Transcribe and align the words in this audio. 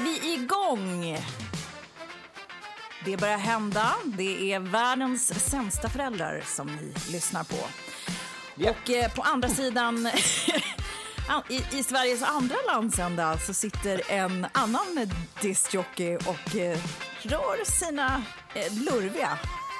vi 0.00 0.32
igång. 0.34 1.18
Det 3.04 3.16
börjar 3.16 3.38
hända. 3.38 3.94
Det 4.04 4.52
är 4.52 4.60
världens 4.60 5.50
sämsta 5.50 5.88
föräldrar 5.88 6.42
som 6.46 6.76
ni 6.76 7.12
lyssnar 7.12 7.44
på. 7.44 7.56
Och 8.70 8.90
eh, 8.90 9.12
på 9.12 9.22
andra 9.22 9.48
sidan, 9.48 10.06
i, 11.48 11.64
i 11.78 11.82
Sveriges 11.82 12.22
andra 12.22 12.56
landsända, 12.66 13.38
så 13.38 13.54
sitter 13.54 14.00
en 14.08 14.46
annan 14.52 15.10
discjockey 15.40 16.16
och 16.16 16.56
eh, 16.56 16.78
rör 17.22 17.64
sina 17.64 18.22
eh, 18.54 18.74
lurviga. 18.74 19.38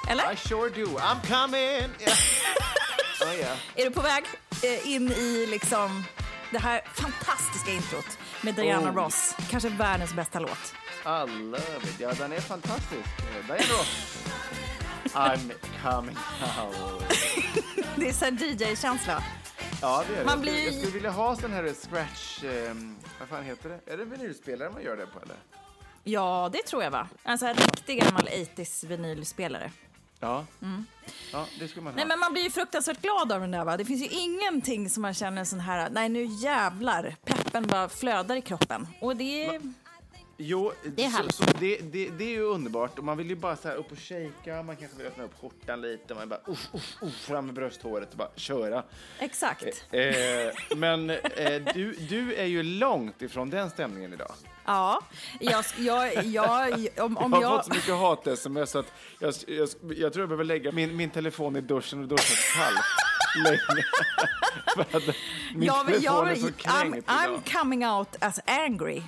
Eller? 0.09 0.33
I 0.33 0.35
sure 0.35 0.69
do. 0.69 0.85
I'm 0.85 1.27
coming! 1.27 1.89
Yeah. 1.99 2.17
oh, 3.25 3.39
yeah. 3.39 3.57
Är 3.75 3.85
du 3.85 3.91
på 3.91 4.01
väg 4.01 4.23
eh, 4.63 4.91
in 4.91 5.11
i 5.11 5.47
liksom 5.49 6.03
det 6.51 6.59
här 6.59 6.81
fantastiska 6.93 7.71
introt 7.71 8.17
med 8.41 8.55
Diana 8.55 8.89
Oh. 8.91 8.95
Ross? 8.95 9.35
Kanske 9.49 9.69
världens 9.69 10.13
bästa 10.13 10.39
låt. 10.39 10.73
I 11.05 11.31
love 11.41 11.57
it. 11.83 11.99
Ja, 11.99 12.13
den 12.13 12.33
är 12.33 12.39
fantastisk. 12.41 13.09
Eh, 13.19 13.49
är 13.51 13.67
bra. 13.67 13.83
I'm 15.13 15.51
coming 15.83 16.17
out. 16.65 17.03
Det 17.95 18.09
är 18.09 18.13
så 18.13 18.25
här 18.25 18.31
DJ-känsla. 18.31 19.23
Ja, 19.81 20.03
det 20.07 20.13
är 20.15 20.19
det. 20.19 20.25
Man 20.25 20.41
blir- 20.41 20.65
Jag 20.65 20.73
skulle 20.73 20.91
vilja 20.91 21.11
ha 21.11 21.35
sån 21.35 21.53
här 21.53 21.73
scratch... 21.73 22.43
ehm, 22.43 22.95
vad 23.19 23.29
fan 23.29 23.43
heter 23.43 23.69
det? 23.69 23.93
Är 23.93 23.97
det 23.97 24.05
vinylspelare 24.05 24.69
man 24.69 24.83
gör 24.83 24.97
det 24.97 25.05
på, 25.05 25.19
eller? 25.19 25.35
Ja, 26.03 26.49
det 26.53 26.63
tror 26.63 26.83
jag 26.83 26.91
va? 26.91 27.07
En 27.23 27.37
sån 27.37 27.47
här 27.47 27.55
riktig 27.55 28.01
gammal 28.03 28.27
80s 28.27 28.87
vinylspelare. 28.87 29.71
Ja. 30.21 30.45
Ja, 31.31 31.45
det 31.59 31.67
skulle 31.67 31.83
man 31.83 31.93
ha. 31.93 31.97
Nej 31.97 32.05
men 32.05 32.19
man 32.19 32.33
blir 32.33 32.43
ju 32.43 32.49
fruktansvärt 32.49 33.01
glad 33.01 33.31
av 33.31 33.41
den 33.41 33.51
där 33.51 33.65
va? 33.65 33.77
Det 33.77 33.85
finns 33.85 34.01
ju 34.01 34.07
ingenting 34.07 34.89
som 34.89 35.01
man 35.01 35.13
känner 35.13 35.43
sån 35.43 35.59
här, 35.59 35.89
nej 35.89 36.09
nu 36.09 36.25
jävlar, 36.25 37.15
peppen 37.25 37.67
bara 37.67 37.89
flödar 37.89 38.35
i 38.35 38.41
kroppen. 38.41 38.87
Och 39.01 39.15
det 39.15 39.45
är... 39.45 39.61
Jo, 40.43 40.71
Det 40.83 41.03
är 41.05 41.09
så, 41.09 41.17
härligt. 41.17 41.35
så 41.35 41.43
det, 41.43 41.77
det, 41.77 42.09
det 42.09 42.23
är 42.23 42.29
ju 42.29 42.41
underbart. 42.41 42.97
Och 42.99 43.03
man 43.05 43.17
vill 43.17 43.29
ju 43.29 43.35
bara 43.35 43.55
så 43.55 43.67
här 43.67 43.75
upp 43.75 43.91
och 43.91 43.97
shaka, 43.99 44.63
man 44.63 44.75
kanske 44.75 44.97
vill 44.97 45.07
öppna 45.07 45.23
upp 45.23 45.41
skjortan 45.41 45.81
lite, 45.81 46.13
man 46.13 46.29
bara 46.29 46.39
uff, 46.47 46.69
uff, 46.73 46.97
uff, 47.01 47.15
fram 47.15 47.45
med 47.45 47.55
brösthåret 47.55 48.11
och 48.11 48.17
bara 48.17 48.29
köra. 48.35 48.83
Exakt. 49.19 49.85
Eh, 49.91 50.75
men 50.77 51.09
eh, 51.09 51.61
du, 51.73 51.91
du 52.09 52.33
är 52.35 52.45
ju 52.45 52.63
långt 52.63 53.21
ifrån 53.21 53.49
den 53.49 53.69
stämningen 53.69 54.13
idag. 54.13 54.31
Ja, 54.65 55.01
jag, 55.39 55.65
jag, 55.77 56.25
jag, 56.25 56.87
om, 56.97 57.17
om 57.17 57.31
Jag 57.31 57.39
har 57.39 57.41
jag... 57.41 57.51
fått 57.51 57.65
så 57.65 57.73
mycket 57.73 57.95
hat-sms 57.95 58.75
att 58.75 58.93
jag, 59.19 59.33
jag, 59.47 59.69
jag 59.97 60.13
tror 60.13 60.21
jag 60.21 60.29
behöver 60.29 60.43
lägga 60.43 60.71
min, 60.71 60.95
min 60.95 61.09
telefon 61.09 61.55
i 61.55 61.61
duschen 61.61 62.01
och 62.01 62.07
duscha 62.07 62.35
kallt 62.55 62.85
länge. 63.45 63.83
För 64.75 64.97
att 64.97 65.15
min 65.53 65.63
jag, 65.63 65.87
telefon 65.87 66.27
är 66.27 66.35
så 66.35 66.47
I'm, 66.47 66.51
kränkt 66.51 66.97
idag. 66.97 67.15
I'm 67.15 67.59
coming 67.59 67.87
out 67.87 68.15
as 68.19 68.39
angry. 68.45 69.01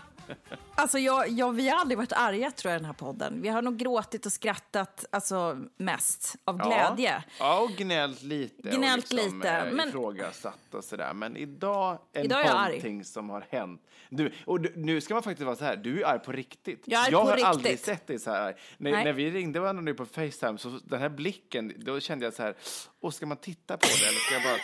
Alltså 0.75 0.99
jag, 0.99 1.29
jag, 1.29 1.51
vi 1.51 1.69
har 1.69 1.79
aldrig 1.79 1.97
varit 1.97 2.11
arga 2.13 2.51
tror 2.51 2.71
jag 2.71 2.77
i 2.77 2.79
den 2.79 2.85
här 2.85 2.93
podden. 2.93 3.41
Vi 3.41 3.49
har 3.49 3.61
nog 3.61 3.77
gråtit 3.77 4.25
och 4.25 4.31
skrattat 4.31 5.05
alltså, 5.11 5.57
mest 5.77 6.35
av 6.45 6.57
glädje. 6.57 7.23
Ja, 7.39 7.45
ja 7.45 7.59
och 7.59 7.69
gnällt 7.69 8.21
lite. 8.23 8.69
Gnällt 8.69 9.05
och 9.05 9.13
liksom, 9.13 9.37
lite, 9.39 9.49
eh, 9.49 9.73
men- 9.73 9.89
Ifrågasatt 9.89 10.73
och 10.73 10.83
sådär. 10.83 11.13
Men 11.13 11.37
idag 11.37 11.99
är 12.13 12.23
Idag 12.23 12.45
är 12.45 12.53
någonting 12.65 13.03
som 13.03 13.29
har 13.29 13.45
hänt. 13.49 13.81
Du, 14.09 14.31
och 14.45 14.59
du, 14.61 14.73
nu 14.75 15.01
ska 15.01 15.13
man 15.13 15.23
faktiskt 15.23 15.45
vara 15.45 15.55
så 15.55 15.65
här, 15.65 15.75
du 15.75 16.01
är 16.01 16.07
arg 16.07 16.19
på 16.19 16.31
riktigt. 16.31 16.83
Jag 16.85 17.07
är 17.07 17.11
jag 17.11 17.21
på 17.21 17.27
har 17.27 17.35
riktigt. 17.35 17.47
aldrig 17.47 17.79
sett 17.79 18.07
dig 18.07 18.19
så 18.19 18.31
här. 18.31 18.55
När, 18.77 18.91
när 18.91 19.13
vi 19.13 19.31
ringde 19.31 19.59
varandra 19.59 19.81
nu 19.81 19.93
på 19.93 20.05
Facetime, 20.05 20.57
så 20.57 20.79
den 20.83 20.99
här 21.01 21.09
blicken, 21.09 21.73
då 21.77 21.99
kände 21.99 22.25
jag 22.25 22.33
så 22.33 22.43
här, 22.43 22.55
och 22.99 23.13
ska 23.13 23.25
man 23.25 23.37
titta 23.37 23.77
på 23.77 23.87
det 24.01 24.07
eller 24.07 24.19
ska 24.19 24.33
jag 24.33 24.43
bara 24.43 24.57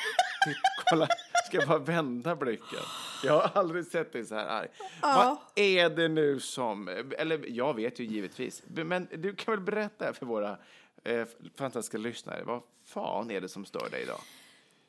titta, 0.46 0.60
kolla, 0.90 1.08
ska 1.48 1.58
jag 1.58 1.68
bara 1.68 1.80
vända 1.80 2.36
blicken? 2.36 2.80
Jag 3.24 3.34
har 3.34 3.52
aldrig 3.62 3.86
sett 3.86 4.14
dig 4.14 4.26
så 4.26 4.36
här 4.36 4.46
arg. 4.46 4.68
Vad 5.02 5.38
är 5.56 5.90
det 5.90 5.99
nu 6.08 6.40
som, 6.40 6.88
eller 7.18 7.46
jag 7.48 7.74
vet 7.74 8.00
ju 8.00 8.04
givetvis, 8.06 8.64
men 8.68 9.08
du 9.18 9.36
kan 9.36 9.52
väl 9.54 9.62
berätta 9.64 10.14
för 10.14 10.26
våra 10.26 10.58
eh, 11.04 11.26
fantastiska 11.58 11.98
lyssnare, 11.98 12.44
vad 12.44 12.62
fan 12.86 13.32
är 13.32 13.42
det 13.42 13.50
som 13.50 13.66
stör 13.66 13.90
dig 13.90 14.02
idag? 14.04 14.20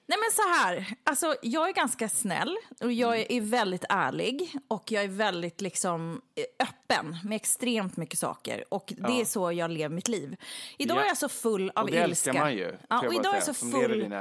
Nej 0.06 0.18
men 0.18 0.30
så 0.32 0.42
här, 0.42 0.86
alltså 1.04 1.34
jag 1.42 1.68
är 1.68 1.72
ganska 1.72 2.08
snäll 2.08 2.56
och 2.80 2.92
jag 2.92 3.14
Mm. 3.16 3.26
är 3.30 3.40
väldigt 3.40 3.84
ärlig 3.88 4.52
och 4.68 4.92
jag 4.92 5.04
är 5.04 5.08
väldigt 5.08 5.60
liksom 5.60 6.20
eh, 6.34 6.66
öppen 6.68 7.16
med 7.24 7.36
extremt 7.36 7.96
mycket 7.96 8.18
saker 8.18 8.64
och 8.68 8.92
det 8.96 9.20
är 9.20 9.24
så 9.24 9.52
jag 9.52 9.70
lever 9.70 9.94
mitt 9.94 10.08
liv. 10.08 10.36
Idag 10.78 10.96
Ja. 10.96 11.02
är 11.02 11.06
jag 11.06 11.16
så 11.18 11.28
full 11.28 11.72
av 11.74 11.84
Och 11.84 11.90
det 11.90 11.96
ilska. 11.96 12.30
älskar 12.30 12.32
man 12.44 12.54
ju, 12.54 12.74
Ja, 12.88 13.06
och 13.06 13.14
idag 13.14 13.32
är 13.32 13.34
jag 13.34 13.42
så 13.44 13.54
full. 13.54 14.12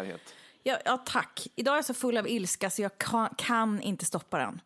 Ja, 0.63 0.77
ja, 0.85 0.97
tack. 0.97 1.47
Idag 1.55 1.73
är 1.73 1.77
jag 1.77 1.85
så 1.85 1.93
full 1.93 2.17
av 2.17 2.27
ilska 2.27 2.69
så 2.69 2.81
jag 2.81 2.97
kan, 2.97 3.29
kan 3.37 3.81
inte 3.81 4.05
stoppa 4.05 4.37
den. 4.37 4.61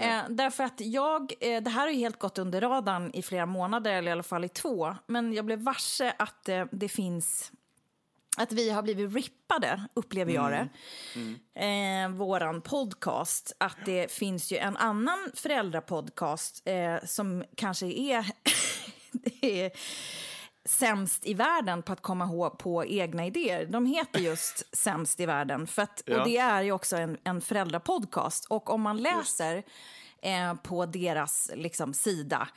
Eh, 0.00 0.22
därför 0.28 0.64
att 0.64 0.80
jag, 0.80 1.32
eh, 1.40 1.62
det 1.62 1.70
här 1.70 1.80
har 1.80 1.88
ju 1.88 1.98
helt 1.98 2.18
gått 2.18 2.38
under 2.38 2.60
radarn 2.60 3.10
i 3.14 3.22
flera 3.22 3.46
månader, 3.46 3.92
eller 3.92 4.08
i 4.08 4.12
alla 4.12 4.22
fall 4.22 4.44
i 4.44 4.48
två. 4.48 4.96
Men 5.06 5.32
jag 5.32 5.44
blev 5.44 5.58
varse 5.58 6.14
att 6.18 6.48
eh, 6.48 6.64
det 6.70 6.88
finns, 6.88 7.52
att 8.36 8.52
vi 8.52 8.70
har 8.70 8.82
blivit 8.82 9.14
rippade, 9.14 9.82
upplever 9.94 10.32
jag 10.32 10.50
det. 10.50 10.68
Eh, 11.54 12.08
våran 12.08 12.60
podcast, 12.60 13.52
att 13.58 13.76
det 13.84 14.12
finns 14.12 14.52
ju 14.52 14.56
en 14.56 14.76
annan 14.76 15.30
föräldrapodcast 15.34 16.62
eh, 16.64 16.96
som 17.04 17.44
kanske 17.54 17.86
är, 17.86 18.26
det 19.12 19.62
är 19.64 19.70
sämst 20.64 21.26
i 21.26 21.34
världen 21.34 21.82
på 21.82 21.92
att 21.92 22.00
komma 22.00 22.24
ihåg 22.24 22.58
på 22.58 22.84
egna 22.84 23.26
idéer. 23.26 23.66
De 23.66 23.86
heter 23.86 24.20
just 24.20 24.66
Sämst 24.76 25.20
i 25.20 25.26
världen. 25.26 25.66
För 25.66 25.82
att, 25.82 26.02
Ja. 26.06 26.20
Och 26.20 26.28
det 26.28 26.38
är 26.38 26.62
ju 26.62 26.72
också 26.72 26.96
en, 26.96 27.18
en 27.24 27.40
föräldrapodcast. 27.40 28.44
Och 28.44 28.70
om 28.70 28.82
man 28.82 28.96
läser 28.96 29.62
eh, 30.22 30.54
på 30.54 30.86
deras 30.86 31.50
liksom, 31.54 31.94
sida 31.94 32.48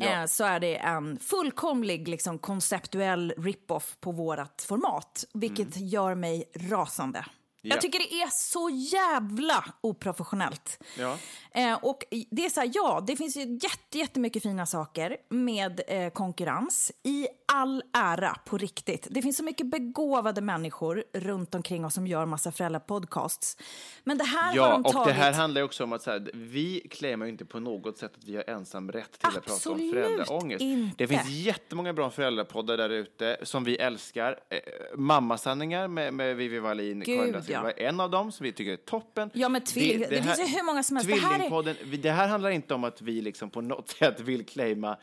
eh, 0.00 0.24
så 0.26 0.44
är 0.44 0.60
det 0.60 0.76
en 0.76 1.18
fullkomlig 1.18 2.08
liksom, 2.08 2.38
konceptuell 2.38 3.34
rip-off 3.36 3.96
på 4.00 4.12
vårt 4.12 4.60
format. 4.60 5.24
Vilket 5.32 5.76
gör 5.76 6.14
mig 6.14 6.44
rasande. 6.54 7.24
Ja. 7.64 7.74
Jag 7.74 7.80
tycker 7.80 7.98
det 7.98 8.14
är 8.22 8.28
så 8.30 8.70
jävla 8.70 9.64
oprofessionellt. 9.80 10.78
Ja. 10.98 11.18
Eh, 11.54 11.74
och 11.84 12.04
det 12.30 12.44
är 12.44 12.50
så 12.50 12.60
här, 12.60 12.70
ja, 12.74 13.04
det 13.06 13.16
finns 13.16 13.36
ju 13.36 13.40
jätte, 13.62 13.98
jättemycket 13.98 14.42
fina 14.42 14.66
saker 14.66 15.16
med 15.28 15.80
eh, 15.88 16.10
konkurrens 16.10 16.92
i 17.02 17.26
all 17.52 17.82
ära 17.92 18.36
på 18.44 18.58
riktigt. 18.58 19.06
Det 19.10 19.22
finns 19.22 19.36
så 19.36 19.44
mycket 19.44 19.66
begåvade 19.66 20.40
människor 20.40 21.04
runt 21.12 21.54
omkring 21.54 21.84
oss 21.84 21.94
som 21.94 22.06
gör 22.06 22.26
massa 22.26 22.52
föräldrapodcasts. 22.52 23.56
Men 24.04 24.18
det 24.18 24.24
här 24.24 24.48
har 24.48 24.56
Ja, 24.56 24.70
de 24.72 24.84
och 24.86 24.92
tagit... 24.92 25.06
det 25.06 25.12
här 25.12 25.32
handlar 25.32 25.60
ju 25.60 25.64
också 25.64 25.84
om 25.84 25.92
att 25.92 26.02
så 26.02 26.10
här, 26.10 26.30
vi 26.34 26.80
claimar 26.90 27.26
inte 27.26 27.44
på 27.44 27.60
något 27.60 27.98
sätt 27.98 28.12
att 28.16 28.24
vi 28.24 28.36
har 28.36 28.44
ensam 28.50 28.92
rätt 28.92 29.12
till 29.18 29.26
att 29.28 29.34
prata 29.34 29.50
om 29.50 29.54
Absolut 29.54 29.94
föräldraångest. 29.94 30.60
inte. 30.62 30.94
Det 30.98 31.06
finns 31.08 31.28
jättemånga 31.28 31.92
bra 31.92 32.10
föräldrapoddar 32.10 32.76
där 32.76 32.90
ute 32.90 33.36
som 33.42 33.64
vi 33.64 33.76
älskar. 33.76 34.38
Eh, 34.50 34.58
Mammasanningar 34.96 35.88
med, 35.88 36.14
med 36.14 36.36
Vivi 36.36 36.58
Wallin, 36.58 37.00
Gud, 37.00 37.18
Karin 37.18 37.42
ja. 37.52 37.62
vara 37.62 37.72
en 37.72 38.00
av 38.00 38.10
dem 38.10 38.32
som 38.32 38.44
vi 38.44 38.52
tycker 38.52 38.72
är 38.72 38.76
toppen. 38.76 39.30
Ja, 39.34 39.48
men 39.48 39.62
tvilling- 39.62 40.06
det 40.10 40.22
finns 40.22 40.40
ju 40.40 40.44
hur 40.56 40.62
många 40.62 40.82
som 40.82 40.96
helst. 40.96 41.10
Det 41.10 41.16
här 41.16 41.28
är- 41.28 41.34
Tvillingpodden, 41.34 41.76
det 42.02 42.10
här 42.10 42.28
handlar 42.28 42.50
inte 42.50 42.74
om 42.74 42.84
att 42.84 43.00
vi 43.02 43.20
liksom 43.22 43.50
på 43.50 43.60
något 43.60 43.88
sätt 43.98 44.20
vill 44.20 44.46
claima 44.46 44.96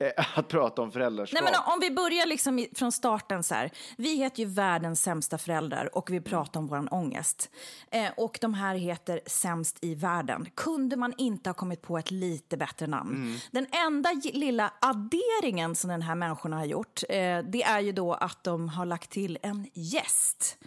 eh, 0.00 0.38
att 0.38 0.48
prata 0.48 0.82
om 0.82 0.92
föräldraskap. 0.92 1.42
Nej, 1.42 1.52
men 1.52 1.72
om 1.74 1.80
vi 1.80 1.90
börjar 1.90 2.26
liksom 2.26 2.66
från 2.74 2.92
starten 2.92 3.42
så 3.42 3.54
här. 3.54 3.70
Vi 3.96 4.16
heter 4.16 4.38
ju 4.42 4.48
världens 4.48 5.02
sämsta 5.02 5.38
föräldrar 5.38 5.96
och 5.96 6.10
vi 6.10 6.20
pratar 6.20 6.60
om 6.60 6.66
vår 6.66 6.94
ångest. 6.94 7.50
Eh, 7.90 8.10
och 8.16 8.38
de 8.40 8.54
här 8.54 8.74
heter 8.74 9.20
Sämst 9.26 9.78
i 9.80 9.94
världen. 9.94 10.48
Kunde 10.54 10.96
man 10.96 11.14
inte 11.18 11.48
ha 11.50 11.54
kommit 11.54 11.82
på 11.82 11.98
ett 11.98 12.10
lite 12.10 12.56
bättre 12.56 12.86
namn? 12.86 13.14
Mm. 13.14 13.36
Den 13.50 13.66
enda 13.86 14.10
lilla 14.32 14.72
adderingen 14.80 15.74
som 15.74 15.90
den 15.90 16.02
här 16.02 16.14
människorna 16.14 16.56
har 16.56 16.64
gjort, 16.64 17.02
eh, 17.08 17.38
det 17.38 17.62
är 17.62 17.80
ju 17.80 17.92
då 17.92 18.14
att 18.14 18.44
de 18.44 18.68
har 18.68 18.86
lagt 18.86 19.10
till 19.10 19.38
en 19.42 19.66
gäst. 19.74 20.58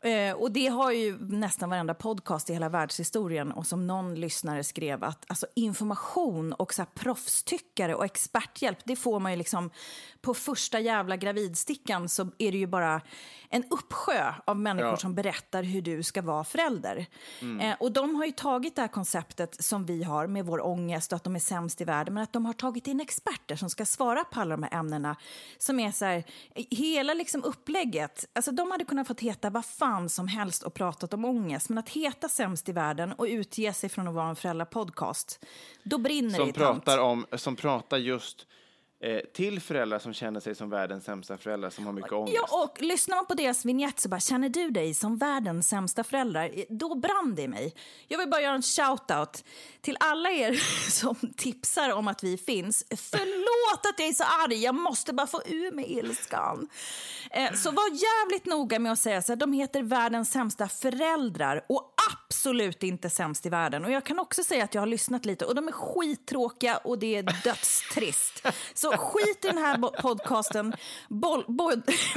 Eh, 0.00 0.32
och 0.32 0.52
det 0.52 0.66
har 0.66 0.90
ju 0.92 1.18
nästan 1.20 1.70
varenda 1.70 1.94
podcast 1.94 2.50
i 2.50 2.52
hela 2.52 2.68
världshistorien 2.68 3.52
och 3.52 3.66
som 3.66 3.86
någon 3.86 4.14
lyssnare 4.14 4.64
skrev 4.64 5.04
att 5.04 5.24
alltså, 5.28 5.46
information 5.54 6.52
och 6.52 6.74
så 6.74 6.82
här, 6.82 6.88
proffstyckare 6.94 7.94
och 7.94 8.04
experthjälp 8.04 8.78
det 8.84 8.96
får 8.96 9.20
man 9.20 9.32
ju 9.32 9.38
liksom 9.38 9.70
på 10.20 10.34
första 10.34 10.80
jävla 10.80 11.16
gravidstickan 11.16 12.08
så 12.08 12.30
är 12.38 12.52
det 12.52 12.58
ju 12.58 12.66
bara 12.66 13.00
en 13.50 13.64
uppsjö 13.70 14.34
av 14.44 14.56
människor 14.56 14.88
Ja. 14.90 14.96
som 14.96 15.14
berättar 15.14 15.62
hur 15.62 15.82
du 15.82 16.02
ska 16.02 16.22
vara 16.22 16.44
förälder. 16.44 17.06
Eh, 17.60 17.74
och 17.80 17.92
de 17.92 18.14
har 18.14 18.24
ju 18.24 18.32
tagit 18.32 18.76
det 18.76 18.82
här 18.82 18.88
konceptet 18.88 19.64
som 19.64 19.86
vi 19.86 20.02
har 20.02 20.26
med 20.26 20.46
vår 20.46 20.66
ångest 20.66 21.12
och 21.12 21.16
att 21.16 21.24
de 21.24 21.34
är 21.34 21.40
sämst 21.40 21.80
i 21.80 21.84
världen 21.84 22.14
men 22.14 22.22
att 22.22 22.32
de 22.32 22.46
har 22.46 22.52
tagit 22.52 22.86
in 22.86 23.00
experter 23.00 23.56
som 23.56 23.70
ska 23.70 23.84
svara 23.86 24.24
på 24.24 24.40
alla 24.40 24.56
de 24.56 24.62
här 24.62 24.74
ämnena 24.78 25.16
som 25.58 25.80
är 25.80 25.90
så 25.92 26.04
här, 26.04 26.24
hela 26.70 27.14
liksom 27.14 27.44
upplägget, 27.44 28.24
alltså 28.32 28.52
de 28.52 28.70
hade 28.70 28.84
kunnat 28.84 29.06
fått 29.06 29.20
heta 29.20 29.50
vad 29.50 29.64
fan 29.64 29.87
som 30.08 30.28
helst 30.28 30.62
och 30.62 30.74
pratat 30.74 31.14
om 31.14 31.24
ångest 31.24 31.68
men 31.68 31.78
att 31.78 31.88
heta 31.88 32.28
sämst 32.28 32.68
i 32.68 32.72
världen 32.72 33.12
och 33.12 33.24
utge 33.24 33.72
sig 33.72 33.88
från 33.88 34.08
att 34.08 34.14
vara 34.14 34.28
en 34.28 34.36
föräldrapodcast, 34.36 35.44
då 35.82 35.98
brinner 35.98 36.30
det 36.30 36.36
som 36.36 36.48
i 36.48 36.52
tant. 36.52 36.84
pratar, 36.84 36.98
om, 36.98 37.26
som 37.32 37.56
pratar 37.56 37.96
just 37.96 38.46
eh, 39.00 39.20
till 39.34 39.60
föräldrar 39.60 39.98
som 39.98 40.12
känner 40.12 40.40
sig 40.40 40.54
som 40.54 40.70
världens 40.70 41.04
sämsta 41.04 41.38
föräldrar 41.38 41.70
som 41.70 41.86
har 41.86 41.92
mycket 41.92 42.12
ångest. 42.12 42.36
Ja, 42.36 42.62
och 42.62 42.82
lyssnar 42.82 43.16
man 43.16 43.26
på 43.26 43.34
deras 43.34 43.64
vignett 43.64 44.00
så 44.00 44.08
bara, 44.08 44.20
känner 44.20 44.48
du 44.48 44.70
dig 44.70 44.94
som 44.94 45.16
världens 45.16 45.68
sämsta 45.68 46.04
föräldrar? 46.04 46.50
Då 46.68 46.94
brann 46.94 47.34
det 47.34 47.42
i 47.42 47.48
mig. 47.48 47.74
Jag 48.08 48.18
vill 48.18 48.28
bara 48.28 48.40
göra 48.40 48.54
en 48.54 48.62
shout-out 48.62 49.44
till 49.80 49.96
alla 50.00 50.30
er 50.30 50.52
som 50.90 51.16
tipsar 51.36 51.92
om 51.92 52.08
att 52.08 52.22
vi 52.22 52.38
finns. 52.38 52.84
Förlåt 52.90 53.86
att 53.86 53.98
jag 53.98 54.08
är 54.08 54.12
så 54.12 54.24
arg, 54.24 54.64
jag 54.64 54.74
måste 54.74 55.12
bara 55.12 55.26
få 55.26 55.42
ur 55.46 55.72
mig 55.72 55.98
ilskan. 55.98 56.68
Eh, 57.30 57.52
så 57.52 57.70
var 57.70 57.88
jävligt 57.90 58.46
noga 58.46 58.78
med 58.78 58.92
att 58.92 58.98
säga 58.98 59.22
så 59.22 59.32
här, 59.32 59.36
de 59.36 59.52
heter 59.52 59.82
världens 59.82 60.30
sämsta 60.30 60.68
föräldrar 60.68 61.64
och 61.68 61.94
absolut 62.38 62.82
inte 62.82 63.10
sämst 63.10 63.46
i 63.46 63.48
världen. 63.48 63.84
Och 63.84 63.90
jag 63.90 64.04
kan 64.04 64.18
också 64.18 64.42
säga 64.44 64.64
att 64.64 64.74
jag 64.74 64.82
har 64.82 64.86
lyssnat 64.86 65.24
lite 65.24 65.44
och 65.44 65.54
de 65.54 65.68
är 65.68 65.72
skittråkiga 65.72 66.76
och 66.76 66.98
det 66.98 67.16
är 67.16 67.22
dödstrist. 67.44 68.46
Så 68.74 68.90
skit 68.96 69.44
i 69.44 69.48
den 69.48 69.58
här 69.58 69.78
podcasten, 70.02 70.74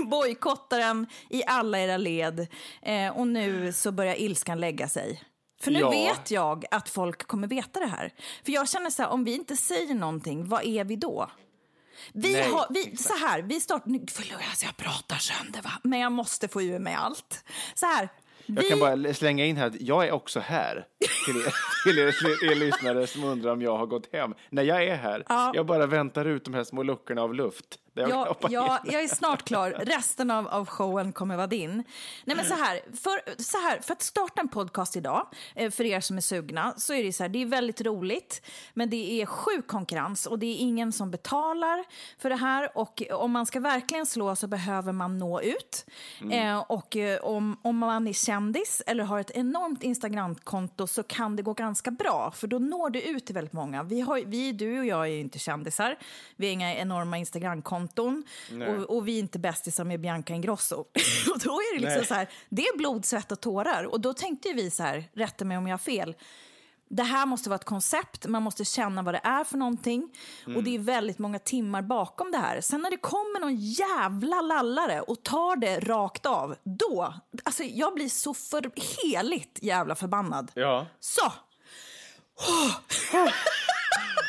bojkotta 0.10 0.78
den 0.78 1.08
i 1.30 1.44
alla 1.48 1.80
era 1.80 1.98
led 1.98 2.48
eh, 2.82 3.18
och 3.18 3.28
nu 3.28 3.74
så 3.74 3.92
börjar 3.92 4.16
ilskan 4.16 4.60
lägga 4.60 4.88
sig. 4.88 5.24
För 5.62 5.72
nu 5.72 5.80
Ja. 5.80 5.90
vet 5.90 6.32
jag 6.32 6.66
att 6.72 6.90
folk 6.90 7.28
kommer 7.28 7.48
veta 7.48 7.80
det 7.80 7.88
här. 7.88 8.14
För 8.46 8.52
jag 8.52 8.70
känner 8.70 8.90
så 8.90 9.02
här, 9.04 9.10
om 9.10 9.24
vi 9.24 9.34
inte 9.36 9.56
säger 9.58 9.94
någonting, 9.96 10.48
vad 10.48 10.64
är 10.66 10.84
vi 10.84 10.96
då? 10.96 11.32
Vi 12.14 12.34
Nej, 12.34 12.50
har, 12.52 12.68
vi, 12.70 12.98
så 12.98 13.14
här, 13.18 13.42
vi 13.42 13.60
startar, 13.62 13.90
nu- 13.90 14.06
förlåt 14.12 14.42
alltså 14.50 14.66
jag 14.66 14.78
pratar 14.78 15.16
sönder 15.16 15.62
va, 15.62 15.72
men 15.84 16.00
jag 16.00 16.12
måste 16.12 16.48
få 16.48 16.62
ur 16.62 16.80
mig 16.80 16.94
allt. 16.94 17.44
Så 17.74 17.86
här, 17.86 18.10
Jag 18.56 18.68
kan 18.68 18.80
bara 18.80 19.14
slänga 19.14 19.46
in 19.46 19.58
här 19.58 19.68
att 19.68 19.82
jag 19.82 20.08
är 20.08 20.12
också 20.12 20.40
här. 20.40 20.86
Till 21.26 21.38
er, 21.38 21.54
till 21.84 22.00
er, 22.00 22.52
er 22.52 22.56
lyssnare 22.56 23.08
som 23.08 23.24
undrar 23.24 23.52
om 23.52 23.62
jag 23.62 23.78
har 23.78 23.86
gått 23.86 24.14
hem. 24.14 24.34
Nej, 24.50 24.66
jag 24.66 24.84
är 24.84 24.96
här. 24.96 25.24
Ja. 25.30 25.52
Jag 25.56 25.66
bara 25.66 25.86
väntar 25.86 26.26
ut 26.26 26.46
de 26.46 26.54
här 26.54 26.64
små 26.64 26.84
luckorna 26.84 27.22
av 27.22 27.34
luft. 27.34 27.80
Ja, 27.94 28.38
ja, 28.50 28.80
jag 28.86 29.04
är 29.04 29.08
snart 29.08 29.44
klar. 29.44 29.72
Resten 29.80 30.32
av, 30.32 30.48
av 30.48 30.66
showen 30.66 31.14
kommer 31.14 31.36
vara 31.36 31.48
din. 31.48 31.84
Nej, 32.26 32.36
men 32.36 32.46
så 32.46 32.54
här, 32.54 32.82
för, 32.96 33.42
så 33.44 33.58
här, 33.58 33.80
för 33.80 33.94
att 33.94 34.02
starta 34.02 34.42
en 34.42 34.48
podcast 34.48 34.96
idag, 34.96 35.28
eh, 35.56 35.72
för 35.72 35.84
er 35.84 36.00
som 36.00 36.18
är 36.18 36.22
sugna, 36.22 36.74
så 36.78 36.94
är 36.94 37.04
det 37.04 37.14
så 37.14 37.24
här, 37.24 37.30
det 37.30 37.42
är 37.42 37.46
väldigt 37.46 37.82
roligt, 37.82 38.42
men 38.74 38.90
det 38.90 39.22
är 39.22 39.26
sjuk 39.26 39.68
konkurrens 39.68 40.26
och 40.26 40.40
det 40.40 40.46
är 40.46 40.58
ingen 40.58 40.92
som 40.92 41.12
betalar 41.12 41.84
för 42.18 42.30
det 42.30 42.36
här. 42.36 42.78
Och 42.78 43.04
om 43.12 43.32
man 43.32 43.46
ska 43.46 43.60
verkligen 43.60 44.06
slå 44.06 44.36
så 44.36 44.48
behöver 44.48 44.92
man 44.92 45.18
nå 45.18 45.42
ut. 45.42 45.86
Eh, 46.32 46.60
och 46.60 46.96
eh, 46.96 47.20
om, 47.20 47.60
om 47.62 47.78
man 47.78 48.08
är 48.08 48.14
kändis 48.14 48.82
eller 48.88 49.04
har 49.04 49.20
ett 49.20 49.32
enormt 49.32 49.84
Instagramkonto 49.84 50.88
så 50.88 51.04
kan 51.04 51.36
det 51.36 51.44
gå 51.44 51.54
ganska 51.54 51.92
bra, 51.92 52.32
för 52.36 52.48
då 52.48 52.60
når 52.60 52.90
du 52.90 53.02
ut 53.02 53.26
till 53.26 53.36
väldigt 53.36 53.54
många. 53.54 53.84
Vi, 53.84 54.02
har, 54.02 54.22
vi 54.26 54.52
du 54.52 54.80
och 54.80 54.86
jag 54.86 55.02
är 55.02 55.12
ju 55.12 55.20
inte 55.20 55.40
kändisar, 55.40 55.98
vi 56.36 56.48
har 56.48 56.54
inga 56.54 56.76
enorma 56.76 57.18
Instagramkonton 57.18 57.81
och, 58.68 58.96
och 58.96 59.08
vi 59.08 59.16
är 59.16 59.20
inte 59.20 59.40
bästisar 59.40 59.84
med 59.84 60.02
Bianca 60.02 60.34
Ingrosso. 60.34 60.76
och 61.34 61.40
då 61.44 61.52
är 61.52 61.76
det 61.76 61.82
liksom 61.82 61.98
Nej. 61.98 62.06
så 62.06 62.14
här, 62.14 62.30
det 62.50 62.62
är 62.62 62.78
blod, 62.78 63.06
svett 63.06 63.32
och 63.32 63.42
tårar. 63.42 63.84
Och 63.84 64.02
då 64.02 64.14
tänkte 64.14 64.54
vi 64.54 64.72
så 64.72 64.84
här, 64.84 65.10
rätta 65.14 65.46
mig 65.46 65.58
om 65.58 65.68
jag 65.68 65.74
har 65.74 65.78
fel, 65.78 66.16
det 66.92 67.04
här 67.04 67.26
måste 67.26 67.50
vara 67.50 67.56
ett 67.56 67.66
koncept, 67.66 68.28
man 68.28 68.44
måste 68.44 68.66
känna 68.66 69.02
vad 69.02 69.14
det 69.14 69.22
är 69.24 69.44
för 69.44 69.58
någonting. 69.58 70.10
Och 70.56 70.64
det 70.64 70.76
är 70.76 70.80
väldigt 70.80 71.20
många 71.20 71.40
timmar 71.40 71.82
bakom 71.82 72.32
det 72.32 72.38
här. 72.38 72.62
Sen 72.62 72.82
när 72.82 72.92
det 72.92 72.98
kommer 72.98 73.40
någon 73.40 73.56
jävla 73.56 74.42
lallare 74.42 75.02
och 75.02 75.24
tar 75.24 75.56
det 75.56 75.80
rakt 75.80 76.26
av, 76.26 76.56
då, 76.64 77.14
alltså 77.44 77.64
jag 77.64 77.94
blir 77.94 78.10
så 78.10 78.34
för 78.34 78.72
heligt 79.04 79.60
jävla 79.62 79.96
förbannad. 79.96 80.52
Ja. 80.54 80.88
Så! 81.00 81.32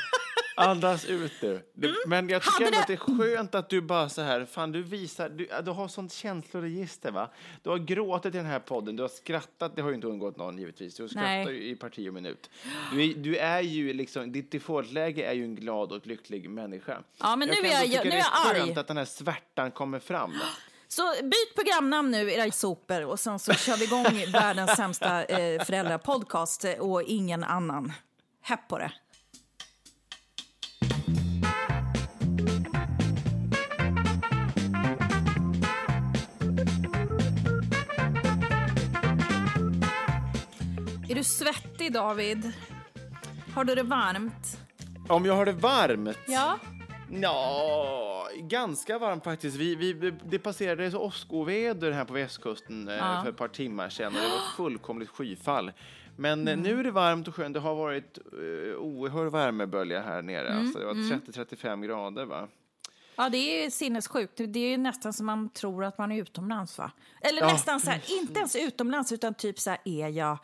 Andas 0.69 1.05
ut 1.05 1.33
nu. 1.43 1.63
Det, 1.75 1.95
Men 2.07 2.29
jag 2.29 2.43
tycker 2.43 2.57
Mm. 2.61 2.67
Ändå 2.67 2.79
att 2.81 2.87
det 2.87 2.93
det- 2.95 3.03
är 3.29 3.37
skönt 3.37 3.55
att 3.55 3.69
du 3.69 3.81
bara 3.81 4.09
så 4.09 4.23
här, 4.23 4.45
fan 4.45 4.73
du 4.73 4.83
visar, 4.83 5.29
du, 5.29 5.49
du 5.65 5.71
har 5.71 5.89
sånt 5.89 6.13
känsloregister 6.13 7.11
va? 7.11 7.29
Du 7.63 7.71
har 7.71 7.79
gråtit 7.79 8.35
i 8.35 8.37
den 8.39 8.47
här 8.47 8.59
podden, 8.61 8.97
du 8.97 9.03
har 9.03 9.09
skrattat, 9.09 9.77
det 9.77 9.83
har 9.83 9.89
ju 9.89 9.95
inte 9.95 10.07
undgått 10.07 10.37
någon 10.37 10.59
givetvis, 10.59 10.95
du 10.97 11.09
skrattar 11.09 11.51
ju 11.51 11.69
i 11.69 11.77
parti 11.77 12.09
och 12.09 12.15
minut. 12.15 12.51
Du 12.93 13.03
är, 13.05 13.15
du 13.15 13.37
är 13.37 13.61
ju 13.61 13.93
liksom, 13.93 14.33
ditt 14.33 14.51
defaultläge 14.51 15.23
är 15.25 15.33
ju 15.33 15.45
en 15.45 15.55
glad 15.55 15.93
och 15.93 16.07
lycklig 16.07 16.51
människa. 16.51 17.03
Ja, 17.19 17.37
men 17.37 17.49
nu 17.49 17.55
kan 17.55 17.65
är 17.65 17.71
jag- 17.71 17.83
tycka 17.83 18.03
nu 18.05 18.09
är 18.09 18.13
det 18.13 18.19
jag 18.19 18.47
är 18.47 18.51
arg. 18.55 18.61
skönt 18.67 18.79
att 18.79 18.87
den 18.89 18.97
här 18.97 19.05
svärtan 19.05 19.71
kommer 19.71 19.99
fram. 19.99 20.33
Så 20.89 21.03
byt 21.23 21.55
programnamn 21.55 22.11
nu, 22.11 22.33
era 22.33 22.51
sopor, 22.53 23.05
och 23.05 23.21
sen 23.21 23.39
så 23.39 23.53
kör 23.53 23.77
vi 23.77 23.85
igång 23.85 24.33
världens 24.33 24.77
sämsta 24.77 25.25
eh, 25.25 25.65
föräldrapodcast 25.65 26.65
eh, 26.65 26.73
och 26.73 27.03
ingen 27.03 27.45
annan. 27.45 27.93
Häpp 28.43 28.69
på 28.69 28.79
det. 28.79 28.93
Är 41.13 41.17
du 41.17 41.25
svettig, 41.25 41.93
David? 41.93 42.53
Har 43.55 43.65
du 43.65 43.75
det 43.75 43.83
varmt? 43.83 44.59
Om 45.09 45.25
jag 45.27 45.35
har 45.37 45.47
det 45.47 45.53
varmt? 45.53 46.19
Ja. 46.27 46.59
Ja, 47.11 48.29
ganska 48.37 48.99
varmt 48.99 49.25
faktiskt. 49.25 49.57
Vi, 49.57 49.75
vi, 49.75 50.13
det 50.25 50.39
passerade 50.39 50.91
så 50.91 50.99
åskoväder 50.99 51.93
här 51.93 52.05
på 52.05 52.13
västkusten 52.13 52.89
eh, 52.89 52.95
Ja. 52.97 53.21
för 53.23 53.31
ett 53.31 53.37
par 53.37 53.49
timmar 53.49 53.89
sedan 53.89 54.07
och 54.15 54.21
det 54.23 54.29
var 54.29 54.39
fullkomligt 54.57 55.09
skyfall. 55.09 55.73
Men 56.17 56.41
Mm. 56.41 56.59
eh, 56.59 56.63
nu 56.73 56.81
är 56.81 56.85
det 56.85 56.91
varmt 56.91 57.29
och 57.29 57.35
skönt. 57.35 57.55
Det 57.55 57.61
har 57.61 57.75
varit 57.75 58.19
uh, 58.39 58.75
oerhörd 58.77 59.33
värmebölja 59.33 60.03
här 60.03 60.23
nere. 60.23 60.49
Mm, 60.49 60.61
Alltså, 60.65 60.79
det 60.79 60.85
var 60.85 60.95
30-35 60.95 61.87
grader 61.87 62.25
va? 62.25 62.49
Ja, 63.17 63.29
det 63.29 63.65
är 63.65 63.71
sinnessjukt. 63.71 64.33
Det 64.37 64.59
är 64.61 64.71
ju 64.71 64.77
nästan 64.77 65.13
som 65.13 65.27
man 65.27 65.49
tror 65.49 65.85
att 65.85 65.99
man 65.99 66.13
är 66.13 66.21
utomlands. 66.23 66.79
Va? 66.79 66.91
Eller 67.21 67.41
Ja, 67.43 67.53
nästan 67.53 67.81
så 67.81 67.91
här, 67.91 68.03
inte 68.21 68.39
ens 68.39 68.57
utomlands, 68.57 69.13
utan 69.13 69.35
typ 69.35 69.59
så 69.59 69.71
här, 69.71 69.79
är 69.85 70.09
jag 70.09 70.39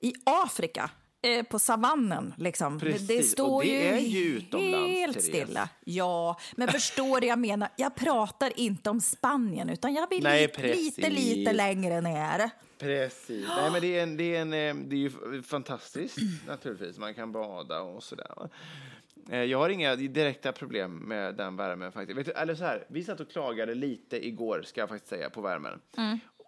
i 0.00 0.12
Afrika? 0.24 0.90
Eh, 1.22 1.42
på 1.42 1.58
savannen, 1.58 2.34
liksom. 2.38 2.80
Precis, 2.80 3.06
Det 3.08 3.22
står 3.22 3.62
det 3.62 3.68
ju 3.68 3.74
är 3.76 3.98
ju 3.98 4.40
helt 4.52 5.22
stilla. 5.22 5.68
Ja, 5.84 6.38
men 6.56 6.68
förstår 6.68 7.20
det 7.20 7.26
jag 7.26 7.38
menar? 7.38 7.68
Jag 7.76 7.94
pratar 7.96 8.60
inte 8.60 8.90
om 8.90 9.00
Spanien, 9.00 9.68
utan 9.70 9.94
jag 9.94 10.10
vill 10.10 10.22
Nej, 10.22 10.46
lite, 10.46 10.62
lite, 10.62 11.10
lite 11.10 11.52
längre 11.52 12.00
ner. 12.00 12.50
Precis. 12.78 13.46
Nej, 13.48 13.70
men 13.72 13.80
det 13.80 13.98
är, 13.98 14.02
en, 14.02 14.16
det, 14.16 14.36
är 14.36 14.40
en, 14.40 14.52
eh, 14.52 14.74
det 14.88 14.96
är 14.96 15.00
ju 15.00 15.42
fantastiskt 15.42 16.18
naturligtvis. 16.46 16.98
Man 16.98 17.14
kan 17.14 17.32
bada 17.32 17.80
och 17.80 18.02
sådär. 18.02 18.32
va. 18.36 18.48
Eh, 19.30 19.42
Jag 19.44 19.58
har 19.58 19.68
inga 19.70 19.96
direkta 19.96 20.52
problem 20.52 20.96
med 20.96 21.34
den 21.34 21.56
värmen 21.56 21.92
faktiskt. 21.92 22.18
Vet 22.18 22.26
du, 22.26 22.32
eller 22.32 22.54
så 22.54 22.64
här, 22.64 22.86
vi 22.88 23.04
satt 23.04 23.20
och 23.20 23.30
klagade 23.30 23.74
lite 23.74 24.26
igår, 24.26 24.62
ska 24.66 24.80
jag 24.80 24.88
faktiskt 24.88 25.10
säga, 25.10 25.30
på 25.30 25.40
värmen. 25.40 25.80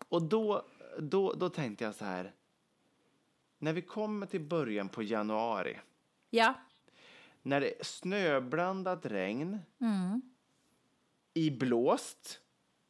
Och 0.08 0.22
då, 0.22 0.62
då, 0.98 1.32
då 1.32 1.48
tänkte 1.48 1.84
jag 1.84 1.94
så 1.94 2.04
här. 2.04 2.32
När 3.62 3.72
vi 3.72 3.82
kommer 3.82 4.26
till 4.26 4.40
början 4.40 4.88
på 4.88 5.02
januari, 5.02 5.78
Ja, 6.30 6.54
när 7.42 7.60
det 7.60 7.80
är 7.80 7.84
snöblandat 7.84 9.06
regn, 9.06 9.58
i 11.34 11.50
blåst, 11.50 12.40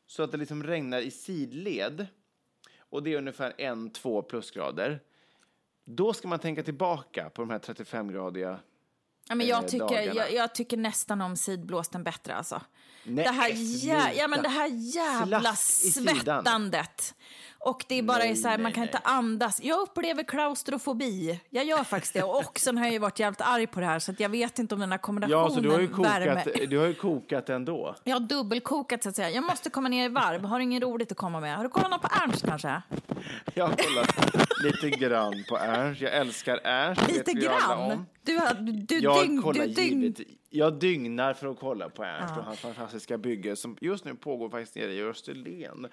så 0.07 0.23
att 0.23 0.31
det 0.33 0.37
liksom 0.37 0.63
regnar 0.63 1.01
i 1.01 1.11
sidled. 1.11 2.07
och 2.79 3.03
det 3.03 3.13
är 3.13 3.19
ungefär 3.19 3.55
en, 3.59 3.91
två 3.91 4.23
plusgrader. 4.23 5.01
Då 5.85 6.13
ska 6.13 6.29
man 6.29 6.39
tänka 6.39 6.63
tillbaka 6.63 7.31
på 7.31 7.43
de 7.43 7.51
här 7.51 7.59
35-gradiga 7.59 8.61
Ja, 9.29 9.35
men 9.35 9.47
jag, 9.47 9.65
eh, 9.65 9.69
tycker, 9.69 10.15
jag, 10.15 10.33
jag 10.33 10.55
tycker 10.55 10.77
nästan 10.77 11.21
om 11.21 11.37
sidblåsten 11.37 12.05
bättre. 12.05 12.35
Alltså. 12.35 12.63
Nej, 13.05 13.25
det, 13.25 13.31
här 13.31 13.51
jä, 13.55 14.13
ja, 14.13 14.29
men 14.29 14.43
det 14.43 14.49
här 14.49 14.67
jävla 14.67 15.55
svettandet. 15.55 17.15
Och 17.63 17.85
det 17.89 17.95
är 17.99 18.03
bara 18.03 18.19
Nej, 18.19 18.37
så 18.37 18.49
här, 18.49 18.59
man 18.59 18.63
nej, 18.65 18.73
kan 18.73 18.83
inte 18.83 18.99
andas. 19.05 19.61
Jag 19.63 19.81
upplever 19.81 20.23
klaustrofobi. 20.23 21.41
Jag 21.51 21.65
gör 21.65 21.85
faktiskt 21.85 22.15
det. 22.15 22.23
Och 22.23 22.59
sen 22.59 22.79
har 22.79 22.85
jag 22.85 22.93
ju 22.93 22.99
varit 22.99 23.19
jävligt 23.19 23.41
arg 23.41 23.67
på 23.67 23.81
det 23.81 23.87
här 23.87 23.99
så 23.99 24.13
jag 24.19 24.29
vet 24.29 24.59
inte 24.59 24.75
om 24.75 24.81
den 24.81 24.91
här 24.91 24.99
kombinationen 24.99 25.43
Ja, 25.43 25.51
så 25.55 25.61
du 25.61 25.71
har 25.71 25.81
ju 25.81 25.87
värme. 25.87 26.43
kokat, 26.45 26.71
du 26.71 26.79
har 26.79 26.87
ju 26.87 26.95
kokat 26.95 27.49
ändå. 27.49 27.95
Jag 28.05 28.15
har 28.15 28.21
dubbelkokat 28.21 29.03
så 29.03 29.09
att 29.09 29.17
säga. 29.17 29.31
Jag 29.31 29.45
måste 29.45 29.71
komma 29.71 29.89
ner 29.89 30.05
i 30.05 30.09
varv. 30.09 30.45
Har 30.45 30.61
inget 30.61 30.83
roligt 30.83 31.13
att 31.13 31.19
komma 31.19 31.41
med? 31.41 31.57
Har 31.57 31.65
du 31.65 31.71
kollat 31.71 31.91
något 31.91 32.03
på 32.03 32.09
Ernst 32.25 32.47
kanske? 32.47 32.83
Jag 33.55 33.67
har 33.67 33.75
kollat 33.77 34.17
lite 34.65 34.91
grann 34.91 35.45
på 35.49 35.57
Ernst. 35.59 36.01
Jag 36.01 36.15
älskar 36.17 36.61
Ernst. 36.65 37.09
Lite 37.09 37.33
grann? 37.33 38.07
Du, 38.23 38.37
har- 38.39 38.55
du, 38.55 38.73
du, 38.73 38.99
Jag 38.99 39.23
dyng, 39.23 39.43
kollar 39.43 39.67
du 39.67 39.73
dyng. 39.73 40.03
givet. 40.03 40.21
Jag 40.53 40.75
dygnar 40.79 41.35
för 41.35 41.47
att 41.47 41.59
kolla 41.61 41.89
på 41.89 42.05
Ernst 42.05 42.37
och 42.37 42.45
hans 42.45 42.61
fantastiska 42.61 43.19
bygge 43.19 43.57
som 43.57 43.77
just 43.81 44.05
nu 44.05 44.15
pågår 44.15 44.51
faktiskt 44.51 44.75
nere 44.77 44.93
i 44.93 45.03
Österlen. 45.03 45.85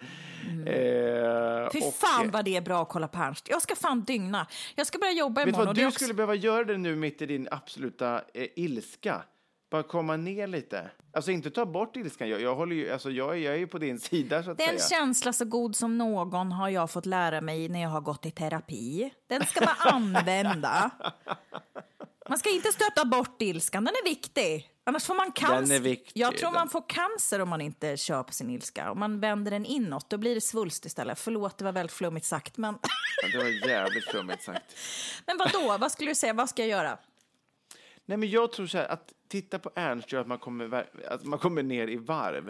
Eh, 0.65 1.67
Mm. 1.67 1.69
Fy 1.73 1.79
och, 1.79 1.93
fan 1.93 2.25
eh, 2.25 2.31
vad 2.31 2.45
det 2.45 2.55
är 2.57 2.61
bra 2.61 2.81
att 2.81 2.89
kolla 2.89 3.07
på 3.07 3.19
Ernst. 3.19 3.49
Jag 3.49 3.61
ska 3.61 3.75
fan 3.75 4.01
dygna. 4.03 4.47
Jag 4.75 4.87
ska 4.87 4.97
börja 4.99 5.11
jobba 5.13 5.41
Vet 5.41 5.45
du 5.45 5.49
imorgon. 5.49 5.65
vad, 5.65 5.69
och 5.69 5.75
det 5.75 5.81
är 5.81 5.83
du 5.83 5.87
också- 5.87 5.99
skulle 5.99 6.13
behöva 6.13 6.35
göra 6.35 6.63
det 6.63 6.77
nu 6.77 6.95
mitt 6.95 7.21
i 7.21 7.25
din 7.25 7.47
absoluta 7.51 8.21
eh, 8.33 8.47
ilska. 8.55 9.23
Bara 9.71 9.83
komma 9.83 10.15
ner 10.17 10.47
lite. 10.47 10.89
Alltså 11.13 11.31
inte 11.31 11.49
ta 11.51 11.65
bort 11.65 11.95
ilskan. 11.95 12.29
Jag, 12.29 12.41
jag, 12.41 12.55
håller 12.55 12.75
ju, 12.75 12.91
alltså, 12.91 13.09
jag, 13.11 13.37
jag 13.39 13.53
är 13.53 13.57
ju 13.57 13.67
på 13.67 13.77
din 13.77 13.99
sida 14.09 14.43
så 14.43 14.51
att 14.51 14.57
Den 14.57 14.67
säga. 14.79 14.99
känsla 14.99 15.33
så 15.33 15.45
god 15.45 15.75
som 15.75 15.97
någon 15.97 16.51
har 16.51 16.69
jag 16.69 16.91
fått 16.91 17.05
lära 17.05 17.41
mig 17.41 17.69
när 17.69 17.81
jag 17.81 17.89
har 17.89 18.01
gått 18.01 18.25
i 18.25 18.31
terapi. 18.31 19.13
Den 19.27 19.45
ska 19.45 19.65
man 19.65 19.75
använda. 19.93 20.91
Man 22.29 22.37
ska 22.37 22.49
inte 22.49 22.71
stöta 22.71 23.05
bort 23.05 23.41
ilskan, 23.41 23.83
den 23.83 23.93
är 24.03 24.09
viktig. 24.09 24.69
Annars 24.83 25.05
får 25.05 25.15
man 25.15 25.31
cancer. 25.31 25.79
viktig, 25.79 26.21
Jag 26.21 26.37
tror 26.37 26.51
man 26.51 26.69
får 26.69 26.83
cancer 26.89 27.41
om 27.41 27.49
man 27.49 27.61
inte 27.61 27.97
kör 27.97 28.23
på 28.23 28.33
sin 28.33 28.49
ilska. 28.49 28.91
Om 28.91 28.99
man 28.99 29.19
vänder 29.19 29.51
den 29.51 29.65
inåt, 29.65 30.09
då 30.09 30.17
blir 30.17 30.35
det 30.35 30.41
svulst 30.41 30.85
istället. 30.85 31.19
Förlåt, 31.19 31.57
det 31.57 31.65
var 31.65 31.71
väldigt 31.71 31.95
flummigt 31.95 32.25
sagt. 32.25 32.57
Men, 32.57 32.77
Ja, 33.23 33.27
det 33.31 33.37
var 33.37 33.69
jävligt 33.69 34.09
flummigt 34.11 34.43
sagt. 34.43 34.75
men 35.25 35.37
vad 35.37 35.51
då? 35.51 35.77
Vad 35.77 35.91
skulle 35.91 36.11
du 36.11 36.15
säga? 36.15 36.33
Vad 36.33 36.49
ska 36.49 36.61
jag 36.61 36.69
göra? 36.69 36.97
Nej, 38.05 38.17
men 38.17 38.29
jag 38.29 38.51
tror 38.51 38.67
så 38.67 38.77
här, 38.77 38.87
att 38.87 39.13
titta 39.29 39.59
på 39.59 39.71
Ernst 39.75 40.11
gör 40.11 40.21
att 40.21 40.27
man 40.27 40.39
kommer, 40.39 40.85
att 41.07 41.23
man 41.23 41.39
kommer 41.39 41.63
ner 41.63 41.87
i 41.87 41.95
varv, 41.97 42.43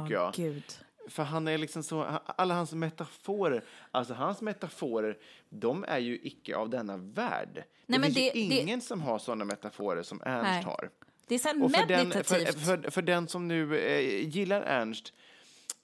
tycker 0.00 0.14
jag. 0.14 0.34
Gud. 0.34 0.64
För 1.08 1.22
han 1.22 1.48
är 1.48 1.58
liksom 1.58 1.82
så, 1.82 2.02
alla 2.26 2.54
hans 2.54 2.72
metaforer, 2.72 3.64
alltså 3.90 4.14
hans 4.14 4.40
metaforer, 4.42 5.16
de 5.48 5.84
är 5.88 5.98
ju 5.98 6.18
icke 6.22 6.56
av 6.56 6.70
denna 6.70 6.96
värld. 6.96 7.64
Nej, 7.86 7.98
det 7.98 8.04
finns 8.04 8.14
det- 8.14 8.20
ju 8.40 8.48
det- 8.48 8.60
ingen 8.60 8.80
som 8.80 9.00
har 9.02 9.18
sådana 9.18 9.44
metaforer 9.44 10.02
som 10.02 10.22
Ernst 10.26 10.42
Nej. 10.50 10.62
har. 10.62 10.90
Det 11.28 11.34
är 11.34 11.38
så 11.38 11.64
Och 11.64 11.72
för 11.72 11.86
den, 11.86 12.08
meditativt. 12.08 12.54
för, 12.54 12.76
för, 12.82 12.90
för 12.90 13.02
den 13.02 13.28
som 13.28 13.48
nu 13.48 13.78
eh, 13.78 14.28
gillar 14.28 14.62
Ernst, 14.62 15.12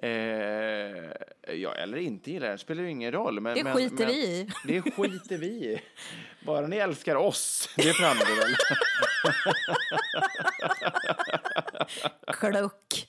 eh, 0.03 0.11
ja, 1.57 1.75
eller 1.75 1.97
inte 1.99 2.31
gillar 2.31 2.49
Ernst, 2.49 2.65
spelar 2.65 2.83
ju 2.83 2.91
ingen 2.91 3.13
roll. 3.13 3.41
Men, 3.41 3.55
Det 3.57 3.65
men, 3.65 3.75
skiter 3.75 3.97
men, 3.97 4.07
vi 4.07 4.15
i. 4.27 4.49
Det 4.67 4.83
skiter 4.83 5.39
vi 5.39 5.47
i. 5.47 5.81
Bara 6.47 6.67
ni 6.67 6.77
älskar 6.77 7.17
oss, 7.17 7.69
det 7.77 7.93
framgår 7.93 8.37
väl. 8.43 8.55
Kluck. 12.27 13.09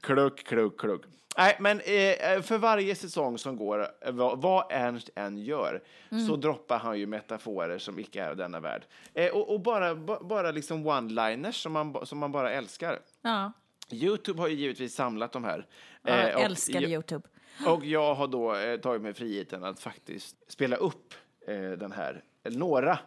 Kluck, 0.00 0.44
kluck, 0.46 0.80
kluck. 0.80 1.02
Nej, 1.38 1.56
men 1.60 1.80
eh, 1.80 2.42
för 2.42 2.58
varje 2.58 2.94
säsong 2.94 3.38
som 3.38 3.56
går, 3.56 3.88
vad, 4.12 4.42
vad 4.42 4.66
Ernst 4.70 5.10
än 5.14 5.38
gör, 5.38 5.82
Mm. 6.10 6.26
så 6.26 6.36
droppar 6.36 6.78
han 6.78 6.98
ju 6.98 7.06
metaforer 7.06 7.78
som 7.78 7.98
icke 7.98 8.22
är 8.22 8.30
av 8.30 8.36
denna 8.36 8.60
värld. 8.60 8.84
Eh, 9.14 9.30
och, 9.34 9.54
och 9.54 9.60
bara, 9.60 9.94
ba, 9.94 10.18
bara 10.22 10.50
liksom 10.50 10.86
one-liners 10.88 11.52
som 11.52 11.72
man, 11.72 12.06
som 12.06 12.18
man 12.18 12.32
bara 12.32 12.50
älskar. 12.52 12.98
Ja, 13.22 13.52
Youtube 13.90 14.40
har 14.40 14.48
ju 14.48 14.54
givetvis 14.54 14.94
samlat 14.94 15.32
de 15.32 15.44
här. 15.44 15.66
jag 16.02 16.28
Eh, 16.30 16.34
och 16.36 16.40
älskar 16.42 16.82
Youtube. 16.82 17.28
Och 17.66 17.84
jag 17.84 18.14
har 18.14 18.26
då 18.26 18.54
eh, 18.56 18.76
tagit 18.80 19.02
mig 19.02 19.14
friheten 19.14 19.64
att 19.64 19.80
faktiskt 19.80 20.36
spela 20.52 20.76
upp 20.76 21.14
eh, 21.46 21.54
den 21.70 21.92
här, 21.92 22.22
några, 22.44 22.98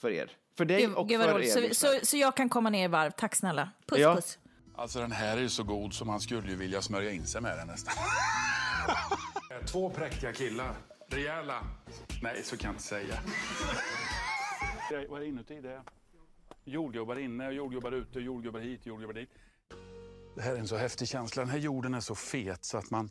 för 0.00 0.10
er. 0.10 0.30
För 0.56 0.64
dig 0.64 0.80
Gud, 0.82 0.94
och 0.94 1.08
gud 1.08 1.20
för 1.20 1.40
er 1.40 1.68
Så, 1.70 1.74
så, 1.74 2.06
så 2.06 2.16
jag 2.16 2.36
kan 2.36 2.48
komma 2.48 2.70
ner 2.70 2.84
i 2.84 2.88
varv. 2.88 3.10
Tack 3.10 3.34
snälla. 3.34 3.70
Puss, 3.86 3.98
Ja. 3.98 4.14
puss. 4.14 4.38
Alltså 4.76 4.98
den 5.00 5.12
här 5.12 5.36
är 5.36 5.40
ju 5.40 5.48
så 5.48 5.62
god 5.62 5.92
som 5.94 6.06
man 6.06 6.20
skulle 6.20 6.48
ju 6.50 6.56
vilja 6.56 6.82
smörja 6.82 7.10
in 7.10 7.26
sig 7.26 7.40
med 7.40 7.58
den 7.58 7.66
nästan. 7.66 7.94
Två 9.66 9.90
präktiga 9.90 10.32
killar. 10.32 10.74
Rejäla. 11.08 11.66
Nej, 12.22 12.42
så 12.44 12.56
kan 12.56 12.68
jag 12.68 12.72
inte 12.74 12.82
säga. 12.84 13.14
Det- 14.90 15.06
Vad 15.10 15.22
är 15.22 15.26
inuti 15.26 15.60
det? 15.60 15.82
Jordgubbar 16.64 17.16
inne, 17.18 17.50
jordgubbar 17.50 17.92
ute, 17.92 18.18
och 18.18 18.24
jordgubbar 18.24 18.60
hit, 18.60 18.86
jordgubbar 18.86 19.14
dit. 19.14 19.30
Det 20.36 20.42
här 20.42 20.54
är 20.54 20.58
en 20.58 20.68
så 20.68 20.76
häftig 20.76 21.08
känsla. 21.08 21.42
Den 21.42 21.50
här 21.50 21.58
jorden 21.58 21.94
är 21.94 22.00
så 22.00 22.14
fet 22.14 22.64
så 22.64 22.78
att 22.78 22.90
man, 22.90 23.10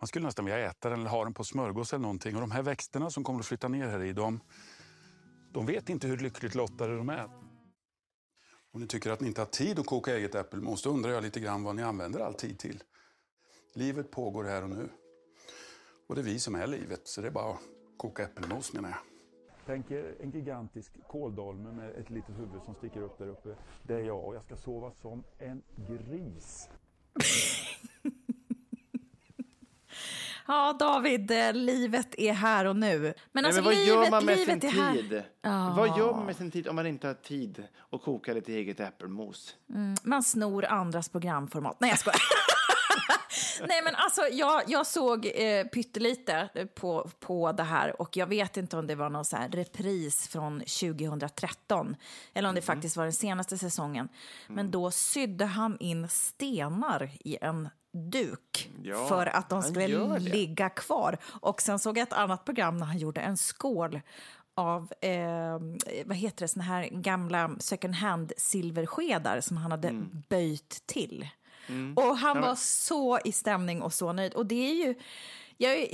man 0.00 0.08
skulle 0.08 0.26
nästan 0.26 0.44
vilja 0.44 0.58
äta 0.70 0.90
den 0.90 1.00
eller 1.00 1.10
ha 1.10 1.24
den 1.24 1.34
på 1.34 1.44
smörgås 1.44 1.92
eller 1.92 2.02
någonting. 2.02 2.34
Och 2.34 2.40
de 2.40 2.50
här 2.50 2.62
växterna 2.62 3.10
som 3.10 3.24
kommer 3.24 3.40
att 3.40 3.46
flytta 3.46 3.68
ner 3.68 3.88
här 3.88 4.02
i, 4.02 4.12
de, 4.12 4.40
de 5.52 5.66
vet 5.66 5.88
inte 5.88 6.06
hur 6.06 6.16
lyckligt 6.16 6.54
lottade 6.54 6.96
de 6.96 7.08
är. 7.08 7.30
Om 8.72 8.80
ni 8.80 8.86
tycker 8.86 9.10
att 9.10 9.20
ni 9.20 9.28
inte 9.28 9.40
har 9.40 9.46
tid 9.46 9.78
att 9.78 9.86
koka 9.86 10.16
eget 10.16 10.34
äppelmos, 10.34 10.82
då 10.82 10.90
undrar 10.90 11.10
jag 11.12 11.22
lite 11.22 11.40
grann 11.40 11.62
vad 11.62 11.76
ni 11.76 11.82
använder 11.82 12.20
all 12.20 12.34
tid 12.34 12.58
till. 12.58 12.82
Livet 13.74 14.10
pågår 14.10 14.44
här 14.44 14.62
och 14.62 14.70
nu. 14.70 14.88
Och 16.08 16.14
det 16.14 16.20
är 16.20 16.24
vi 16.24 16.38
som 16.38 16.54
är 16.54 16.66
livet, 16.66 17.00
så 17.04 17.20
det 17.20 17.26
är 17.26 17.32
bara 17.32 17.52
att 17.52 17.60
koka 17.96 18.22
äppelmos 18.22 18.72
menar 18.72 18.88
jag. 18.88 18.98
Tänk 19.66 19.90
er 19.90 20.14
en 20.20 20.30
gigantisk 20.30 20.92
kåldolme 21.08 21.72
med 21.72 21.90
ett 21.90 22.10
litet 22.10 22.38
huvud 22.38 22.62
som 22.64 22.74
sticker 22.74 23.02
upp 23.02 23.18
där 23.18 23.28
uppe. 23.28 23.56
Det 23.82 23.94
är 23.94 24.00
jag 24.00 24.24
och 24.24 24.34
jag 24.34 24.44
ska 24.44 24.56
sova 24.56 24.92
som 24.92 25.24
en 25.38 25.62
gris. 25.88 26.68
Ja, 30.50 30.76
David, 30.78 31.30
eh, 31.30 31.52
livet 31.52 32.14
är 32.18 32.32
här 32.32 32.64
och 32.64 32.76
nu. 32.76 32.98
Men 32.98 33.14
Nej, 33.32 33.44
alltså, 33.44 33.60
men 33.60 33.64
vad 33.64 33.74
livet, 33.74 33.88
gör 33.88 34.10
man 34.10 34.24
med 34.24 34.38
sin 34.38 34.60
tid? 34.60 35.22
Vad 35.76 35.98
gör 35.98 36.14
man 36.14 36.26
med 36.26 36.36
sin 36.36 36.50
tid 36.50 36.68
om 36.68 36.76
man 36.76 36.86
inte 36.86 37.06
har 37.06 37.14
tid 37.14 37.64
att 37.92 38.02
koka 38.02 38.32
lite 38.32 38.52
eget 38.52 38.80
äppelmos? 38.80 39.54
Man 40.02 40.22
snor 40.22 40.64
andras 40.64 41.08
programformat. 41.08 41.76
Nej, 41.80 41.90
jag 41.90 41.98
skojar. 41.98 42.20
Nej, 43.68 43.82
men 43.84 43.94
alltså, 43.94 44.22
jag, 44.32 44.62
jag 44.66 44.86
såg 44.86 45.26
eh, 45.34 45.66
pyttelite 45.66 46.48
på, 46.74 47.10
på 47.20 47.52
det 47.52 47.62
här 47.62 48.00
och 48.00 48.16
jag 48.16 48.26
vet 48.26 48.56
inte 48.56 48.76
om 48.76 48.86
det 48.86 48.94
var 48.94 49.10
någon 49.10 49.24
så 49.24 49.36
repris 49.50 50.28
från 50.28 50.60
2013 50.60 51.96
eller 52.34 52.48
om 52.48 52.54
det 52.54 52.62
faktiskt 52.62 52.96
var 52.96 53.04
den 53.04 53.12
senaste 53.12 53.58
säsongen. 53.58 54.08
Men 54.46 54.70
då 54.70 54.90
sydde 54.90 55.44
han 55.44 55.76
in 55.80 56.08
stenar 56.08 57.10
i 57.24 57.38
en 57.40 57.68
duk 57.92 58.70
Ja, 58.82 59.06
för 59.08 59.26
att 59.26 59.48
de 59.50 59.62
skulle 59.62 59.86
det. 59.86 60.18
ligga 60.18 60.68
kvar. 60.70 61.18
Och 61.40 61.62
sen 61.62 61.78
såg 61.78 61.98
jag 61.98 62.02
ett 62.02 62.12
annat 62.12 62.44
program 62.44 62.76
när 62.76 62.86
han 62.86 62.98
gjorde 62.98 63.20
en 63.20 63.36
skål 63.36 64.00
av, 64.56 64.92
eh, 65.00 65.58
vad 66.04 66.16
heter 66.16 66.44
det, 66.44 66.48
såna 66.48 66.64
här 66.64 66.88
gamla 66.92 67.50
second 67.60 67.94
hand 67.94 68.32
silverskedar 68.36 69.40
som 69.40 69.56
han 69.56 69.70
hade 69.70 69.88
Mm. 69.88 70.22
böjt 70.28 70.82
till. 70.86 71.28
Och 71.96 72.16
han 72.16 72.40
var 72.40 72.54
så 72.54 73.18
i 73.24 73.32
stämning 73.32 73.82
och 73.82 73.92
så 73.92 74.12
nöjd. 74.12 74.34
Och 74.34 74.46
det 74.46 74.70
är 74.70 74.86
ju... 74.86 74.94
Jag 75.56 75.76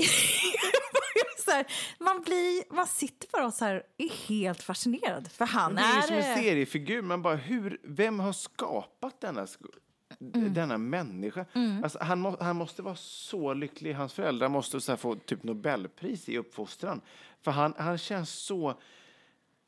här, 1.46 1.66
man, 1.98 2.22
blir, 2.22 2.74
man 2.74 2.86
sitter 2.86 3.28
bara 3.32 3.46
och 3.46 3.54
så 3.54 3.64
här, 3.64 3.82
är 3.98 4.08
helt 4.28 4.62
fascinerad. 4.62 5.32
För 5.32 5.44
han 5.46 5.74
Det 5.74 5.80
är 5.82 5.92
ju 5.94 5.98
är... 5.98 6.02
som 6.02 6.16
en 6.16 6.30
eh, 6.30 6.36
seriefigur. 6.36 7.02
Man 7.02 7.22
bara, 7.22 7.36
hur, 7.36 7.80
vem 7.84 8.20
har 8.20 8.32
skapat 8.32 9.20
denna, 9.20 9.46
Mm. 10.20 10.54
denna 10.54 10.78
människa? 10.78 11.46
Alltså, 11.82 11.98
han, 12.00 12.20
må, 12.20 12.36
han 12.40 12.56
måste 12.56 12.82
vara 12.82 12.96
så 12.96 13.54
lycklig. 13.54 13.94
Hans 13.94 14.12
föräldrar 14.12 14.48
måste 14.48 14.80
så 14.80 14.96
få 14.96 15.14
typ 15.14 15.42
Nobelpris 15.42 16.28
i 16.28 16.38
uppfostran. 16.38 17.00
För 17.42 17.50
han, 17.50 17.74
han 17.78 17.98
känns 17.98 18.30
så... 18.30 18.80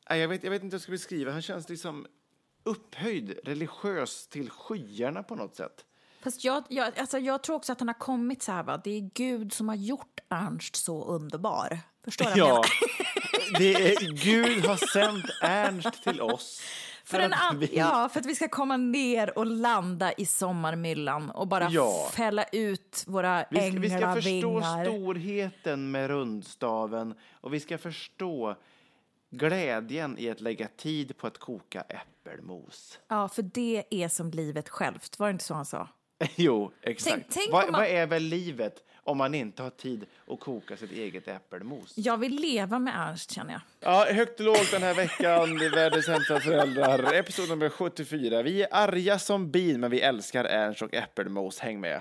Jag 0.08 0.28
vet, 0.28 0.44
jag 0.44 0.50
vet 0.50 0.62
inte 0.62 0.74
hur 0.74 0.78
jag 0.78 0.82
ska 0.82 0.92
beskriva. 0.92 1.32
Han 1.32 1.42
känns 1.42 1.68
liksom 1.68 2.06
upphöjd, 2.64 3.38
religiös 3.44 4.26
till 4.26 4.50
skyarna 4.50 5.22
på 5.22 5.34
något 5.34 5.56
sätt. 5.56 5.84
Fast 6.22 6.44
jag, 6.44 6.64
jag, 6.68 6.98
alltså 6.98 7.18
jag 7.18 7.42
tror 7.42 7.56
också 7.56 7.72
att 7.72 7.80
han 7.80 7.88
har 7.88 7.94
kommit 7.94 8.42
så 8.42 8.52
här, 8.52 8.62
va? 8.62 8.80
det 8.84 8.90
är 8.90 9.10
Gud 9.14 9.52
som 9.52 9.68
har 9.68 9.76
gjort 9.76 10.20
Ernst 10.28 10.76
så 10.76 11.04
underbar. 11.04 11.78
Förstår 12.04 12.30
du? 12.34 12.40
Ja, 12.40 12.64
det 13.58 13.74
är, 13.74 14.12
Gud 14.24 14.64
har 14.64 14.76
sänt 14.76 15.24
Ernst 15.42 16.02
till 16.02 16.20
oss. 16.20 16.62
För, 17.06 17.18
en 17.20 17.32
att 17.32 17.56
vi- 17.56 17.76
ja, 17.78 18.08
för 18.12 18.20
att 18.20 18.26
vi 18.26 18.34
ska 18.34 18.48
komma 18.48 18.76
ner 18.76 19.38
och 19.38 19.46
landa 19.46 20.12
i 20.12 20.26
sommarmyllan 20.26 21.30
och 21.30 21.48
bara 21.48 21.68
Ja. 21.70 22.08
fälla 22.12 22.44
ut 22.52 23.04
våra 23.06 23.44
Vi 23.50 23.70
ska, 23.70 23.78
vi 23.80 23.90
ska 23.90 24.14
förstå 24.14 24.30
änglavingar. 24.30 24.84
storheten 24.84 25.90
med 25.90 26.08
rundstaven 26.08 27.14
och 27.32 27.54
vi 27.54 27.60
ska 27.60 27.78
förstå 27.78 28.56
glädjen 29.30 30.18
i 30.18 30.30
att 30.30 30.40
lägga 30.40 30.68
tid 30.68 31.16
på 31.16 31.26
att 31.26 31.38
koka 31.38 31.80
äppelmos. 31.88 32.98
Ja, 33.08 33.28
för 33.28 33.42
det 33.42 33.84
är 33.90 34.08
som 34.08 34.30
livet 34.30 34.68
självt. 34.68 35.18
Var 35.18 35.26
det 35.26 35.30
inte 35.32 35.44
så 35.44 35.54
han 35.54 35.66
sa? 35.66 35.88
Jo, 36.36 36.72
exakt. 36.82 37.14
Tänk- 37.16 37.26
tänk 37.30 37.52
vad, 37.52 37.64
man- 37.72 37.80
vad 37.80 37.88
är 37.90 38.06
väl 38.06 38.22
livet 38.22 38.82
om 39.06 39.18
man 39.18 39.34
inte 39.34 39.62
har 39.62 39.70
tid 39.70 40.06
att 40.28 40.40
koka 40.40 40.76
sitt 40.76 40.92
eget 40.92 41.28
äppelmos? 41.28 41.92
Jag 41.96 42.16
vill 42.16 42.34
leva 42.34 42.78
med 42.78 42.94
Ernst 42.96 43.30
känner 43.30 43.52
jag. 43.52 43.60
Ja, 43.80 44.06
högt 44.12 44.40
och 44.40 44.46
lågt 44.46 44.70
den 44.70 44.82
här 44.82 44.94
veckan. 44.94 45.58
Det 45.58 45.66
är 45.66 45.70
världens 45.70 46.06
sämsta 46.06 46.40
föräldrar. 46.40 47.12
Episod 47.14 47.48
nummer 47.48 47.68
74. 47.68 48.42
Vi 48.42 48.62
är 48.62 48.68
arga 48.70 49.18
som 49.18 49.50
bin, 49.50 49.80
men 49.80 49.90
vi 49.90 50.00
älskar 50.00 50.44
Ernst 50.44 50.82
och 50.82 50.94
äppelmos. 50.94 51.58
Häng 51.58 51.80
med. 51.80 52.00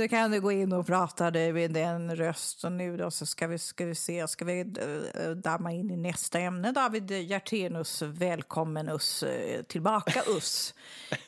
Du 0.00 0.08
kan 0.08 0.30
du 0.30 0.40
gå 0.40 0.52
in 0.52 0.72
och 0.72 0.86
prata 0.86 1.30
det 1.30 1.52
med 1.52 1.70
den 1.70 2.16
röst 2.16 2.64
och 2.64 2.72
nu 2.72 2.96
då 2.96 3.10
så 3.10 3.26
ska 3.26 3.46
vi, 3.46 3.58
ska 3.58 3.86
vi 3.86 3.94
se, 3.94 4.28
ska 4.28 4.44
vi 4.44 4.60
uh, 4.62 5.30
damma 5.30 5.72
in 5.72 5.90
i 5.90 5.96
nästa 5.96 6.38
ämne. 6.38 6.72
David 6.72 7.10
Hjertenus, 7.10 8.02
välkommen 8.02 8.88
us, 8.88 9.22
eh, 9.22 9.62
tillbaka 9.62 10.22
us. 10.28 10.74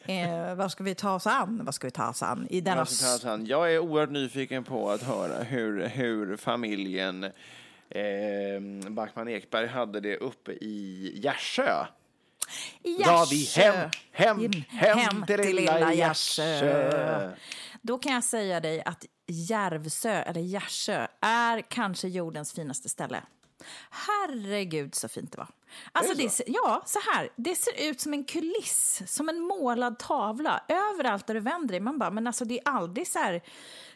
eh, 0.07 0.55
vad 0.55 0.73
ska 0.73 0.85
vi 0.85 0.95
ta 0.95 1.15
oss 1.15 1.27
an? 1.27 1.61
Vad 1.65 1.75
ska 1.75 1.87
vi 1.87 1.91
ta 1.91 2.09
oss 2.09 2.23
an 2.23 2.47
i 2.51 2.61
denna... 2.61 2.85
Tarzan, 2.85 3.47
Jag 3.47 3.75
är 3.75 3.79
oerhört 3.79 4.11
nyfiken 4.11 4.65
på 4.65 4.91
att 4.91 5.03
höra 5.03 5.43
hur, 5.43 5.87
hur 5.87 6.37
familjen 6.37 7.25
eh, 7.89 8.91
Backman 8.91 9.29
Ekberg 9.29 9.67
hade 9.67 10.01
det 10.01 10.17
uppe 10.17 10.53
i 10.53 11.13
Gärsö. 11.25 11.87
Dra 13.05 13.25
vi 13.31 13.45
hem, 13.57 13.91
hem, 14.13 14.41
In- 14.41 14.65
hem, 14.69 15.27
till 15.27 15.57
lilla 15.57 15.95
Gärsö. 15.95 17.37
Då 17.83 17.99
kan 17.99 18.13
jag 18.13 18.25
säga 18.25 18.61
dig 18.61 18.83
att 18.85 19.05
Järvsö, 19.27 20.11
eller 20.11 20.41
Gärsö, 20.41 21.07
är 21.21 21.61
kanske 21.61 22.09
jordens 22.09 22.53
finaste 22.53 22.89
ställe. 22.89 23.23
Herregud 23.91 24.95
så 24.95 25.09
fint 25.09 25.33
det 25.33 25.39
var. 25.39 25.49
Alltså 25.93 26.15
det 26.15 26.29
ser, 26.29 26.47
ja, 26.49 26.83
så 26.87 26.99
här. 27.13 27.29
Det 27.37 27.55
ser 27.55 27.89
ut 27.91 28.01
som 28.01 28.13
en 28.13 28.25
kuliss, 28.25 29.03
som 29.07 29.29
en 29.29 29.41
målad 29.41 29.99
tavla. 29.99 30.65
Överallt 30.69 31.27
där 31.27 31.35
du 31.35 31.41
vänder 31.41 31.69
dig. 31.69 31.81
Man 31.81 31.99
bara, 31.99 32.11
men 32.11 32.27
alltså 32.27 32.45
det 32.45 32.59
är 32.59 32.69
aldrig 32.69 33.09
så 33.09 33.19
här 33.19 33.43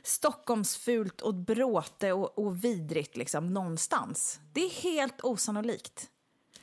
Stockholmsfult 0.02 1.20
och 1.20 1.34
bråte 1.34 2.12
och, 2.12 2.38
och 2.38 2.64
vidrigt 2.64 3.16
liksom 3.16 3.54
någonstans. 3.54 4.40
Det 4.52 4.60
är 4.60 4.70
helt 4.70 5.20
osannolikt. 5.24 6.10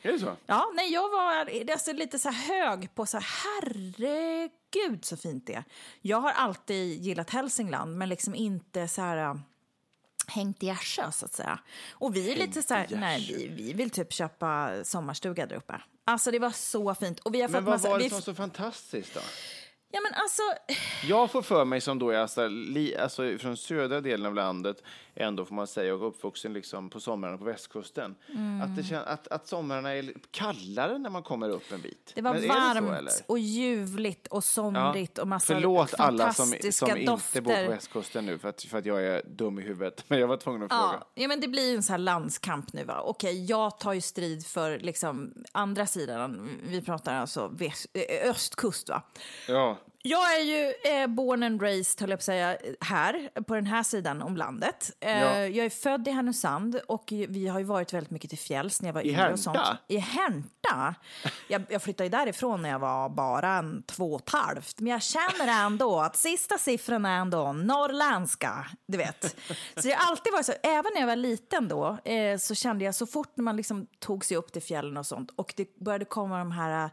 Är 0.05 0.11
det 0.11 0.19
så? 0.19 0.35
Ja, 0.45 0.71
nej, 0.75 0.93
jag 0.93 1.09
var 1.09 1.49
alltså, 1.71 1.93
lite 1.93 2.19
så 2.19 2.29
hög 2.29 2.95
på 2.95 3.05
så 3.05 3.17
här, 3.17 3.27
herregud 3.43 5.05
så 5.05 5.17
fint 5.17 5.47
det 5.47 5.53
är. 5.53 5.63
Jag 6.01 6.17
har 6.17 6.31
alltid 6.31 7.01
gillat 7.01 7.29
Hälsingland, 7.29 7.97
men 7.97 8.09
liksom 8.09 8.35
inte 8.35 8.87
så 8.87 9.01
här 9.01 9.17
äh, 9.17 9.35
hängt 10.27 10.63
i 10.63 10.65
Gärsö 10.65 11.11
så 11.11 11.25
att 11.25 11.33
säga. 11.33 11.59
Och 11.91 12.15
vi 12.15 12.31
är 12.31 12.35
lite 12.35 12.63
så 12.63 12.73
här, 12.73 12.87
nej, 12.91 13.35
vi, 13.37 13.63
vi 13.63 13.73
vill 13.73 13.89
typ 13.89 14.13
köpa 14.13 14.71
sommarstuga 14.83 15.45
där 15.45 15.55
uppe. 15.55 15.81
Alltså 16.05 16.31
det 16.31 16.39
var 16.39 16.51
så 16.51 16.95
fint. 16.95 17.19
Och 17.19 17.33
vi 17.33 17.41
har 17.41 17.49
Men 17.49 17.61
fått 17.61 17.65
vad 17.65 17.73
massa, 17.73 17.89
var 17.89 17.99
det 17.99 18.09
som 18.09 18.15
var 18.15 18.21
så 18.21 18.33
fantastiskt 18.33 19.13
då? 19.13 19.21
Ja 19.91 19.99
men 20.01 20.13
alltså, 20.13 20.41
Jag 21.07 21.31
får 21.31 21.41
för 21.41 21.65
mig 21.65 21.81
som 21.81 21.99
då 21.99 22.09
är 22.09 22.17
alltså, 22.17 22.47
li, 22.47 22.97
alltså 22.97 23.37
från 23.37 23.57
södra 23.57 24.01
delen 24.01 24.25
av 24.25 24.35
landet, 24.35 24.83
ändå 25.15 25.45
får 25.45 25.55
man 25.55 25.67
säga, 25.67 25.93
och 25.95 26.07
uppvuxen 26.07 26.53
liksom 26.53 26.89
på 26.89 26.99
somrarna 26.99 27.37
på 27.37 27.43
västkusten, 27.45 28.15
Mm. 28.29 28.61
att, 28.61 28.89
det 28.89 28.97
att, 29.07 29.27
att 29.27 29.47
somrarna 29.47 29.91
är 29.95 30.13
kallare 30.31 30.97
när 30.97 31.09
man 31.09 31.23
kommer 31.23 31.49
upp 31.49 31.71
en 31.71 31.81
bit. 31.81 32.11
det 32.15 32.21
var 32.21 32.33
Men 32.33 32.47
varmt 32.47 32.87
så, 32.87 32.93
eller? 32.93 33.11
och 33.27 33.39
ljuvligt 33.39 34.27
och 34.27 34.43
somrigt 34.43 35.17
och 35.17 35.27
massa 35.27 35.53
Förlåt 35.53 35.93
alla 35.97 36.33
som, 36.33 36.45
som 36.71 37.05
dofter. 37.05 37.37
inte 37.37 37.41
bor 37.41 37.65
på 37.65 37.71
västkusten 37.71 38.25
nu 38.25 38.37
för 38.37 38.49
att, 38.49 38.63
för 38.63 38.77
att 38.77 38.85
jag 38.85 39.03
är 39.03 39.21
dum 39.27 39.59
i 39.59 39.61
huvudet. 39.61 40.05
Men 40.09 40.19
jag 40.19 40.27
var 40.27 40.37
tvungen 40.37 40.63
att 40.63 40.69
fråga. 40.71 40.83
Ja, 40.93 41.07
ja, 41.13 41.27
men 41.27 41.39
det 41.41 41.47
blir 41.47 41.75
en 41.75 41.83
sån 41.83 41.93
här 41.93 41.97
landskamp 41.97 42.73
nu. 42.73 42.83
Va? 42.83 43.01
Okej, 43.01 43.45
jag 43.45 43.79
tar 43.79 43.93
ju 43.93 44.01
strid 44.01 44.45
för 44.45 44.79
liksom, 44.79 45.33
andra 45.51 45.85
sidan. 45.85 46.49
Vi 46.63 46.81
pratar 46.81 47.13
alltså 47.15 47.47
väst, 47.47 47.85
östkust. 48.23 48.89
Va? 48.89 49.01
Ja. 49.47 49.77
Jag 50.05 50.35
är 50.39 50.43
ju 50.43 50.73
eh, 50.91 51.07
born 51.07 51.43
and 51.43 51.61
raised, 51.61 52.01
höll 52.01 52.09
jag 52.09 52.19
på 52.19 52.21
att 52.21 52.23
säga, 52.23 52.57
här, 52.81 53.29
på 53.47 53.55
den 53.55 53.65
här 53.65 53.83
sidan 53.83 54.21
om 54.21 54.37
landet. 54.37 54.91
Eh, 54.99 55.19
Ja. 55.19 55.47
Jag 55.47 55.65
är 55.65 55.69
född 55.69 56.07
i 56.07 56.11
Härnösand 56.11 56.79
och 56.87 57.03
vi 57.27 57.47
har 57.47 57.59
ju 57.59 57.65
varit 57.65 57.93
väldigt 57.93 58.11
mycket 58.11 58.29
till 58.29 58.39
fjälls 58.39 58.81
när 58.81 58.89
jag 58.89 58.93
var 58.93 59.01
I 59.01 59.09
yngre. 59.09 59.33
Och 59.33 59.39
sånt. 59.39 59.57
I 59.87 59.97
Härnta? 59.97 60.95
Jag, 61.47 61.63
jag 61.69 61.81
flyttade 61.81 62.03
ju 62.03 62.09
därifrån 62.09 62.61
när 62.61 62.69
jag 62.69 62.79
var 62.79 63.09
bara 63.09 63.49
en 63.49 63.83
två 63.83 64.13
och 64.13 64.21
ett 64.21 64.29
halvt. 64.29 64.79
Men 64.79 64.91
jag 64.91 65.01
känner 65.03 65.65
ändå 65.65 65.99
att 65.99 66.15
sista 66.17 66.57
siffran 66.57 67.05
är 67.05 67.17
ändå 67.19 67.53
norrländska, 67.53 68.67
du 68.87 68.97
vet. 68.97 69.35
Så 69.77 69.89
jag 69.89 69.97
har 69.97 70.11
alltid 70.11 70.33
varit 70.33 70.45
så, 70.45 70.53
även 70.63 70.91
när 70.93 71.01
jag 71.01 71.07
var 71.07 71.15
liten 71.15 71.67
då, 71.67 71.97
eh, 72.05 72.37
så 72.37 72.55
kände 72.55 72.85
jag 72.85 72.95
så 72.95 73.05
fort 73.07 73.31
när 73.35 73.43
man 73.43 73.57
liksom 73.57 73.87
tog 73.99 74.25
sig 74.25 74.37
upp 74.37 74.51
till 74.51 74.61
fjällen 74.63 74.97
och 74.97 75.05
sånt 75.05 75.31
och 75.35 75.53
det 75.57 75.75
började 75.79 76.05
komma 76.05 76.37
de 76.39 76.51
här 76.51 76.89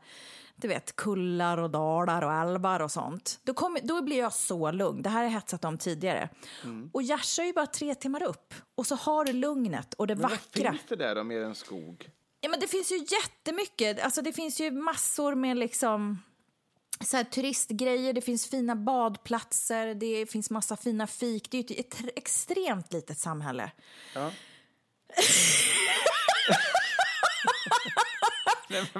du 0.63 0.69
vet, 0.69 0.97
kullar 0.97 1.59
och 1.59 1.71
dalar 1.71 2.23
och 2.23 2.33
älvar 2.33 2.81
och 2.81 2.91
sånt. 2.91 3.41
Då, 3.43 3.55
kom, 3.55 3.79
då 3.83 4.03
blir 4.03 4.19
jag 4.19 4.33
så 4.33 4.71
lugn. 4.71 5.03
Det 5.03 5.09
här 5.11 5.17
har 5.17 5.25
jag 5.25 5.31
hetsat 5.31 5.65
om 5.65 5.79
tidigare. 5.79 6.29
Och 6.93 7.03
Gärsö 7.03 7.43
är 7.43 7.47
ju 7.47 7.53
bara 7.53 7.67
tre 7.67 7.95
timmar 7.95 8.23
upp. 8.23 8.55
Och 8.75 8.87
så 8.87 8.95
har 8.95 9.25
du 9.25 9.33
lugnet 9.33 9.95
och 9.95 10.07
det 10.07 10.15
Men 10.15 10.23
vad 10.23 10.31
vackra. 10.31 10.71
finns 10.71 10.85
det 10.89 10.97
där 10.97 11.15
då 11.15 11.25
mer 11.25 11.41
än 11.43 11.55
skog? 11.55 12.11
Ja, 12.41 12.49
men 12.49 12.61
det 12.61 12.67
finns 12.69 12.93
ju 12.93 12.97
jättemycket. 12.99 14.01
Alltså, 14.01 14.23
det 14.23 14.33
finns 14.33 14.61
ju 14.61 14.71
massor 14.71 15.35
med 15.35 15.57
liksom 15.57 16.23
så 17.05 17.17
här, 17.17 17.25
turistgrejer, 17.25 18.13
det 18.13 18.21
finns 18.21 18.47
fina 18.47 18.77
badplatser, 18.77 19.95
det 19.95 20.27
finns 20.31 20.51
massa 20.51 20.77
fina 20.77 21.07
fik. 21.07 21.51
Det 21.51 21.59
är 21.59 21.71
ju 21.73 21.81
ett, 21.81 22.01
ett 22.01 22.11
extremt 22.17 22.93
litet 22.93 23.19
samhälle. 23.19 23.71
Ja. 24.15 24.31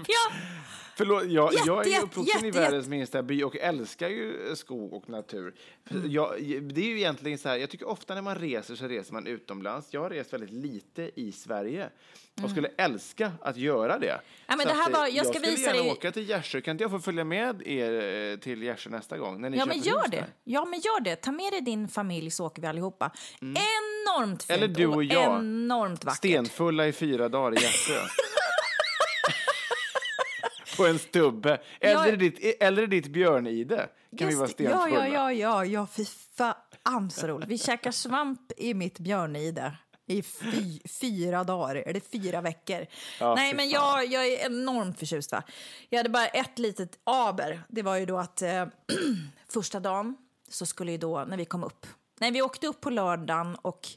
Ja, 0.07 0.31
Förlåt, 1.01 1.25
jag, 1.27 1.53
Jätte, 1.53 1.65
jag 1.67 1.81
är 1.81 1.85
ju 1.85 1.91
jätte, 1.91 2.05
uppvuxen 2.05 2.43
i 2.45 2.47
jätte, 2.47 2.61
världens 2.61 2.89
minsta 2.89 3.23
by 3.23 3.43
och 3.43 3.57
älskar 3.57 4.09
ju 4.09 4.57
skog 4.57 4.93
och 4.93 5.09
natur. 5.09 5.55
Mm. 5.91 6.11
Jag, 6.11 6.35
det 6.63 6.81
är 6.81 6.85
ju 6.87 6.97
egentligen 6.97 7.39
så 7.39 7.49
här, 7.49 7.57
jag 7.57 7.71
tycker 7.71 7.89
ofta 7.89 8.15
när 8.15 8.23
man 8.23 8.35
reser 8.35 8.75
så 8.75 8.87
reser 8.89 9.13
man 9.13 9.27
utomlands. 9.27 9.89
Jag 9.91 10.01
har 10.01 10.11
rest 10.11 10.33
väldigt 10.33 10.51
lite 10.51 11.11
i 11.15 11.33
Sverige 11.33 11.89
och 12.45 12.51
skulle 12.51 12.69
älska 12.77 13.33
att 13.41 13.57
göra 13.57 13.99
det. 13.99 14.11
Mm. 14.11 14.21
Ja, 14.47 14.57
men 14.57 14.67
Så 14.67 14.69
det 14.69 14.75
här 14.75 14.83
att, 14.87 14.95
eh, 14.95 14.99
var- 15.01 15.07
jag 15.07 15.27
ska 15.27 15.35
skulle 15.35 15.51
visa 15.51 15.71
gärna 15.71 15.83
dig- 15.83 15.93
åka 15.93 16.13
till 16.13 16.29
Gärsö. 16.29 16.61
Kan 16.61 16.73
inte 16.73 16.85
jag 16.85 16.91
få 16.91 16.99
följa 16.99 17.25
med 17.25 17.63
er 17.67 17.93
eh, 18.33 18.37
till 18.39 18.63
Gärsö 18.63 18.91
nästa 18.91 19.19
gång? 19.19 19.41
När 19.41 19.51
ni 19.51 19.59
ja, 19.59 19.67
men 19.67 19.79
gör 19.79 20.03
det. 20.11 20.17
där? 20.17 20.27
Ja, 20.45 20.65
men 20.65 20.81
gör 20.81 21.01
det. 21.01 21.17
Ta 21.17 21.33
med 21.33 21.53
dig 21.53 21.61
din 21.61 21.89
familj 21.89 22.31
så 22.31 22.47
åker 22.47 22.63
vi 22.63 22.69
allihopa. 22.69 23.11
Enormt 23.41 24.43
fint 24.43 24.51
Mm. 24.59 24.65
Eller 24.65 24.75
du 24.75 24.87
och 24.87 25.05
jag. 25.05 25.41
enormt 25.41 26.05
vackert. 26.05 26.17
Stenfulla 26.19 26.87
i 26.87 26.93
fyra 26.93 27.29
dagar 27.29 27.59
i 27.59 27.63
Gärsö. 27.63 27.93
På 30.81 30.87
en 30.87 30.99
stubbe. 30.99 31.61
Eller, 31.81 32.07
Jag- 32.07 32.19
ditt, 32.19 32.57
eller 32.61 32.87
ditt 32.87 33.07
björnide 33.07 33.77
kan 33.77 33.89
vi 34.19 34.25
Just 34.25 34.37
vara 34.39 34.47
det. 34.47 34.53
stenfulla. 34.53 34.89
Ja, 35.09 35.09
ja, 35.09 35.33
ja, 35.33 35.33
ja, 35.33 35.65
ja, 35.65 35.87
fy 35.87 36.05
fan 36.37 37.11
så 37.11 37.27
roligt. 37.27 37.49
Vi 37.49 37.59
käkar 37.59 37.91
svamp 37.91 38.53
i 38.57 38.75
mitt 38.75 38.99
björnide. 38.99 39.77
i 40.07 40.23
fy, 40.23 40.81
fyra 41.01 41.45
dagar, 41.45 41.77
eller 41.77 42.01
fyra 42.01 42.41
veckor. 42.41 42.87
Ja, 43.21 43.35
Nej, 43.35 43.55
men 43.55 43.69
jag, 43.69 44.07
jag 44.07 44.27
är 44.27 44.47
enormt 44.47 44.99
förtjust. 44.99 45.33
Va? 45.33 45.43
Jag 45.89 45.99
hade 45.99 46.09
bara 46.09 46.27
ett 46.27 46.59
litet 46.59 46.99
aber. 47.05 47.61
Det 47.69 47.83
var 47.83 47.97
ju 47.97 48.07
då 48.07 48.19
att 48.19 48.43
eh, 48.43 48.67
första 49.49 49.81
dagen 49.81 50.17
så 50.49 50.67
skulle 50.67 50.93
ju 50.93 50.99
då, 50.99 51.25
när 51.25 51.37
vi 51.37 51.45
kom 51.45 51.65
upp, 51.65 51.87
nej 52.21 52.31
vi 52.31 52.43
åkte 52.43 52.67
upp 52.67 52.81
på 52.81 52.91
lördagen 52.91 53.55
och 53.57 53.89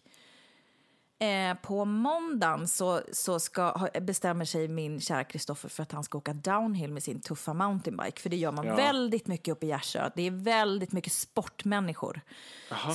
Eh, 1.24 1.54
på 1.62 1.86
måndagen 1.86 2.68
så, 2.68 3.02
så 3.12 3.40
ska, 3.40 3.88
bestämmer 4.02 4.46
sig 4.46 4.68
min 4.68 5.00
kära 5.02 5.24
Kristoffer 5.24 5.70
för 5.70 5.84
att 5.84 5.92
han 5.92 6.04
ska 6.04 6.18
åka 6.18 6.34
downhill 6.34 6.92
med 6.92 7.04
sin 7.04 7.22
tuffa 7.22 7.54
mountainbike. 7.54 8.22
För 8.22 8.30
det 8.30 8.36
gör 8.36 8.52
man 8.52 8.66
Ja. 8.66 8.76
väldigt 8.76 9.28
mycket 9.28 9.52
uppe 9.52 9.66
i 9.66 9.70
Gärsö. 9.70 10.10
Det 10.16 10.28
är 10.28 10.32
väldigt 10.32 10.92
mycket 10.92 11.14
sportmänniskor 11.14 12.22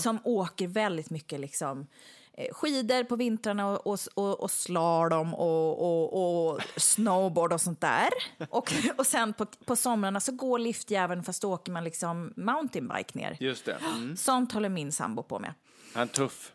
som 0.02 0.18
åker 0.24 0.68
väldigt 0.68 1.10
mycket 1.10 1.40
liksom, 1.40 1.86
eh, 2.32 2.54
skidor 2.54 3.04
på 3.04 3.16
vintrarna 3.16 3.66
och, 3.68 3.86
och, 3.86 3.98
och, 4.14 4.40
och 4.40 4.50
slalom 4.50 5.34
och, 5.34 5.82
och, 5.82 6.52
och 6.52 6.60
snowboard 6.76 7.52
och 7.52 7.60
sånt 7.60 7.80
där. 7.80 8.08
Och, 8.50 8.72
och 8.98 9.06
sen 9.06 9.32
på, 9.32 9.46
på 9.46 9.76
somrarna 9.76 10.20
så 10.20 10.32
går 10.32 10.58
liftjäveln 10.58 11.24
fast 11.24 11.42
då 11.42 11.52
åker 11.52 11.72
man 11.72 11.84
liksom 11.84 12.32
mountainbike 12.36 13.18
ner. 13.18 13.36
Just 13.40 13.64
det. 13.64 13.72
Mm. 13.72 14.16
Sånt 14.16 14.52
håller 14.52 14.68
min 14.68 14.92
sambo 14.92 15.22
på 15.22 15.38
med. 15.38 15.54
Han 15.94 16.08
tuff. 16.08 16.52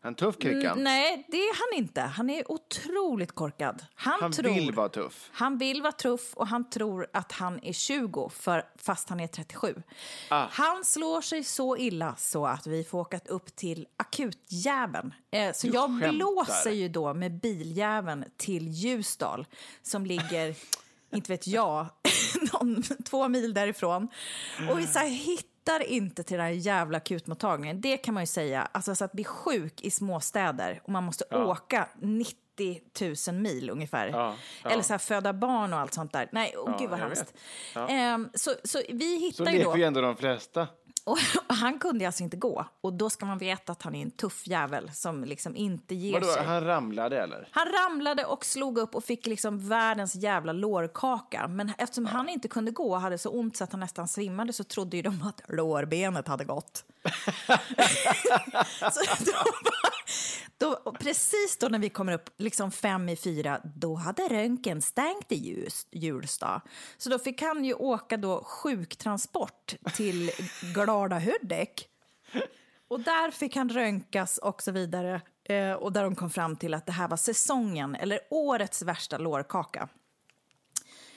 Han 0.00 0.14
tuff 0.14 0.38
Krickan. 0.38 0.72
Mm, 0.72 0.84
nej, 0.84 1.26
det 1.28 1.36
är 1.36 1.54
han 1.72 1.78
inte. 1.84 2.00
Han 2.00 2.30
är 2.30 2.52
otroligt 2.52 3.32
korkad. 3.32 3.84
Han, 3.94 4.18
Han 4.20 4.32
tror, 4.32 4.54
vill 4.54 4.72
vara 4.72 4.88
tuff. 4.88 5.30
Han 5.32 5.58
vill 5.58 5.82
vara 5.82 5.92
tuff 5.92 6.34
och 6.34 6.46
han 6.46 6.70
tror 6.70 7.06
att 7.12 7.32
han 7.32 7.60
är 7.64 7.72
20 7.72 8.28
för, 8.28 8.64
fast 8.76 9.08
han 9.08 9.20
är 9.20 9.26
37. 9.26 9.82
Ah. 10.28 10.46
Han 10.50 10.84
slår 10.84 11.20
sig 11.20 11.44
så 11.44 11.76
illa 11.76 12.14
så 12.16 12.46
att 12.46 12.66
vi 12.66 12.84
får 12.84 12.98
åka 12.98 13.20
upp 13.24 13.56
till 13.56 13.86
akutjäveln. 13.96 15.14
Eh, 15.30 15.52
så 15.54 15.66
Du 15.66 15.72
jag 15.72 15.88
skämtar. 16.00 16.12
blåser 16.12 16.70
ju 16.70 16.88
då 16.88 17.14
med 17.14 17.40
biljäveln 17.40 18.24
till 18.36 18.68
Ljusdal 18.68 19.46
som 19.82 20.06
ligger, 20.06 20.54
inte 21.14 21.32
vet 21.32 21.46
jag, 21.46 21.86
någon, 22.52 22.82
två 22.82 23.28
mil 23.28 23.54
därifrån. 23.54 24.08
Och 24.70 24.78
vi 24.78 24.86
så 24.86 24.98
här, 24.98 25.08
hittar 25.08 25.57
inte 25.76 26.22
till 26.22 26.36
den 26.36 26.46
här 26.46 26.52
jävla 26.52 26.96
akutmottagningen. 26.96 27.80
Det 27.80 27.96
kan 27.96 28.14
man 28.14 28.22
ju 28.22 28.26
säga. 28.26 28.68
Alltså 28.72 28.94
så 28.94 29.04
att 29.04 29.12
bli 29.12 29.24
sjuk 29.24 29.80
i 29.80 29.90
småstäder 29.90 30.80
och 30.84 30.88
man 30.88 31.04
måste 31.04 31.24
åka 31.36 31.88
90 32.00 32.36
000 33.28 33.36
mil 33.36 33.70
ungefär. 33.70 34.08
Ja, 34.08 34.34
ja. 34.62 34.70
Eller 34.70 34.82
så 34.82 34.92
här 34.92 34.98
föda 34.98 35.32
barn 35.32 35.72
och 35.72 35.78
allt 35.78 35.94
sånt 35.94 36.12
där. 36.12 36.28
Nej, 36.32 36.54
oh, 36.56 36.70
Ja, 36.70 36.76
gud 36.80 36.90
vad 36.90 36.98
hemskt. 36.98 37.34
Ja. 37.74 37.88
Ehm, 37.88 38.28
så, 38.34 38.50
så 38.64 38.82
vi 38.88 39.18
Så 39.18 39.44
hittar 39.44 39.52
ju 39.52 39.58
lever 39.58 39.72
då... 39.72 39.78
ju 39.78 39.84
ändå 39.84 40.00
de 40.00 40.16
flesta. 40.16 40.66
Och, 41.08 41.18
och 41.48 41.54
han 41.54 41.78
kunde 41.78 42.06
alltså 42.06 42.22
inte 42.22 42.36
gå. 42.36 42.66
Och 42.80 42.92
då 42.92 43.10
ska 43.10 43.26
man 43.26 43.38
veta 43.38 43.72
att 43.72 43.82
han 43.82 43.94
är 43.94 44.02
en 44.02 44.10
tuff 44.10 44.46
jävel 44.46 44.90
som 44.92 45.24
liksom 45.24 45.56
inte 45.56 45.94
ger 45.94 46.12
Vadå, 46.12 46.26
sig. 46.32 46.44
han 46.44 46.64
ramlade 46.64 47.22
eller? 47.22 47.48
Han 47.50 47.66
ramlade 47.66 48.24
och 48.24 48.44
slog 48.44 48.78
upp 48.78 48.94
och 48.94 49.04
fick 49.04 49.26
liksom 49.26 49.68
världens 49.68 50.14
jävla 50.14 50.52
lårkaka. 50.52 51.48
Men 51.48 51.72
eftersom 51.78 52.06
han 52.06 52.28
inte 52.28 52.48
kunde 52.48 52.70
gå 52.70 52.90
och 52.94 53.00
hade 53.00 53.18
så 53.18 53.30
ont 53.30 53.56
så 53.56 53.64
att 53.64 53.72
han 53.72 53.80
nästan 53.80 54.08
svimmade 54.08 54.52
så 54.52 54.64
trodde 54.64 54.96
ju 54.96 55.02
de 55.02 55.22
att 55.22 55.40
lårbenet 55.48 56.28
hade 56.28 56.44
gått. 56.44 56.84
så 58.92 59.24
då, 59.24 59.32
bara- 59.64 59.88
då, 60.58 60.80
och 60.84 60.98
precis 60.98 61.58
då 61.60 61.68
när 61.68 61.78
vi 61.78 61.88
kommer 61.88 62.12
upp 62.12 62.30
liksom 62.36 62.70
fem 62.70 63.08
i 63.08 63.16
fyra, 63.16 63.60
då 63.64 63.94
hade 63.94 64.22
röntgen 64.22 64.82
stängt 64.82 65.32
i 65.32 65.34
Ljus, 65.34 65.86
Hjulsta. 65.90 66.62
Så 66.98 67.10
då 67.10 67.18
fick 67.18 67.42
han 67.42 67.64
ju 67.64 67.74
åka 67.74 68.16
då 68.16 68.44
sjuktransport 68.44 69.74
till 69.94 70.30
Glada 70.74 71.18
Hudik. 71.18 71.88
Och 72.88 73.00
där 73.00 73.30
fick 73.30 73.56
han 73.56 73.68
röntgas 73.68 74.38
och 74.38 74.62
så 74.62 74.72
vidare. 74.72 75.20
Eh, 75.44 75.72
och 75.72 75.92
där 75.92 76.02
de 76.02 76.14
kom 76.14 76.30
fram 76.30 76.56
till 76.56 76.74
att 76.74 76.86
det 76.86 76.92
här 76.92 77.08
var 77.08 77.16
säsongen, 77.16 77.94
eller 77.94 78.20
årets 78.30 78.82
värsta 78.82 79.18
lårkaka. 79.18 79.88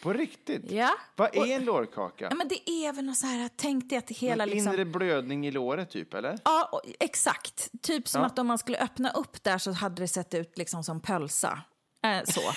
På 0.02 0.14
riktigt? 0.14 0.72
Ja. 0.72 0.90
Vad 1.16 1.36
är 1.36 1.46
en 1.56 1.66
lårkaka? 1.66 2.28
Ja, 2.30 2.36
men 2.36 2.48
det 2.48 2.70
är 2.70 2.94
väl 2.94 3.06
något 3.06 3.18
så 3.18 3.26
här, 3.28 3.50
tänk 3.56 3.90
dig 3.90 3.98
att 3.98 4.08
det 4.08 4.18
hela 4.18 4.44
En 4.44 4.50
liksom... 4.50 4.74
Inre 4.74 4.86
blödning 4.86 5.48
i 5.48 5.52
låret 5.52 5.90
typ, 5.90 6.14
eller? 6.14 6.40
Ja, 6.44 6.70
och- 6.72 6.82
exakt. 7.00 7.70
Typ 7.82 8.08
som 8.08 8.22
Ja. 8.22 8.28
att 8.28 8.40
om 8.40 8.48
man 8.48 8.58
skulle 8.58 8.78
öppna 8.78 9.12
upp 9.12 9.44
där 9.44 9.58
så 9.58 9.72
hade 9.72 10.02
det 10.02 10.08
sett 10.08 10.34
ut 10.34 10.58
liksom 10.58 10.84
som 10.84 11.02
pölsa. 11.02 11.62
Eh, 12.04 12.24
så. 12.34 12.42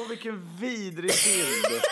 Åh, 0.00 0.08
vilken 0.08 0.56
vidrig 0.60 1.10
bild! 1.24 1.80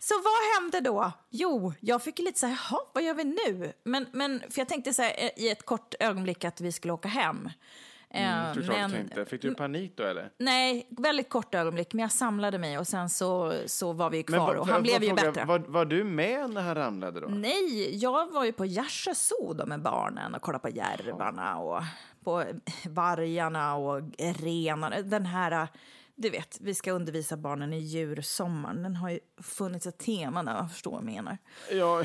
Så 0.00 0.14
vad 0.14 0.62
hände 0.62 0.80
då? 0.80 1.12
Jo, 1.30 1.72
jag 1.80 2.02
fick 2.02 2.18
lite 2.18 2.38
så 2.40 2.46
här, 2.46 2.58
"Jaha, 2.70 2.80
vad 2.94 3.04
gör 3.04 3.14
vi 3.14 3.24
nu? 3.24 3.72
Men, 3.84 4.06
men, 4.12 4.40
för 4.50 4.60
jag 4.60 4.68
tänkte 4.68 4.94
så 4.94 5.02
här, 5.02 5.14
eh, 5.18 5.30
i 5.44 5.48
ett 5.48 5.66
kort 5.66 5.94
ögonblick 6.00 6.44
att 6.44 6.60
vi 6.60 6.72
skulle 6.72 6.92
åka 6.92 7.08
hem. 7.08 7.48
Mm, 8.10 8.54
såklart 8.54 8.90
du 8.90 8.96
tänkte. 8.96 9.24
Fick 9.24 9.42
du 9.42 9.54
panik 9.54 9.92
då 9.96 10.02
eller? 10.02 10.30
Nej, 10.38 10.86
väldigt 10.90 11.28
kort 11.28 11.54
ögonblick, 11.54 11.92
men 11.94 12.02
jag 12.02 12.12
samlade 12.12 12.58
mig 12.58 12.78
och 12.78 12.86
sen 12.86 13.08
så, 13.08 13.54
så 13.66 13.92
var 13.92 14.10
vi 14.10 14.22
kvar 14.22 14.54
va- 14.54 14.60
och 14.60 14.66
han 14.68 14.82
blev 14.82 15.02
ju 15.02 15.08
fråga, 15.08 15.22
bättre. 15.22 15.44
Var, 15.44 15.58
var 15.58 15.84
du 15.84 16.04
med 16.04 16.50
när 16.50 16.62
han 16.62 16.74
ramlade 16.74 17.20
då? 17.20 17.26
Nej, 17.28 17.96
jag 17.96 18.32
var 18.32 18.44
ju 18.44 18.52
på 18.52 18.64
Gärsö 18.66 19.14
zoo 19.14 19.66
med 19.66 19.82
barnen 19.82 20.34
och 20.34 20.42
kollade 20.42 20.62
på 20.62 20.68
järvarna 20.68 21.58
och 21.58 21.82
på 22.24 22.44
vargarna 22.88 23.74
och 23.76 24.02
renarna. 24.18 25.02
Den 25.02 25.26
här, 25.26 25.68
du 26.20 26.30
vet, 26.30 26.58
vi 26.60 26.74
ska 26.74 26.92
undervisa 26.92 27.36
barnen 27.36 27.72
i 27.72 27.78
djursommaren. 27.78 28.82
Den 28.82 28.96
har 28.96 29.10
ju 29.10 29.20
funnits 29.42 29.86
ett 29.86 29.98
tema 29.98 30.42
där, 30.42 30.54
jag 30.54 30.72
förstår 30.72 30.90
vad 30.90 31.00
jag 31.00 31.04
menar. 31.04 31.38
Ja. 31.72 32.04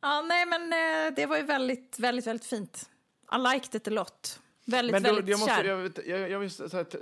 Ja, 0.00 0.22
nej, 0.22 0.46
men 0.46 0.62
eh, 0.72 1.14
det 1.16 1.26
var 1.26 1.36
ju 1.36 1.42
väldigt, 1.42 1.98
väldigt, 1.98 2.26
väldigt 2.26 2.46
fint. 2.46 2.90
I 3.32 3.38
liked 3.54 3.74
it 3.74 3.88
a 3.88 3.90
lot. 3.90 4.40
Väldigt, 4.64 4.92
Men 4.92 5.02
då, 5.02 5.08
väldigt 5.14 5.28
jag, 5.30 5.40
måste, 5.40 5.54
kär. 5.54 5.64
jag, 6.06 6.30
jag, 6.30 6.50
jag 6.72 6.90
t- 6.90 6.98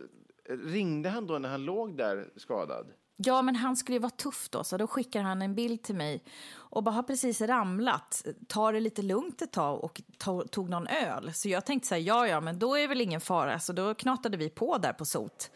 ringde 0.49 1.09
han 1.09 1.27
då 1.27 1.39
när 1.39 1.49
han 1.49 1.65
låg 1.65 1.97
där 1.97 2.29
skadad? 2.37 2.87
Ja, 3.25 3.43
men 3.43 3.57
han 3.57 3.77
skulle 3.77 3.97
ju 3.97 4.01
vara 4.03 4.11
tuff 4.11 4.49
då, 4.51 4.65
så 4.65 4.77
då 4.77 4.87
skickar 4.87 5.23
han 5.23 5.43
en 5.43 5.55
bild 5.55 5.83
till 5.83 5.95
mig 5.95 6.23
och 6.55 6.83
bara 6.83 6.91
har 6.91 7.03
precis 7.03 7.41
ramlat, 7.41 8.25
tar 8.49 8.73
det 8.73 8.81
lite 8.81 9.03
lugnt 9.03 9.43
ett 9.43 9.53
tag 9.53 9.85
och 9.85 10.01
to- 10.19 10.49
tog 10.49 10.69
någon 10.71 10.87
öl. 10.87 11.33
Så 11.35 11.49
jag 11.49 11.67
tänkte 11.67 11.89
så 11.89 11.95
här, 11.95 12.03
ja, 12.03 12.27
ja, 12.29 12.41
men 12.41 12.59
då 12.59 12.75
är 12.77 12.81
det 12.81 12.87
väl 12.87 13.01
ingen 13.01 13.21
fara. 13.21 13.59
Så 13.59 13.73
då 13.73 13.95
knatade 13.95 14.37
vi 14.37 14.51
på 14.51 14.79
där 14.79 14.93
på 14.93 15.05
sot. 15.05 15.51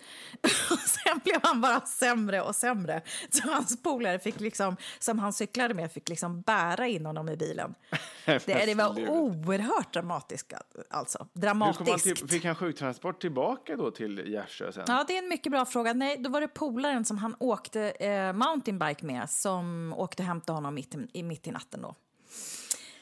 och 0.71 0.79
sen 0.79 1.21
blev 1.25 1.41
han 1.43 1.61
bara 1.61 1.81
sämre 1.81 2.43
och 2.43 2.55
sämre. 2.57 3.03
Så 3.31 3.49
hans 3.51 3.83
polare 3.83 4.19
fick 4.19 4.41
liksom, 4.41 4.77
som 4.99 5.19
han 5.19 5.33
cyklade 5.33 5.75
med, 5.75 5.93
fick 5.93 6.09
liksom 6.09 6.41
bära 6.41 6.87
in 6.87 7.07
honom 7.07 7.29
i 7.29 7.37
bilen. 7.37 7.75
Det, 8.27 8.47
det 8.67 8.75
var 8.75 9.09
oerhört 9.11 9.93
dramatiskt, 9.95 10.53
alltså. 10.91 11.19
Han 11.19 11.29
Dramatiskt. 11.33 12.03
till, 12.05 12.29
fick 12.29 12.45
han 12.45 12.55
sjuktransport 12.55 13.21
tillbaka 13.21 13.77
då 13.77 13.91
till 13.91 14.33
Gärsö 14.33 14.73
sen? 14.73 14.85
Ja, 14.89 15.05
det 15.09 15.15
är 15.19 15.23
en 15.23 15.29
mycket 15.29 15.53
bra 15.53 15.65
fråga. 15.65 15.93
Nej, 15.93 16.17
då 16.19 16.31
var 16.31 16.41
det 16.41 16.49
polaren 16.49 17.05
som 17.05 17.19
han 17.19 17.37
åkte 17.39 17.56
eh, 17.77 18.33
mountainbike 18.33 19.07
med 19.07 19.31
som 19.31 19.95
åkte 19.97 20.23
och 20.23 20.27
hämtade 20.27 20.57
honom 20.57 20.75
mitt 20.75 20.95
i, 21.13 21.23
mitt 21.23 21.47
i 21.47 21.51
natten 21.51 21.83
då. 21.83 21.95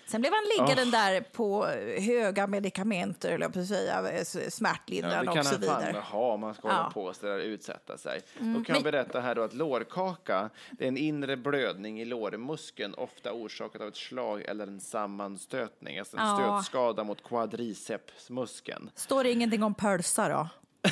Sen 0.06 0.20
blev 0.20 0.32
han 0.32 0.66
liggande 0.68 0.96
där 0.98 1.20
på 1.20 1.66
höga 1.98 2.46
medikamenter, 2.46 3.28
eller 3.28 3.44
jag 3.46 3.52
på 3.52 3.60
att 3.60 3.66
säga, 3.66 4.10
eh, 4.10 4.18
Ja, 4.18 4.50
smärtlindrande 4.50 5.18
det 5.18 5.26
kan 5.26 5.38
och 5.38 5.44
så 5.46 5.50
han 5.54 5.62
fan 5.62 5.80
vidare. 5.84 6.02
ha 6.02 6.32
om 6.34 6.40
man 6.40 6.54
ska 6.54 6.62
hålla 6.62 6.74
Ja. 6.74 6.80
Mm, 6.80 6.92
på 6.92 7.12
så 7.14 7.26
där 7.26 7.38
och 7.38 7.44
utsätta 7.44 7.98
sig. 7.98 8.20
Då 8.38 8.44
kan 8.44 8.54
jag 8.66 8.68
men- 8.68 8.82
berätta 8.82 9.20
här 9.20 9.34
då 9.34 9.42
att 9.42 9.54
lårkaka, 9.54 10.50
det 10.72 10.84
är 10.84 10.88
en 10.88 10.96
inre 10.96 11.36
blödning 11.36 12.00
i 12.00 12.04
lårmuskeln, 12.04 12.94
ofta 12.94 13.32
orsakat 13.32 13.82
av 13.82 13.88
ett 13.88 13.96
slag 13.96 14.42
eller 14.42 14.66
en 14.66 14.80
sammanstötning, 14.80 15.98
alltså 15.98 16.16
en 16.16 16.26
Ja. 16.26 16.36
stötskada 16.62 17.04
mot 17.04 17.22
quadricepsmuskeln. 17.22 18.90
Står 18.94 19.24
det 19.24 19.30
ingenting 19.32 19.62
om 19.62 19.74
pölsa 19.74 20.28
då? 20.28 20.48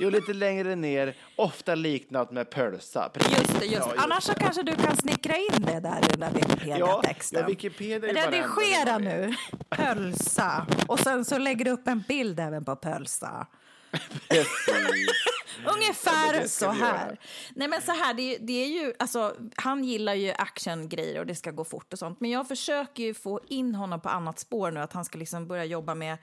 Jo, 0.00 0.10
lite 0.10 0.32
längre 0.32 0.76
ner, 0.76 1.14
ofta 1.36 1.74
liknat 1.74 2.30
med 2.30 2.50
pölsa. 2.50 3.08
Precis. 3.14 3.38
Just 3.38 3.60
det, 3.60 3.66
just 3.66 3.86
Ja. 3.96 4.02
Annars 4.02 4.24
så 4.24 4.34
kanske 4.34 4.62
du 4.62 4.74
kan 4.76 4.96
snickra 4.96 5.36
in 5.36 5.62
det 5.66 5.80
där 5.80 5.98
i 5.98 6.06
den 6.16 6.20
där 6.20 6.30
Wikipedia-texten. 6.30 7.40
Ja, 7.40 7.46
Wikipedia 7.46 8.12
Redigera 8.12 8.98
nu. 8.98 9.34
Pölsa. 9.68 10.66
Och 10.88 11.00
sen 11.00 11.24
så 11.24 11.38
lägger 11.38 11.64
du 11.64 11.70
upp 11.70 11.88
en 11.88 12.04
bild 12.08 12.40
även 12.40 12.64
på 12.64 12.76
pölsa. 12.76 13.46
Ungefär 15.74 16.34
Ja, 16.40 16.48
så 16.48 16.70
här. 16.70 17.18
Nej 17.54 17.68
men 17.68 17.82
så 17.82 17.92
här, 17.92 18.14
det, 18.14 18.34
är- 18.34 18.38
det 18.40 18.52
är 18.52 18.66
ju, 18.66 18.92
alltså, 18.98 19.36
han 19.56 19.84
gillar 19.84 20.14
ju 20.14 20.32
actiongrejer 20.32 21.20
och 21.20 21.26
det 21.26 21.34
ska 21.34 21.50
gå 21.50 21.64
fort 21.64 21.92
och 21.92 21.98
sånt. 21.98 22.20
Men 22.20 22.30
jag 22.30 22.48
försöker 22.48 23.02
ju 23.02 23.14
få 23.14 23.40
in 23.48 23.74
honom 23.74 24.00
på 24.00 24.08
annat 24.08 24.38
spår 24.38 24.70
nu, 24.70 24.80
att 24.80 24.92
han 24.92 25.04
ska 25.04 25.18
liksom 25.18 25.46
börja 25.48 25.64
jobba 25.64 25.94
med 25.94 26.18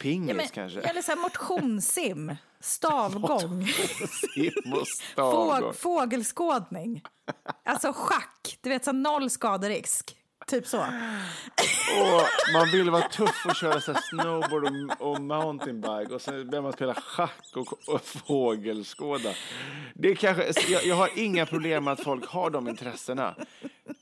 Pingis 0.00 0.28
ja, 0.28 0.34
men, 0.34 0.48
kanske? 0.48 0.80
eller 0.80 1.02
så 1.02 1.10
här, 1.12 1.18
motionssim, 1.18 2.36
stavgång, 2.64 3.66
stavgång. 5.12 5.72
fågelskådning. 5.74 7.02
Alltså 7.64 7.92
schack, 7.92 8.58
du 8.60 8.68
vet 8.70 8.84
så 8.84 8.92
noll 8.92 9.30
skaderisk. 9.30 10.16
Typ 10.46 10.66
så. 10.66 10.78
Och 10.78 12.22
man 12.52 12.70
vill 12.72 12.90
vara 12.90 13.08
tuff 13.08 13.46
och 13.46 13.54
köra 13.56 13.80
så 13.80 13.92
här 13.92 14.00
snowboard 14.10 14.64
och, 14.64 15.10
och 15.10 15.20
mountainbike 15.20 16.14
och 16.14 16.22
sen 16.22 16.50
börjar 16.50 16.62
man 16.62 16.72
spela 16.72 16.94
schack 16.94 17.56
och, 17.56 17.88
och 17.88 18.00
fågelskåda. 18.04 19.34
Det 19.94 20.08
är 20.08 20.14
kanske, 20.14 20.52
jag, 20.72 20.84
jag 20.84 20.96
har 20.96 21.10
inga 21.18 21.46
problem 21.46 21.84
med 21.84 21.92
att 21.92 22.04
folk 22.04 22.26
har 22.26 22.50
de 22.50 22.68
intressena. 22.68 23.34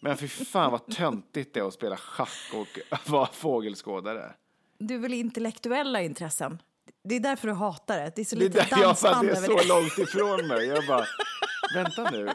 Men 0.01 0.17
för 0.17 0.27
fan 0.27 0.73
vad 0.73 0.87
töntigt 0.87 1.55
det 1.55 1.61
är 1.61 1.65
att 1.65 1.75
spela 1.75 1.97
schack 1.97 2.55
och 2.55 2.99
vara 3.11 3.27
fågelskådare. 3.27 4.33
Du 4.79 4.99
vill 4.99 5.13
intellektuella 5.15 6.03
intressen. 6.03 6.59
Det 7.05 7.15
är 7.15 7.21
därför 7.21 7.49
du 7.49 7.55
hatar 7.55 7.99
det. 7.99 8.13
Det 8.17 8.23
är 8.23 8.25
så 8.25 8.37
Det 8.37 8.45
lite 8.45 8.67
dansband 8.71 9.27
det 9.27 9.33
är 9.33 9.37
över 9.37 9.59
så 9.59 9.69
långt 9.69 9.99
ifrån 9.99 10.49
mig. 10.49 10.67
Jag 10.67 10.87
bara, 10.87 11.05
vänta 11.75 12.11
nu, 12.11 12.31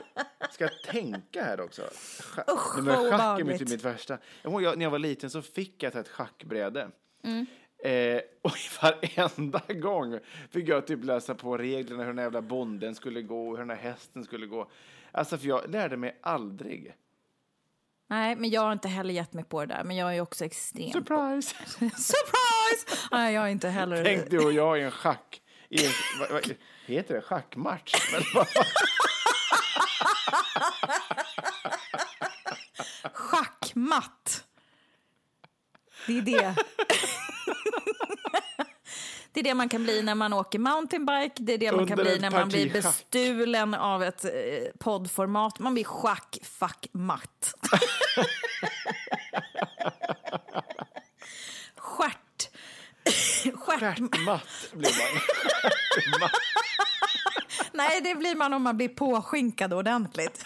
ska 0.52 0.64
jag 0.64 0.84
tänka 0.84 1.44
här 1.44 1.62
också? 1.62 1.82
Usch, 2.52 2.78
Nej, 2.78 2.84
men 2.84 3.12
schack 3.12 3.40
är 3.40 3.44
mitt, 3.44 3.70
mitt 3.70 3.84
värsta. 3.86 4.18
Jag 4.42 4.78
när 4.78 4.86
jag 4.86 4.92
var 4.92 5.00
liten 5.00 5.30
så 5.30 5.42
fick 5.42 5.84
jag 5.84 5.96
ett 5.96 6.08
schackbräde. 6.08 6.90
Mm. 7.24 7.46
Eh, 7.84 8.22
och 8.42 8.58
varenda 8.82 9.62
gång 9.70 10.20
fick 10.50 10.68
jag 10.68 10.88
typ 10.88 11.04
läsa 11.04 11.36
på 11.36 11.58
reglerna 11.58 12.04
hur 12.04 12.14
den 12.14 12.24
jävla 12.24 12.42
bonden 12.42 12.96
skulle 12.96 13.22
gå 13.22 13.48
och 13.48 13.52
hur 13.52 13.58
den 13.58 13.70
här 13.70 13.78
hästen 13.78 14.24
skulle 14.24 14.46
gå. 14.46 14.70
Alltså, 15.12 15.38
för 15.38 15.48
jag 15.48 15.70
lärde 15.70 15.98
mig 15.98 16.18
aldrig. 16.22 16.94
Nej, 18.10 18.36
men 18.36 18.50
jag 18.50 18.62
har 18.62 18.72
inte 18.72 18.88
heller 18.88 19.14
gett 19.14 19.34
mig 19.34 19.44
på 19.44 19.66
det 19.66 19.74
där. 19.76 19.84
Men 19.84 19.96
jag 19.96 20.16
är 20.16 20.22
också 20.22 20.46
extremt... 20.46 20.94
Surprise! 20.94 21.56
Surprise! 21.80 23.08
Nej, 23.12 23.34
jag 23.34 23.42
har 23.42 23.48
inte 23.48 23.70
heller... 23.70 24.04
Tänk 24.04 24.30
du 24.30 24.46
och 24.46 24.54
jag 24.54 24.80
i 24.80 24.82
en 24.82 24.92
schack... 24.92 25.42
I 25.70 25.86
en, 25.86 25.92
vad, 26.20 26.32
vad, 26.32 26.54
heter 26.86 27.16
det 27.16 27.22
schackmatch? 27.22 27.94
Schackmatt. 33.14 34.44
Det 36.08 36.18
är 36.18 36.22
det. 36.22 36.56
Det 39.38 39.42
är 39.42 39.44
det 39.44 39.54
man 39.54 39.70
kan 39.70 39.84
bli 39.84 40.04
när 40.04 40.16
man 40.16 40.34
åker 40.34 40.60
mountainbike, 40.60 41.34
det 41.38 41.54
är 41.54 41.58
det 41.58 41.72
man 41.72 41.88
kan 41.88 41.98
bli 41.98 42.20
när 42.20 42.32
man 42.32 42.50
blir 42.50 42.70
parti 42.70 42.84
schack. 42.84 42.94
bestulen 42.94 43.74
av 43.74 44.04
ett 44.04 44.26
eh, 44.26 44.32
poddformat. 44.80 45.60
Man 45.60 45.74
blir 45.74 45.84
schack, 45.84 46.38
fuck, 46.44 46.88
matt. 46.92 47.54
Stjärt. 51.76 52.50
Stjärt. 53.56 53.80
Stjärtmatt 53.80 54.70
blir 54.74 54.92
man. 56.20 56.30
Nej, 57.72 58.02
det 58.02 58.16
blir 58.16 58.36
man 58.36 58.54
om 58.54 58.64
man 58.64 58.78
blir 58.78 58.90
påskinkad 58.90 59.74
ordentligt. 59.74 60.46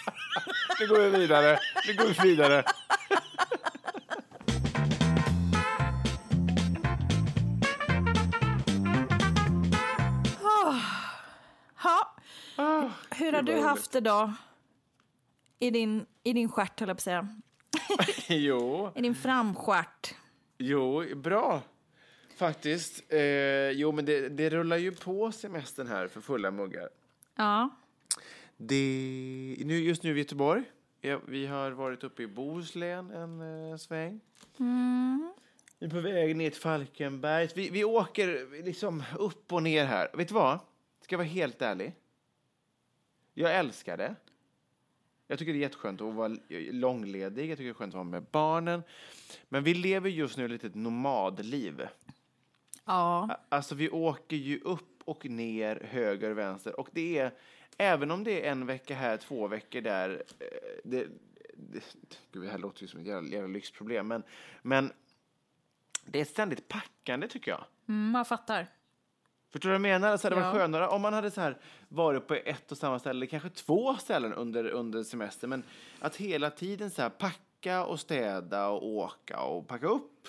Nu 0.80 0.86
går 0.86 0.98
vi 0.98 1.08
vidare. 1.18 1.58
Nu 1.86 1.94
går 1.94 2.04
vi 2.04 2.28
vidare. 2.28 2.64
Hur 13.32 13.36
har 13.36 13.42
du 13.42 13.60
haft 13.60 13.92
det 13.92 14.00
då? 14.00 14.32
I 15.58 15.70
din, 15.70 16.06
i 16.22 16.32
din 16.32 16.48
stjärt, 16.48 16.80
höll 16.80 16.88
jag 16.88 16.96
på 16.96 16.98
att 16.98 17.02
säga. 17.02 17.28
Jo, 18.28 18.92
I 18.94 19.00
din 19.02 19.14
framstjärt. 19.14 20.14
jo, 20.58 21.04
bra. 21.16 21.62
Faktiskt. 22.36 23.12
Eh, 23.12 23.70
jo, 23.70 23.92
men 23.92 24.04
det, 24.04 24.28
det 24.28 24.50
rullar 24.50 24.76
ju 24.76 24.92
på 24.92 25.32
semestern 25.32 25.86
här 25.86 26.08
för 26.08 26.20
fulla 26.20 26.50
muggar. 26.50 26.88
Ja. 27.36 27.70
Det, 28.56 29.56
nu, 29.64 29.78
just 29.78 30.02
nu 30.02 30.14
i 30.16 30.18
Göteborg. 30.18 30.62
Ja, 31.00 31.20
vi 31.26 31.46
har 31.46 31.70
varit 31.70 32.04
uppe 32.04 32.22
i 32.22 32.26
Bohuslän 32.26 33.10
en 33.10 33.70
eh, 33.70 33.76
sväng. 33.76 34.20
Vi 35.78 35.86
är 35.86 35.90
på 35.90 36.00
väg 36.00 36.36
ner 36.36 36.50
till 36.50 36.60
Falkenberg. 36.60 37.48
Vi, 37.54 37.70
vi 37.70 37.84
åker 37.84 38.62
liksom 38.64 39.02
upp 39.18 39.52
och 39.52 39.62
ner 39.62 39.84
här. 39.84 40.08
Vet 40.14 40.28
du 40.28 40.34
vad? 40.34 40.58
Ska 41.00 41.12
jag 41.14 41.18
vara 41.18 41.28
helt 41.28 41.62
ärlig? 41.62 41.94
Jag 43.34 43.54
älskar 43.56 43.96
det. 43.96 44.14
Jag 45.26 45.38
tycker 45.38 45.52
det 45.52 45.58
är 45.58 45.60
jätteskönt 45.60 46.00
att 46.00 46.14
vara 46.14 46.36
långledig. 46.50 47.50
Jag 47.50 47.58
tycker 47.58 47.64
det 47.64 47.70
är 47.70 47.74
skönt 47.74 47.90
att 47.94 47.98
vara 47.98 48.04
med 48.04 48.22
barnen. 48.32 48.82
Men 49.48 49.64
vi 49.64 49.74
lever 49.74 50.10
just 50.10 50.36
nu 50.36 50.48
lite 50.48 50.66
ett 50.66 50.74
nomadliv. 50.74 51.86
Ja. 52.84 53.38
Alltså 53.48 53.74
vi 53.74 53.90
åker 53.90 54.36
ju 54.36 54.60
upp 54.60 55.02
och 55.04 55.26
ner, 55.26 55.80
höger 55.90 56.30
och 56.30 56.38
vänster. 56.38 56.80
Och 56.80 56.88
det 56.92 57.18
är, 57.18 57.32
även 57.78 58.10
om 58.10 58.24
det 58.24 58.46
är 58.46 58.52
en 58.52 58.66
vecka 58.66 58.94
här, 58.94 59.16
två 59.16 59.48
veckor 59.48 59.80
där. 59.80 60.10
eh, 60.38 60.46
Det, 60.84 61.06
det, 61.54 61.96
gud, 62.32 62.42
det 62.42 62.48
här 62.50 62.58
låter 62.58 62.82
ju 62.82 62.88
som 62.88 63.00
ett 63.00 63.06
jävla, 63.06 63.28
jävla 63.28 63.48
lyxproblem. 63.48 64.08
Men, 64.08 64.22
men 64.62 64.92
det 66.04 66.20
är 66.20 66.24
ständigt 66.24 66.68
packande 66.68 67.28
tycker 67.28 67.50
jag. 67.50 67.64
Mm, 67.88 68.14
jag 68.14 68.28
fattar. 68.28 68.66
Förstår 69.52 69.68
du 69.68 69.68
vad 69.68 69.74
jag 69.74 69.80
menar? 69.80 70.08
Alltså, 70.12 70.28
det 70.28 70.34
var 70.34 70.42
Ja. 70.42 70.52
skönare 70.52 70.88
om 70.88 71.02
man 71.02 71.12
hade 71.12 71.30
så 71.30 71.40
här 71.40 71.56
varit 71.88 72.26
på 72.26 72.34
ett 72.34 72.72
och 72.72 72.78
samma 72.78 72.98
ställe, 72.98 73.26
kanske 73.26 73.48
två 73.48 73.94
ställen 73.96 74.32
under, 74.34 74.64
under 74.64 75.02
semestern. 75.02 75.50
Men 75.50 75.62
att 76.00 76.16
hela 76.16 76.50
tiden 76.50 76.90
så 76.90 77.02
här 77.02 77.08
packa 77.10 77.84
och 77.84 78.00
städa 78.00 78.68
och 78.68 78.86
åka 78.86 79.40
och 79.40 79.68
packa 79.68 79.86
upp. 79.86 80.28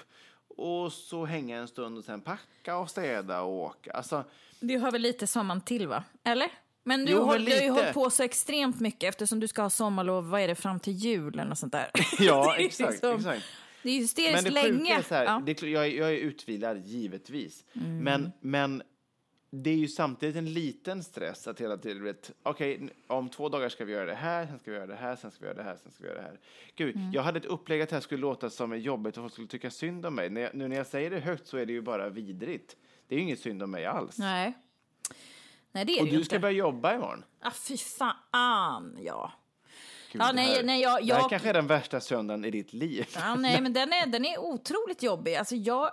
Och 0.57 0.93
så 0.93 1.25
hänga 1.25 1.57
en 1.57 1.67
stund 1.67 1.97
och 1.97 2.03
sen 2.03 2.21
packa 2.21 2.77
och 2.77 2.89
städa 2.89 3.41
och 3.41 3.53
åka. 3.53 3.91
Alltså, 3.91 4.23
Det 4.59 4.77
hör 4.77 4.91
väl 4.91 5.01
lite 5.01 5.27
sommaren 5.27 5.62
till, 5.62 5.88
va? 5.88 6.03
Eller? 6.23 6.47
Men 6.83 7.05
du, 7.05 7.12
Jo, 7.12 7.17
har, 7.23 7.25
du 7.25 7.29
har 7.31 7.38
ju 7.39 7.45
lite. 7.45 7.67
hållit 7.71 7.93
på 7.93 8.09
så 8.09 8.23
extremt 8.23 8.79
mycket 8.79 9.09
eftersom 9.09 9.39
du 9.39 9.47
ska 9.47 9.62
ha 9.62 9.69
sommarlov, 9.69 10.29
vad 10.29 10.41
är 10.41 10.47
det, 10.47 10.55
fram 10.55 10.79
till 10.79 10.93
jul 10.93 11.33
eller 11.33 11.45
något 11.49 11.57
sånt 11.59 11.71
där? 11.73 11.89
ja, 12.19 12.55
exakt. 12.57 12.91
liksom- 12.91 13.15
exakt. 13.15 13.45
Det 13.83 13.89
är 13.89 13.93
Men 13.93 14.01
hysteriskt 14.01 14.43
det 14.43 14.49
länge. 14.51 14.97
är 14.97 15.01
så 15.01 15.15
här, 15.15 15.25
ja. 15.25 15.31
Mm. 15.31 15.45
det 15.45 15.62
jag, 15.62 15.89
jag 15.89 16.09
är 16.13 16.17
utvilad, 16.17 16.77
givetvis. 16.86 17.63
Men, 17.73 18.31
men 18.41 18.83
det 19.55 19.69
är 19.69 19.75
ju 19.75 19.87
samtidigt 19.87 20.35
en 20.35 20.53
liten 20.53 21.03
stress 21.03 21.47
att 21.47 21.61
hela 21.61 21.77
tiden 21.77 22.03
vet, 22.03 22.31
okej, 22.43 22.75
n- 22.75 22.89
om 23.07 23.29
två 23.29 23.49
dagar 23.49 23.69
ska 23.69 23.85
vi 23.85 23.93
göra 23.93 24.05
det 24.05 24.15
här, 24.15 24.45
sen 24.47 24.59
ska 24.59 24.71
vi 24.71 24.77
göra 24.77 24.87
det 24.87 24.95
här, 24.95 25.15
sen 25.15 25.31
ska 25.31 25.39
vi 25.39 25.45
göra 25.45 25.57
det 25.57 25.63
här, 25.63 25.77
sen 25.83 25.91
ska 25.91 26.03
vi 26.03 26.09
göra 26.09 26.21
det 26.21 26.27
här. 26.27 26.39
Gud, 26.75 26.95
Mm. 26.95 27.11
jag 27.11 27.23
hade 27.23 27.39
ett 27.39 27.45
upplägg 27.45 27.81
att 27.81 27.89
det 27.89 27.95
här 27.95 28.01
skulle 28.01 28.21
låta 28.21 28.49
som 28.49 28.79
jobbigt 28.79 29.17
och 29.17 29.23
folk 29.23 29.33
skulle 29.33 29.47
tycka 29.47 29.71
synd 29.71 30.05
om 30.05 30.15
mig. 30.15 30.29
När 30.29 30.41
jag, 30.41 30.55
nu 30.55 30.67
när 30.67 30.75
jag 30.75 30.87
säger 30.87 31.09
det 31.09 31.19
högt 31.19 31.47
så 31.47 31.57
är 31.57 31.65
det 31.65 31.73
ju 31.73 31.81
bara 31.81 32.09
vidrigt. 32.09 32.75
Det 33.07 33.15
är 33.15 33.19
ju 33.19 33.23
inget 33.25 33.39
synd 33.39 33.63
om 33.63 33.71
mig 33.71 33.85
alls. 33.85 34.17
Nej. 34.17 34.53
Nej, 35.71 35.85
det 35.85 35.93
är 35.93 35.99
och 36.01 36.05
det 36.05 36.11
du 36.17 36.23
ska 36.23 36.35
inte. 36.35 36.41
börja 36.41 36.57
jobba 36.57 36.93
imorgon. 36.95 37.23
Ah, 37.41 37.51
fy 37.51 37.77
fan, 37.77 38.97
ja. 39.01 39.31
Gud, 40.11 40.21
Ja, 40.21 40.27
det 40.27 40.33
nej, 40.33 40.45
här, 40.55 40.63
nej, 40.63 40.81
jag- 40.81 41.07
Det 41.07 41.13
här 41.13 41.21
jag- 41.21 41.29
kanske 41.29 41.49
är 41.49 41.53
den 41.53 41.67
värsta 41.67 41.99
söndagen 42.01 42.45
i 42.45 42.51
ditt 42.51 42.73
liv. 42.73 43.07
ja 43.15 43.35
nej, 43.35 43.61
men 43.61 43.73
den 43.79 43.93
är, 43.93 44.07
den 44.07 44.25
är 44.25 44.39
otroligt 44.39 45.03
jobbig. 45.03 45.35
Alltså, 45.35 45.55
jag 45.55 45.91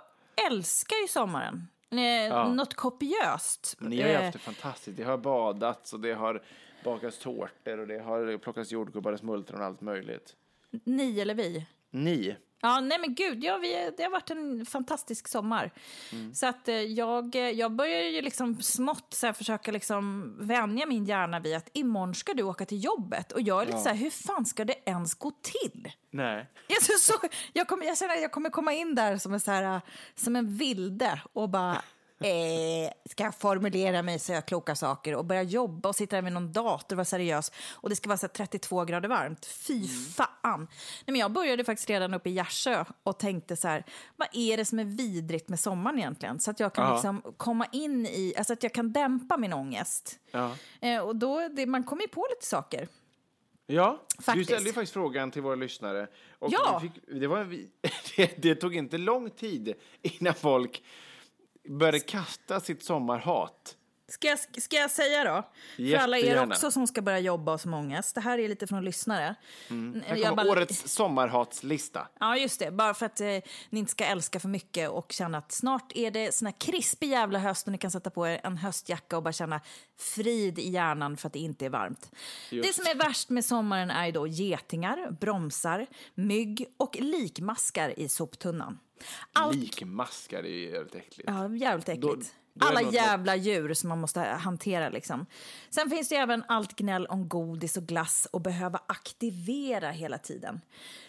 älskar 0.51 0.95
ju 1.01 1.07
sommaren. 1.07 1.67
Eh, 1.91 2.53
Något 2.53 2.73
kopiöst. 2.73 3.75
Ni 3.79 4.01
har 4.01 4.09
Eh, 4.09 4.21
haft 4.21 4.33
det 4.33 4.39
fantastiskt. 4.39 4.97
Det 4.97 5.03
har 5.03 5.17
badats 5.17 5.93
och 5.93 5.99
det 5.99 6.13
har 6.13 6.43
bakats 6.83 7.19
tårtor 7.19 7.77
och 7.77 7.87
det 7.87 7.99
har 7.99 8.37
plockats 8.37 8.71
jordgubbar 8.71 9.13
och 9.13 9.19
smultron 9.19 9.59
och 9.59 9.65
allt 9.65 9.81
möjligt. 9.81 10.35
Ni 10.83 11.19
eller 11.19 11.35
vi? 11.35 11.65
Ni? 11.89 12.35
Ja, 12.61 12.79
nej 12.79 12.99
men 12.99 13.15
gud, 13.15 13.43
ja, 13.43 13.57
vi, 13.57 13.91
det 13.97 14.03
har 14.03 14.11
varit 14.11 14.29
en 14.29 14.65
fantastisk 14.65 15.27
sommar. 15.27 15.71
Mm. 16.11 16.33
Så 16.33 16.47
att 16.47 16.67
eh, 16.67 16.75
jag, 16.75 17.35
eh, 17.35 17.41
jag 17.41 17.71
börjar 17.71 18.01
ju 18.01 18.21
liksom 18.21 18.61
smått 18.61 19.13
så 19.13 19.25
här, 19.25 19.33
försöka 19.33 19.71
liksom 19.71 20.33
vänja 20.39 20.85
min 20.85 21.05
hjärna 21.05 21.39
vid 21.39 21.55
att 21.55 21.69
imorgon 21.73 22.15
ska 22.15 22.33
du 22.33 22.43
åka 22.43 22.65
till 22.65 22.83
jobbet. 22.83 23.31
Och 23.31 23.41
jag 23.41 23.61
är 23.61 23.65
lite 23.65 23.77
så 23.77 23.89
här, 23.89 23.95
hur 23.95 24.09
fan 24.09 24.45
ska 24.45 24.65
det 24.65 24.75
ens 24.85 25.15
gå 25.15 25.31
till? 25.31 25.91
Nej. 26.11 26.49
Jag, 26.67 26.99
så, 26.99 27.13
jag, 27.53 27.67
kommer, 27.67 27.85
jag 27.85 27.97
känner 27.97 28.13
att 28.13 28.21
jag 28.21 28.31
kommer 28.31 28.49
komma 28.49 28.73
in 28.73 28.95
där 28.95 29.17
som 29.17 29.33
en, 29.33 29.39
så 29.39 29.51
här, 29.51 29.75
äh, 29.75 29.81
som 30.15 30.35
en 30.35 30.57
vilde 30.57 31.21
och 31.33 31.49
bara 31.49 31.81
eh, 32.23 32.91
ska 33.09 33.31
formulera 33.31 34.01
mig 34.01 34.19
så 34.19 34.31
jag 34.31 34.45
kloka 34.45 34.75
saker 34.75 35.15
och 35.15 35.25
börja 35.25 35.43
jobba 35.43 35.89
och 35.89 35.95
sitta 35.95 36.15
där 36.15 36.21
med 36.21 36.33
någon 36.33 36.51
dator 36.51 36.95
och 36.95 36.97
vara 36.97 37.05
seriös. 37.05 37.51
Och 37.71 37.89
det 37.89 37.95
ska 37.95 38.09
vara 38.09 38.17
så 38.17 38.25
här 38.27 38.33
32 38.33 38.85
grader 38.85 39.09
varmt. 39.09 39.45
Fy 39.45 39.87
fan! 39.87 40.59
Nej, 40.59 40.67
men 41.05 41.15
jag 41.15 41.31
började 41.31 41.63
faktiskt 41.63 41.89
redan 41.89 42.13
uppe 42.13 42.29
i 42.29 42.33
Gärsö 42.33 42.85
och 43.03 43.19
tänkte 43.19 43.55
så 43.55 43.67
här, 43.67 43.83
vad 44.15 44.27
är 44.31 44.57
det 44.57 44.65
som 44.65 44.79
är 44.79 44.85
vidrigt 44.85 45.49
med 45.49 45.59
sommaren 45.59 45.99
egentligen? 45.99 46.39
Så 46.39 46.51
att 46.51 46.59
jag 46.59 46.73
kan 46.73 46.85
Ja. 46.87 46.93
liksom 46.93 47.21
komma 47.37 47.65
in 47.71 48.05
i, 48.05 48.33
alltså 48.37 48.53
att 48.53 48.63
jag 48.63 48.73
kan 48.73 48.91
dämpa 48.93 49.37
min 49.37 49.53
ångest. 49.53 50.19
Ja. 50.31 50.55
Eh, 50.81 50.99
och 50.99 51.15
då, 51.15 51.47
det, 51.47 51.65
man 51.65 51.83
kommer 51.83 52.01
ju 52.01 52.07
på 52.07 52.27
lite 52.29 52.45
saker. 52.45 52.87
Ja, 53.67 54.01
du 54.17 54.23
Faktiskt. 54.23 54.49
ställde 54.49 54.69
ju 54.69 54.73
faktiskt 54.73 54.93
frågan 54.93 55.31
till 55.31 55.41
våra 55.41 55.55
lyssnare. 55.55 56.07
Och 56.39 56.51
Ja. 56.51 56.79
fick, 56.79 56.91
det, 57.07 57.27
vi- 57.43 57.69
det, 58.17 58.41
det 58.41 58.55
tog 58.55 58.75
inte 58.75 58.97
lång 58.97 59.29
tid 59.29 59.73
innan 60.01 60.33
folk 60.33 60.83
började 61.69 61.99
kasta 61.99 62.59
sitt 62.59 62.83
sommarhat. 62.83 63.77
Ska 64.11 64.27
jag, 64.27 64.39
ska 64.61 64.75
jag 64.75 64.91
säga 64.91 65.23
då? 65.23 65.43
För 65.75 65.95
alla 65.95 66.17
er 66.17 66.21
Jättegärna. 66.21 66.53
också 66.53 66.71
som 66.71 66.87
ska 66.87 67.01
börja 67.01 67.19
jobba 67.19 67.57
som 67.57 67.73
ångest. 67.73 68.15
Det 68.15 68.21
här 68.21 68.37
är 68.37 68.49
lite 68.49 68.67
från 68.67 68.85
lyssnare. 68.85 69.35
Mm. 69.69 70.01
Här 70.07 70.15
kommer 70.15 70.35
bara- 70.35 70.51
årets 70.51 70.93
sommarhatslista. 70.93 72.07
Ja, 72.19 72.37
just 72.37 72.59
det. 72.59 72.71
Bara 72.71 72.93
för 72.93 73.05
att 73.05 73.21
eh, 73.21 73.27
ni 73.69 73.79
inte 73.79 73.91
ska 73.91 74.05
älska 74.05 74.39
för 74.39 74.47
mycket 74.49 74.89
och 74.89 75.11
känna 75.11 75.37
att 75.37 75.51
snart 75.51 75.91
är 75.95 76.11
det 76.11 76.35
sån 76.35 76.45
här 76.45 76.55
krispig 76.59 77.09
jävla 77.09 77.39
höst 77.39 77.67
och 77.67 77.71
ni 77.71 77.77
kan 77.77 77.91
sätta 77.91 78.09
på 78.09 78.27
er 78.27 78.41
en 78.43 78.57
höstjacka 78.57 79.17
och 79.17 79.23
bara 79.23 79.33
känna 79.33 79.61
frid 79.99 80.59
i 80.59 80.69
hjärnan 80.69 81.17
för 81.17 81.27
att 81.27 81.33
det 81.33 81.39
inte 81.39 81.65
är 81.65 81.69
varmt. 81.69 82.11
Det 82.49 82.75
som 82.75 82.85
är 82.85 82.95
värst 82.95 83.29
med 83.29 83.45
sommaren 83.45 83.91
är 83.91 84.05
ju 84.05 84.11
då 84.11 84.27
getingar, 84.27 85.11
bromsar, 85.11 85.87
mygg 86.15 86.65
och 86.77 86.97
likmaskar 86.99 87.99
i 87.99 88.09
soptunnan. 88.09 88.79
Allt... 89.33 89.55
Likmaskar 89.55 90.43
är 90.43 90.49
ju 90.49 90.71
jävligt 90.71 90.95
äckligt. 90.95 91.29
Ja, 91.29 91.55
jävligt 91.55 91.89
äckligt. 91.89 92.01
Då 92.01 92.40
Alla 92.59 92.81
jävla 92.81 93.35
djur 93.35 93.73
som 93.73 93.89
man 93.89 93.99
måste 94.01 94.19
hantera. 94.21 94.89
Liksom. 94.89 95.25
Sen 95.69 95.89
finns 95.89 96.09
det 96.09 96.15
även 96.15 96.43
allt 96.47 96.75
gnäll 96.75 97.05
om 97.05 97.29
godis 97.29 97.77
och 97.77 97.83
glass 97.83 98.27
och 98.31 98.41
behöva 98.41 98.79
aktivera 98.87 99.91
hela 99.91 100.17
tiden. 100.17 100.61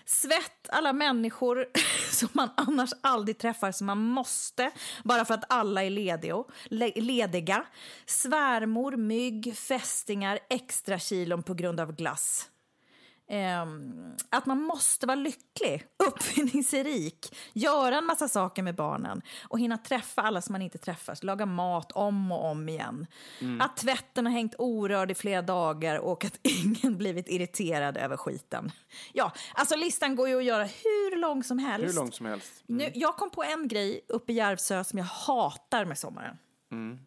Svett, 0.05 0.69
alla 0.69 0.93
människor 0.93 1.67
som 2.11 2.29
man 2.33 2.51
annars 2.57 2.91
aldrig 3.01 3.39
träffar 3.39 3.73
som 3.73 3.87
man 3.87 3.99
måste 3.99 4.71
bara 5.05 5.25
för 5.25 5.35
att 5.35 5.45
alla 5.49 5.85
är 5.85 5.91
lediga. 5.91 6.45
le- 6.65 6.93
lediga. 6.97 7.65
Svärmor, 8.07 8.97
mygg, 8.97 9.57
fästingar, 9.57 10.39
extra 10.51 10.99
kilon 10.99 11.43
på 11.43 11.55
grund 11.55 11.81
av 11.81 11.93
glass. 11.97 12.49
Ehm, 13.35 14.17
att 14.31 14.47
man 14.47 14.63
måste 14.63 15.07
vara 15.07 15.15
lycklig, 15.15 15.85
uppfinningsrik, 16.09 17.37
göra 17.53 17.99
en 17.99 18.05
massa 18.05 18.29
saker 18.29 18.63
med 18.63 18.75
barnen 18.75 19.23
och 19.49 19.59
hinna 19.61 19.79
träffa 19.79 20.23
alla 20.23 20.43
som 20.43 20.53
man 20.53 20.63
inte 20.63 20.79
träffar, 20.79 21.19
laga 21.23 21.47
mat 21.47 21.93
om 21.93 22.33
och 22.33 22.51
om 22.51 22.69
igen. 22.69 23.07
Att 23.61 23.77
tvätten 23.77 24.27
har 24.27 24.33
hängt 24.33 24.55
orörd 24.59 25.11
i 25.11 25.15
flera 25.15 25.43
dagar 25.43 25.99
och 25.99 26.25
att 26.25 26.39
ingen 26.43 26.99
blivit 26.99 27.29
irriterad 27.29 27.97
över 27.97 28.17
skiten. 28.17 28.73
Ja, 29.13 29.33
alltså 29.55 29.77
listan 29.77 30.17
går 30.17 30.29
ju 30.29 30.39
att 30.39 30.45
göra 30.45 30.65
hur 30.65 31.17
lång 31.17 31.45
som 31.45 31.59
helst. 31.59 31.89
Hur 31.89 32.01
långt 32.01 32.15
som 32.15 32.27
helst. 32.27 32.63
Nu, 32.67 32.91
jag 32.95 33.17
kom 33.17 33.31
på 33.31 33.43
en 33.43 33.69
grej 33.69 34.05
uppe 34.09 34.33
i 34.33 34.37
Järvsö 34.37 34.85
som 34.85 34.99
jag 34.99 35.07
hatar 35.07 35.85
med 35.85 35.99
sommaren. 35.99 36.39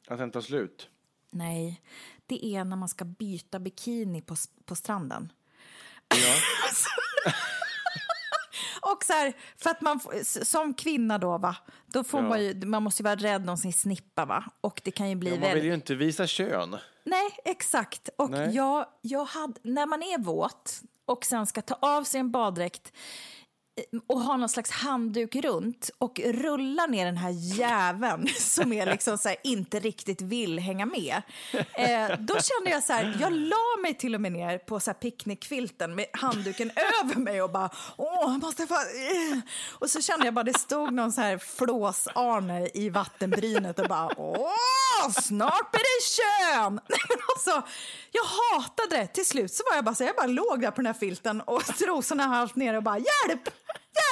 Att 0.07 0.17
den 0.17 0.31
tar 0.31 0.41
slut. 0.41 0.89
Nej, 1.31 1.81
det 2.25 2.45
är 2.45 2.63
när 2.63 2.75
man 2.75 2.89
ska 2.89 3.05
byta 3.05 3.59
bikini 3.59 4.21
på, 4.21 4.35
på 4.65 4.75
stranden. 4.75 5.29
Och 8.81 9.03
så 9.03 9.13
här, 9.13 9.33
för 9.57 9.69
att 9.69 9.81
man 9.81 9.99
som 10.23 10.73
kvinna 10.73 11.17
då 11.17 11.37
va, 11.37 11.55
då 11.87 12.03
får 12.03 12.19
Ja. 12.21 12.27
man 12.29 12.43
ju, 12.43 12.65
man 12.65 12.83
måste 12.83 13.01
ju 13.01 13.03
vara 13.03 13.15
rädd 13.15 13.49
om 13.49 13.57
sin 13.57 13.73
snippa 13.73 14.25
va. 14.25 14.43
Och 14.61 14.81
det 14.83 14.91
kan 14.91 15.09
ju 15.09 15.15
bli 15.15 15.29
Ja, 15.29 15.35
man 15.35 15.41
väldigt... 15.41 15.63
vill 15.63 15.69
ju 15.69 15.73
inte 15.75 15.95
visa 15.95 16.27
kön. 16.27 16.77
Nej, 17.03 17.29
exakt. 17.45 18.09
Och 18.17 18.29
Nej. 18.29 18.55
Jag, 18.55 18.85
jag 19.01 19.25
hade, 19.25 19.53
när 19.63 19.85
man 19.85 20.03
är 20.03 20.17
våt 20.23 20.81
och 21.05 21.25
sen 21.25 21.45
ska 21.45 21.61
ta 21.61 21.75
av 21.81 22.03
sig 22.03 22.19
en 22.19 22.31
baddräkt 22.31 22.93
och 24.07 24.21
har 24.21 24.37
någon 24.37 24.49
slags 24.49 24.71
handduk 24.71 25.35
runt 25.35 25.89
och 25.97 26.19
rullar 26.19 26.87
ner 26.87 27.05
den 27.05 27.17
här 27.17 27.29
jäveln 27.29 28.27
som 28.39 28.73
är 28.73 28.85
liksom 28.85 29.17
så 29.17 29.29
här, 29.29 29.37
inte 29.43 29.79
riktigt 29.79 30.21
vill 30.21 30.59
hänga 30.59 30.85
med. 30.85 31.21
Eh, 31.53 32.19
då 32.19 32.35
kände 32.39 32.69
jag 32.69 32.83
så 32.83 32.93
här, 32.93 33.17
jag 33.21 33.33
la 33.33 33.81
mig 33.81 33.93
till 33.93 34.15
och 34.15 34.21
med 34.21 34.31
ner 34.31 34.57
på 34.57 34.79
så 34.79 34.89
här 34.89 34.95
picknickfilten 34.95 35.95
med 35.95 36.05
handduken 36.13 36.71
över 37.03 37.15
mig 37.15 37.41
och 37.41 37.51
bara 37.51 37.69
åh, 37.97 38.31
jag 38.31 38.41
måste 38.41 38.67
få... 38.67 38.75
Och 39.79 39.89
så 39.89 40.01
kände 40.01 40.25
jag 40.25 40.33
bara 40.33 40.43
det 40.43 40.59
stod 40.59 40.93
någon 40.93 41.11
så 41.11 41.21
här 41.21 41.37
flås-Arne 41.37 42.69
i 42.73 42.89
vattenbrynet 42.89 43.79
och 43.79 43.87
bara 43.87 44.09
åh, 44.17 45.09
snart 45.21 45.71
blir 45.71 45.81
det 45.81 46.05
kön! 46.05 46.79
Alltså, 47.35 47.69
jag 48.11 48.23
hatade 48.23 48.95
det. 49.01 49.07
Till 49.07 49.25
slut 49.25 49.53
så 49.53 49.63
var 49.69 49.75
jag 49.75 49.85
bara 49.85 49.95
så 49.95 50.03
här, 50.03 50.09
jag 50.09 50.15
bara 50.15 50.27
låg 50.27 50.61
där 50.61 50.71
på 50.71 50.75
den 50.75 50.85
här 50.85 50.93
filten 50.93 51.41
och 51.41 51.65
trosorna 51.65 52.23
halvt 52.23 52.55
ner 52.55 52.73
och 52.73 52.83
bara 52.83 52.97
hjälp, 52.97 53.49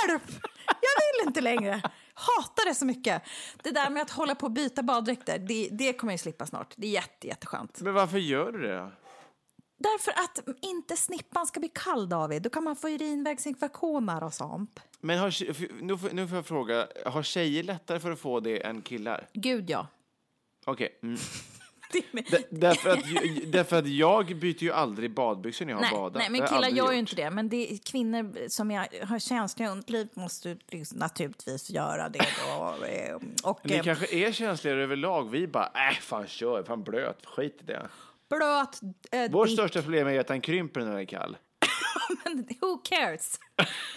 hjälp, 0.08 0.24
jag 0.66 1.22
vill 1.22 1.28
inte 1.28 1.42
längre. 1.42 1.82
Hatar 2.14 2.66
det 2.70 2.76
så 2.76 2.86
mycket. 2.86 3.24
Det 3.64 3.72
där 3.72 3.90
med 3.90 4.02
att 4.02 4.12
hålla 4.12 4.36
på 4.36 4.46
och 4.46 4.52
byta 4.52 4.84
baddräkter, 4.84 5.40
det, 5.40 5.70
det 5.72 5.94
kommer 5.94 6.14
jag 6.14 6.20
slippa 6.20 6.46
snart. 6.46 6.74
Det 6.78 6.88
är 6.88 6.92
jätte, 6.92 7.28
jätteskönt. 7.28 7.82
Men 7.82 7.94
varför 7.94 8.18
gör 8.18 8.52
du 8.52 8.62
det? 8.62 8.92
Därför 9.78 10.12
att 10.12 10.58
inte 10.62 10.98
snippan 10.98 11.48
ska 11.48 11.60
bli 11.60 11.70
kall, 11.74 12.10
David. 12.10 12.42
Då 12.42 12.50
kan 12.50 12.64
man 12.64 12.76
få 12.76 12.90
urinvägsinfektioner 12.90 14.24
och 14.24 14.34
sånt. 14.34 14.80
Men 15.00 15.20
har, 15.20 15.82
nu, 15.84 15.98
får, 15.98 16.10
nu 16.10 16.28
får 16.28 16.36
jag 16.36 16.46
fråga, 16.46 16.88
har 17.06 17.24
tjejer 17.24 17.64
lättare 17.64 18.00
för 18.00 18.12
att 18.12 18.20
få 18.20 18.40
det 18.40 18.66
än 18.66 18.82
killar? 18.82 19.28
Gud, 19.34 19.70
ja. 19.70 19.88
Okej. 20.66 21.00
Mm. 21.04 21.18
Därför, 22.50 22.90
att, 22.90 23.00
därför 23.52 23.76
att 23.80 23.88
jag 23.88 24.36
byter 24.36 24.64
ju 24.64 24.72
aldrig 24.72 25.14
badbyxor 25.14 25.66
när 25.66 25.74
jag 25.74 25.80
har 25.80 25.98
badat. 25.98 26.20
nej, 26.22 26.30
men 26.30 26.40
jag 26.40 26.50
killar 26.50 26.68
gör 26.70 26.92
ju 26.92 27.00
inte 27.00 27.16
det. 27.16 27.30
Men 27.30 27.50
det 27.50 27.74
är 27.74 27.78
kvinnor 27.78 28.50
som 28.50 28.72
är, 28.72 29.06
har 29.06 29.20
känsliga 29.20 29.70
underliv 29.70 30.08
måste 30.14 30.58
liksom 30.72 30.98
naturligtvis 30.98 31.70
göra 31.70 32.10
det. 32.10 32.26
Då. 32.48 32.86
Eh, 32.86 33.16
Och, 33.44 33.60
Ni 33.64 33.76
eh, 33.76 33.84
kanske 33.84 34.16
är 34.16 34.32
känsligare 34.32 34.84
överlag. 34.84 35.30
Vi 35.32 35.48
bara, 35.48 35.66
äh, 35.90 36.00
fan 36.02 36.28
kör, 36.28 36.64
fan 36.64 36.84
blöt, 36.84 37.26
skit 37.26 37.58
i 37.62 37.66
det. 37.66 37.88
blöt 38.30 38.80
eh, 39.12 39.32
Vårt 39.32 39.48
dick. 39.48 39.58
största 39.58 39.82
problem 39.82 40.08
är 40.08 40.20
att 40.20 40.28
den 40.28 40.42
krymper 40.42 40.80
när 40.82 40.88
den 40.92 41.00
är 41.00 41.06
kall. 41.06 41.38
Men 42.26 42.48
who 42.62 42.78
cares? 42.84 43.40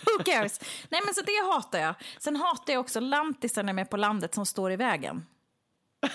Who 0.05 0.25
cares? 0.25 0.61
Nej, 0.89 1.01
men 1.05 1.15
så 1.15 1.21
det 1.21 1.53
hatar 1.53 1.79
jag. 1.79 1.95
Sen 2.19 2.37
hatar 2.37 2.73
jag 2.73 2.81
också 2.81 3.01
lantisar 3.01 3.63
när 3.63 3.73
de 3.73 3.79
är 3.81 3.85
på 3.85 3.97
landet 3.97 4.35
som 4.35 4.47
står 4.47 4.73
i 4.73 4.77
vägen. 4.77 5.27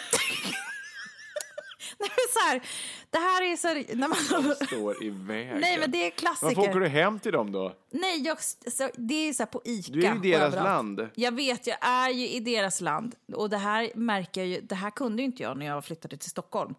Så 2.34 2.39
här, 2.39 2.62
det 3.10 3.17
här 3.17 3.52
är 3.52 3.56
så 3.58 3.67
här, 3.67 3.86
när 3.96 4.08
man... 4.08 4.56
Står 4.67 5.04
i 5.04 5.10
vägen. 5.10 5.58
Nej, 5.62 5.78
men 5.80 5.91
det 5.91 5.98
är 5.98 6.12
Varför 6.24 6.46
åker 6.46 6.56
klassiker. 6.56 6.80
du 6.80 6.88
hem 6.88 7.20
till 7.20 7.32
dem 7.32 7.52
då? 7.52 7.76
Nej, 7.89 8.22
jag, 8.22 8.38
så, 8.67 8.89
det 8.96 9.30
är 9.30 9.34
så 9.34 9.44
här 9.44 9.48
på 9.48 9.62
Ica. 9.65 9.91
Du 9.94 10.06
är 10.06 10.15
i 10.26 10.32
deras 10.32 10.56
land. 10.56 11.10
Jag 11.15 11.36
vet, 11.36 11.67
jag 11.67 11.78
är 11.82 12.10
ju 12.10 12.28
i 12.28 12.39
deras 12.39 12.82
land. 12.82 13.15
Och 13.34 13.50
det 13.50 13.58
här 13.58 13.91
märker 13.96 14.41
jag 14.41 14.48
ju, 14.48 14.62
det 14.62 14.76
här 14.76 14.89
kunde 14.89 15.22
ju 15.22 15.26
inte 15.26 15.44
jag 15.44 15.58
när 15.58 15.65
jag 15.65 15.86
flyttade 15.86 16.17
till 16.17 16.30
Stockholm. 16.30 16.76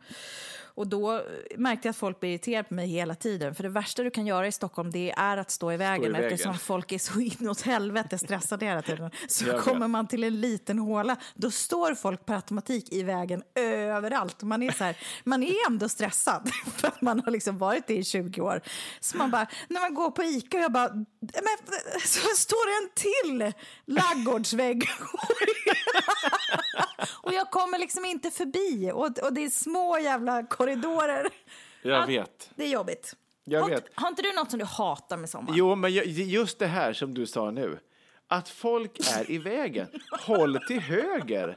Och 0.74 0.86
då 0.86 1.22
märkte 1.56 1.88
jag 1.88 1.90
att 1.90 1.96
folk 1.96 2.20
blir 2.20 2.30
irriterade 2.30 2.68
på 2.68 2.74
mig 2.74 2.86
hela 2.86 3.14
tiden. 3.14 3.54
För 3.54 3.62
det 3.62 3.68
värsta 3.68 4.02
du 4.02 4.10
kan 4.10 4.26
göra 4.26 4.46
i 4.46 4.52
Stockholm 4.52 4.90
det 4.90 5.14
är 5.16 5.36
att 5.36 5.50
stå 5.50 5.72
i 5.72 5.76
vägen. 5.76 6.12
vägen. 6.12 6.32
Eftersom 6.32 6.58
folk 6.58 6.92
är 6.92 6.98
så 6.98 7.20
inåt 7.40 7.60
helvete 7.60 8.18
stressade 8.18 8.66
hela 8.66 8.82
tiden. 8.82 9.10
Så 9.28 9.58
kommer 9.58 9.88
man 9.88 10.08
till 10.08 10.24
en 10.24 10.40
liten 10.40 10.78
håla, 10.78 11.16
då 11.34 11.50
står 11.50 11.94
folk 11.94 12.26
per 12.26 12.34
automatik 12.34 12.92
i 12.92 13.02
vägen 13.02 13.42
överallt. 13.54 14.42
Man 14.42 14.62
är, 14.62 14.72
så 14.72 14.84
här, 14.84 14.96
man 15.24 15.42
är 15.42 15.66
ändå 15.66 15.88
stressad 15.88 16.50
för 16.76 16.88
att 16.88 17.02
man 17.02 17.20
har 17.20 17.32
liksom 17.32 17.58
varit 17.58 17.86
det 17.86 17.94
i 17.94 18.04
20 18.04 18.40
år. 18.40 18.60
Så 19.00 19.16
man 19.16 19.30
bara, 19.30 19.46
när 19.68 19.80
man 19.80 19.94
går 19.94 20.10
på 20.10 20.22
Ica 20.22 20.56
och 20.56 20.62
jag 20.62 20.72
bara, 20.72 20.94
men 21.20 21.56
så 22.04 22.28
står 22.36 22.66
det 22.66 22.84
en 22.84 22.90
till 22.94 23.52
laggårdsvägg. 23.86 24.88
och 27.22 27.32
jag 27.32 27.50
kommer 27.50 27.78
liksom 27.78 28.04
inte 28.04 28.30
förbi. 28.30 28.90
Och, 28.94 29.18
och 29.18 29.32
det 29.32 29.44
är 29.44 29.50
små 29.50 29.98
jävla 29.98 30.42
korridorer. 30.62 31.26
Jag 31.82 32.02
Ja, 32.02 32.06
vet. 32.06 32.50
Det 32.54 32.64
är 32.64 32.68
jobbigt. 32.68 33.16
Jag 33.44 33.60
har, 33.60 33.70
vet. 33.70 33.84
har 33.94 34.08
inte 34.08 34.22
du 34.22 34.32
något 34.32 34.50
som 34.50 34.58
du 34.58 34.64
hatar 34.64 35.16
med 35.16 35.30
sommaren? 35.30 35.56
Jo, 35.58 35.74
men 35.74 35.92
ju- 35.92 36.02
just 36.24 36.58
det 36.58 36.66
här 36.66 36.92
som 36.92 37.14
du 37.14 37.26
sa 37.26 37.50
nu. 37.50 37.78
Att 38.28 38.48
folk 38.48 38.98
är 39.16 39.30
i 39.30 39.38
vägen. 39.38 39.86
Håll 40.26 40.58
till 40.68 40.80
höger. 40.80 41.56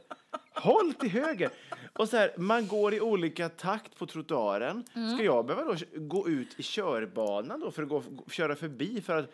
Håll 0.55 0.93
till 0.93 1.09
höger. 1.09 1.49
Och 1.93 2.09
så 2.09 2.17
här, 2.17 2.33
man 2.37 2.67
går 2.67 2.93
i 2.93 3.01
olika 3.01 3.49
takt 3.49 3.97
på 3.97 4.05
trottoaren. 4.05 4.83
Mm. 4.95 5.15
Ska 5.15 5.23
jag 5.25 5.45
behöva 5.45 5.73
då 5.73 5.77
gå 5.95 6.27
ut 6.29 6.59
i 6.59 6.63
körbanan 6.63 7.59
då 7.59 7.71
för 7.71 7.83
att 7.83 7.89
gå, 7.89 8.03
köra 8.31 8.55
förbi? 8.55 9.01
För 9.01 9.17
att 9.17 9.31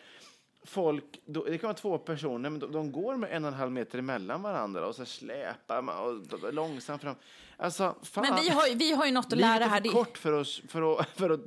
folk, 0.64 1.04
då, 1.26 1.44
det 1.44 1.58
kan 1.58 1.68
vara 1.68 1.74
två 1.78 1.98
personer, 1.98 2.50
men 2.50 2.60
de, 2.60 2.72
de 2.72 2.92
går 2.92 3.16
med 3.16 3.32
en 3.32 3.44
och 3.44 3.48
en 3.48 3.54
halv 3.54 3.72
meter 3.72 3.98
emellan 3.98 4.42
varandra 4.42 4.86
och 4.86 4.94
så 4.94 5.04
släpar 5.04 5.82
man 5.82 5.96
och 5.98 6.52
långsamt 6.54 7.02
fram. 7.02 7.14
Alltså, 7.62 7.96
fan. 8.02 8.24
Men 8.30 8.40
vi 8.42 8.48
har, 8.48 8.66
ju- 8.66 8.74
vi 8.74 8.92
har 8.92 9.06
ju 9.06 9.12
något 9.12 9.26
att 9.26 9.32
Livet 9.32 9.46
lära 9.50 9.64
är 9.64 9.68
här. 9.68 9.76
för 9.76 9.82
Det- 9.82 9.88
kort 9.88 10.18
för 10.18 10.32
oss 10.32 10.62
för 10.68 11.00
att, 11.00 11.08
för 11.16 11.30
att 11.30 11.40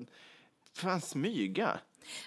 fan 0.74 1.02
smyga. 1.02 1.78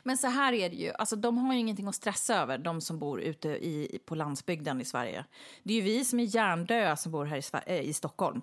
Men 0.02 0.16
så 0.18 0.26
här 0.26 0.52
är 0.52 0.68
det 0.70 0.76
ju, 0.76 0.92
alltså, 0.98 1.16
de 1.16 1.38
har 1.38 1.54
ju 1.54 1.60
ingenting 1.60 1.86
att 1.88 1.94
stressa 1.94 2.34
över, 2.36 2.58
de 2.58 2.80
som 2.80 2.98
bor 2.98 3.20
ute 3.20 3.48
i, 3.48 3.98
på 4.04 4.14
landsbygden 4.14 4.80
i 4.80 4.84
Sverige. 4.84 5.24
Det 5.62 5.72
är 5.72 5.76
ju 5.76 5.82
vi 5.82 6.04
som 6.04 6.20
är 6.20 6.24
hjärndöda 6.24 6.96
som 6.96 7.12
bor 7.12 7.24
här 7.24 7.36
i, 7.36 7.40
Sver- 7.40 7.62
eh, 7.66 7.80
i 7.80 7.92
Stockholm. 7.92 8.42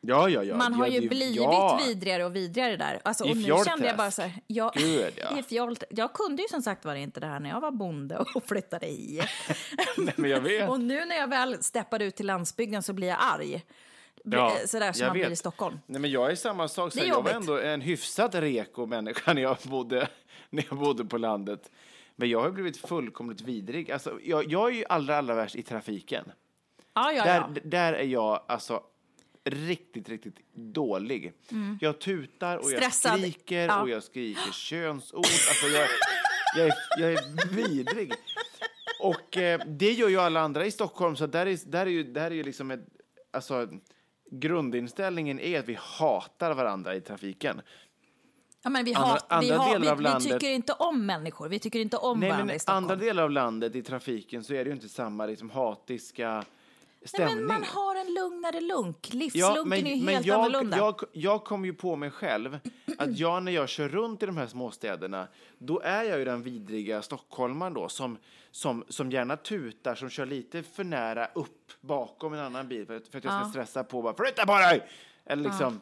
Ja, 0.00 0.28
ja, 0.28 0.42
ja. 0.42 0.56
Man 0.56 0.74
har 0.74 0.86
ju 0.86 1.08
blivit 1.08 1.36
ja. 1.36 1.80
vidrigare 1.86 2.24
och 2.24 2.36
vidrigare 2.36 2.76
där. 2.76 3.00
Alltså, 3.04 3.24
I 3.26 3.32
och 3.32 3.36
nu 3.36 3.42
Fjolträsk. 3.44 3.70
kände 3.70 3.86
jag 3.86 3.96
bara 3.96 4.10
så 4.10 4.22
här, 4.22 4.32
ja, 4.46 4.72
Gud, 4.76 5.12
ja. 5.16 5.38
i 5.38 5.42
Fjolt, 5.42 5.84
jag 5.90 6.12
kunde 6.12 6.42
ju 6.42 6.48
som 6.48 6.62
sagt 6.62 6.84
var 6.84 6.94
inte 6.94 7.20
det 7.20 7.26
här 7.26 7.40
när 7.40 7.50
jag 7.50 7.60
var 7.60 7.70
bonde 7.70 8.18
och 8.34 8.44
flyttade 8.48 8.86
hit. 8.86 9.22
Nej, 9.96 10.14
men 10.16 10.30
jag 10.30 10.40
vet. 10.40 10.68
och 10.70 10.80
nu 10.80 11.04
när 11.04 11.16
jag 11.16 11.28
väl 11.28 11.62
steppade 11.62 12.04
ut 12.04 12.16
till 12.16 12.26
landsbygden 12.26 12.82
så 12.82 12.92
blir 12.92 13.08
jag 13.08 13.18
arg. 13.20 13.64
Ja, 14.36 14.56
Sådär 14.66 14.92
som 14.92 15.06
man 15.06 15.12
blir 15.12 15.22
vet. 15.24 15.32
i 15.32 15.36
Stockholm. 15.36 15.78
Nej, 15.86 16.00
men 16.00 16.10
jag 16.10 16.30
är 16.30 16.34
samma 16.34 16.68
sak. 16.68 16.92
Så 16.92 17.00
jag 17.04 17.22
var 17.22 17.30
ändå 17.30 17.58
en 17.58 17.80
hyfsat 17.80 18.34
reko 18.34 18.86
människa 18.86 19.32
när 19.34 19.42
jag 19.42 19.56
bodde, 19.64 20.08
när 20.50 20.64
jag 20.70 20.78
bodde 20.78 21.04
på 21.04 21.18
landet. 21.18 21.70
Men 22.16 22.30
jag 22.30 22.40
har 22.40 22.50
blivit 22.50 22.76
fullkomligt 22.76 23.40
vidrig. 23.40 23.90
Alltså, 23.90 24.18
jag, 24.22 24.52
jag 24.52 24.68
är 24.70 24.74
ju 24.74 24.84
allra, 24.88 25.16
allra 25.18 25.34
värst 25.34 25.56
i 25.56 25.62
trafiken. 25.62 26.32
Ja, 26.94 27.12
ja, 27.12 27.24
där, 27.24 27.34
ja. 27.54 27.60
där 27.64 27.92
är 27.92 28.04
jag 28.06 28.42
alltså 28.48 28.82
riktigt, 29.44 30.08
riktigt 30.08 30.36
dålig. 30.54 31.32
Jag 31.80 31.98
tutar 32.00 32.56
och 32.56 32.64
Mm. 32.66 32.76
Stressad. 32.80 33.12
jag 33.12 33.20
skriker 33.20 33.66
Ja. 33.66 33.82
och 33.82 33.88
jag 33.88 34.02
skriker 34.02 34.52
könsord. 34.52 35.18
Alltså 35.18 35.66
jag, 35.66 35.88
jag, 36.56 36.66
är, 36.66 36.74
jag 36.98 37.12
är 37.12 37.54
vidrig. 37.54 38.12
Och 39.00 39.36
eh, 39.36 39.60
det 39.66 39.92
gör 39.92 40.08
ju 40.08 40.20
alla 40.20 40.40
andra 40.40 40.66
i 40.66 40.70
Stockholm, 40.70 41.16
så 41.16 41.26
där 41.26 41.46
är, 41.46 41.58
där 41.66 41.86
är 41.86 41.90
ju, 41.90 42.02
där 42.04 42.30
är 42.30 42.34
ju 42.34 42.42
liksom 42.42 42.70
ett, 42.70 42.80
alltså, 43.30 43.68
grundinställningen 44.30 45.40
är 45.40 45.58
att 45.58 45.68
vi 45.68 45.78
hatar 45.80 46.54
varandra 46.54 46.94
i 46.94 47.00
trafiken. 47.00 47.60
ja 48.62 48.70
men 48.70 48.84
vi, 48.84 48.94
andra- 48.94 49.08
hat, 49.10 49.26
vi, 49.30 49.34
andra 49.50 49.56
har, 49.56 49.72
delar 49.72 49.80
vi, 49.80 49.88
av 49.90 49.96
vi 49.98 50.04
landet- 50.04 50.32
tycker 50.40 50.50
inte 50.50 50.72
om 50.72 51.06
människor, 51.06 51.48
vi 51.48 51.58
tycker 51.58 51.78
inte 51.80 51.96
om 51.96 52.20
Nej, 52.20 52.28
varandra 52.28 52.46
men 52.46 52.56
i 52.56 52.58
Stockholm. 52.58 52.84
andra 52.84 52.96
delar 52.96 53.22
av 53.22 53.30
landet 53.30 53.74
i 53.74 53.82
trafiken 53.82 54.44
så 54.44 54.54
är 54.54 54.64
det 54.64 54.68
ju 54.68 54.74
inte 54.74 54.88
samma 54.88 55.26
liksom, 55.26 55.50
hatiska 55.50 56.44
stämning. 57.04 57.36
men 57.36 57.46
man 57.46 57.64
har 57.64 57.96
en 57.96 58.14
lugnare 58.14 58.60
lunk. 58.60 59.08
Ja, 59.12 59.18
Livslunken 59.18 59.68
men, 59.68 59.86
är 59.86 59.94
ju 59.94 60.04
men 60.04 60.14
helt 60.14 60.26
jag, 60.26 60.40
annorlunda. 60.40 60.76
jag, 60.76 61.00
jag 61.12 61.44
kom 61.44 61.64
ju 61.64 61.74
på 61.74 61.96
mig 61.96 62.10
själv 62.10 62.58
att 62.98 63.18
jag 63.18 63.42
när 63.42 63.52
jag 63.52 63.68
kör 63.68 63.88
runt 63.88 64.22
i 64.22 64.26
de 64.26 64.36
här 64.36 64.46
småstäderna, 64.46 65.28
då 65.58 65.80
är 65.80 66.02
jag 66.04 66.18
ju 66.18 66.24
den 66.24 66.42
vidriga 66.42 67.02
stockholmaren 67.02 67.74
då 67.74 67.88
som, 67.88 68.18
som, 68.50 68.84
som 68.88 69.10
gärna 69.10 69.36
tutar, 69.36 69.94
som 69.94 70.10
kör 70.10 70.26
lite 70.26 70.62
för 70.62 70.84
nära 70.84 71.26
upp 71.34 71.72
bakom 71.80 72.32
en 72.32 72.40
annan 72.40 72.68
bil 72.68 72.86
för 72.86 72.96
att, 72.96 73.08
för 73.08 73.18
att 73.18 73.24
jag 73.24 73.40
ska 73.40 73.50
stressa 73.50 73.84
på 73.84 74.02
bara 74.02 74.14
flytta 74.14 74.46
på 74.46 74.58
dig! 74.58 74.88
Eller 75.24 75.42
liksom. 75.42 75.80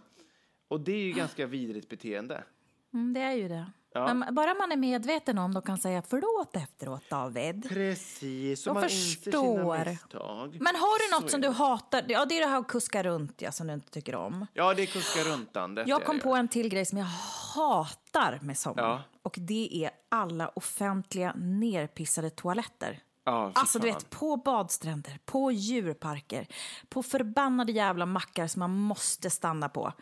Och 0.68 0.80
det 0.80 0.92
är 0.92 1.02
ju 1.02 1.12
ganska 1.12 1.46
vidrigt 1.46 1.88
beteende. 1.88 2.44
Mm, 2.94 3.12
det 3.12 3.20
är 3.20 3.32
ju 3.32 3.48
det. 3.48 3.66
Ja. 3.96 4.14
Men 4.14 4.34
bara 4.34 4.54
man 4.54 4.72
är 4.72 4.76
medveten 4.76 5.38
om 5.38 5.52
det 5.52 5.58
och 5.58 5.66
kan 5.66 5.78
säga 5.78 6.02
förlåt 6.08 6.56
efteråt, 6.56 7.02
David. 7.10 7.68
Precis, 7.68 8.66
Jag 8.66 8.74
man 8.74 8.84
inser 8.84 8.96
förstår. 9.24 9.74
sina 9.74 9.84
misstag. 9.90 10.56
Men 10.60 10.76
har 10.76 11.08
du 11.18 11.20
något 11.22 11.30
som 11.30 11.40
du 11.40 11.48
hatar? 11.48 12.04
Ja, 12.08 12.24
det 12.24 12.36
är 12.36 12.40
det 12.40 12.46
här 12.46 12.58
att 12.58 12.66
kuska 12.68 13.02
runt 13.02 13.42
ja, 13.42 13.52
som 13.52 13.66
du 13.66 13.72
inte 13.74 13.90
tycker 13.90 14.14
om. 14.14 14.46
Ja, 14.52 14.74
det 14.74 14.82
är 14.82 14.86
kuska 14.86 15.20
runtandet. 15.24 15.88
Jag 15.88 16.04
kom 16.04 16.20
på 16.20 16.34
en 16.34 16.48
till 16.48 16.68
grej 16.68 16.86
som 16.86 16.98
jag 16.98 17.06
hatar 17.54 18.38
med 18.42 18.58
sommar. 18.58 18.82
Ja. 18.82 19.02
Och 19.22 19.34
det 19.38 19.84
är 19.84 19.90
alla 20.08 20.48
offentliga 20.48 21.32
nerpissade 21.36 22.30
toaletter. 22.30 22.98
Fy 23.26 23.52
Alltså 23.60 23.78
du 23.78 23.86
vet, 23.86 24.10
på 24.10 24.36
badstränder, 24.36 25.18
på 25.24 25.52
djurparker, 25.52 26.46
på 26.88 27.02
förbannade 27.02 27.72
jävla 27.72 28.06
mackar 28.06 28.46
som 28.46 28.60
man 28.60 28.70
måste 28.70 29.30
stanna 29.30 29.68
på. 29.68 29.92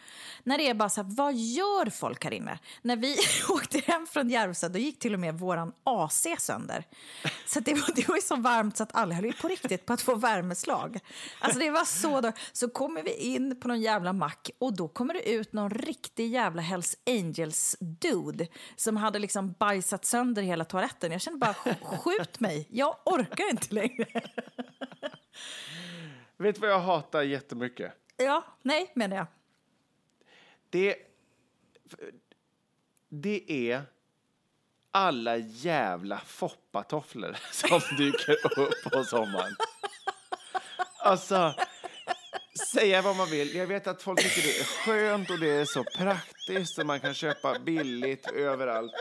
När 0.42 0.58
det 0.58 0.68
är 0.68 0.74
bara 0.74 0.88
så 0.88 1.02
här, 1.02 1.10
vad 1.16 1.34
gör 1.34 1.90
folk 1.90 2.24
här 2.24 2.30
inne? 2.34 2.58
När 2.82 2.96
vi 2.96 3.16
åkte 3.48 3.78
hem 3.78 4.06
från 4.06 4.30
Järvsö, 4.30 4.68
då 4.68 4.78
gick 4.78 4.98
till 4.98 5.14
och 5.14 5.20
med 5.20 5.38
våran 5.38 5.72
AC 5.84 6.26
sönder. 6.38 6.84
Så 7.46 7.60
det 7.60 7.74
var, 7.74 7.94
det 7.96 8.08
var 8.08 8.16
ju 8.16 8.22
så 8.22 8.36
varmt 8.36 8.76
så 8.76 8.82
att 8.82 8.94
alla 8.94 9.14
höll 9.14 9.24
ju 9.24 9.32
på 9.32 9.48
riktigt 9.48 9.86
på 9.86 9.92
att 9.92 10.02
få 10.02 10.14
värmeslag. 10.14 11.00
Alltså 11.40 11.58
det 11.58 11.70
var 11.70 11.84
så 11.84 12.20
då. 12.20 12.32
Så 12.52 12.68
kommer 12.68 13.02
vi 13.02 13.14
in 13.14 13.60
på 13.60 13.68
någon 13.68 13.80
jävla 13.80 14.12
mack 14.12 14.50
och 14.58 14.76
då 14.76 14.88
kommer 14.88 15.14
det 15.14 15.30
ut 15.30 15.52
någon 15.52 15.70
riktig 15.70 16.30
jävla 16.30 16.62
Hells 16.62 16.96
Angels-dude 17.06 18.46
som 18.76 18.96
hade 18.96 19.18
liksom 19.18 19.52
bajsat 19.52 20.04
sönder 20.04 20.42
hela 20.42 20.64
toaletten. 20.64 21.12
Jag 21.12 21.20
kände 21.20 21.38
bara, 21.38 21.52
"Sk- 21.52 21.96
skjut 21.98 22.40
mig, 22.40 22.68
jag 22.70 22.96
orkar 23.14 23.50
inte 23.50 23.74
längre. 23.74 24.06
Vet 26.36 26.54
du 26.54 26.60
vad 26.60 26.70
jag 26.70 26.80
hatar 26.80 27.22
jättemycket? 27.22 27.92
Ja, 28.16 28.44
nej 28.62 28.92
menar 28.94 29.16
jag. 29.16 29.26
Det, 30.70 30.96
det 33.08 33.70
är 33.70 33.82
alla 34.90 35.36
jävla 35.36 36.18
foppatofflor 36.18 37.36
som 37.52 37.80
dyker 37.96 38.60
upp 38.60 38.92
på 38.92 39.04
sommaren. 39.04 39.56
Alltså, 40.98 41.54
säga 42.72 43.02
vad 43.02 43.16
man 43.16 43.30
vill. 43.30 43.54
Jag 43.54 43.66
vet 43.66 43.86
att 43.86 44.02
folk 44.02 44.22
tycker 44.22 44.42
det 44.42 44.60
är 44.60 44.64
skönt 44.64 45.30
och 45.30 45.38
det 45.38 45.50
är 45.50 45.64
så 45.64 45.84
praktiskt 45.84 46.78
och 46.78 46.86
man 46.86 47.00
kan 47.00 47.14
köpa 47.14 47.58
billigt 47.58 48.30
överallt. 48.30 48.92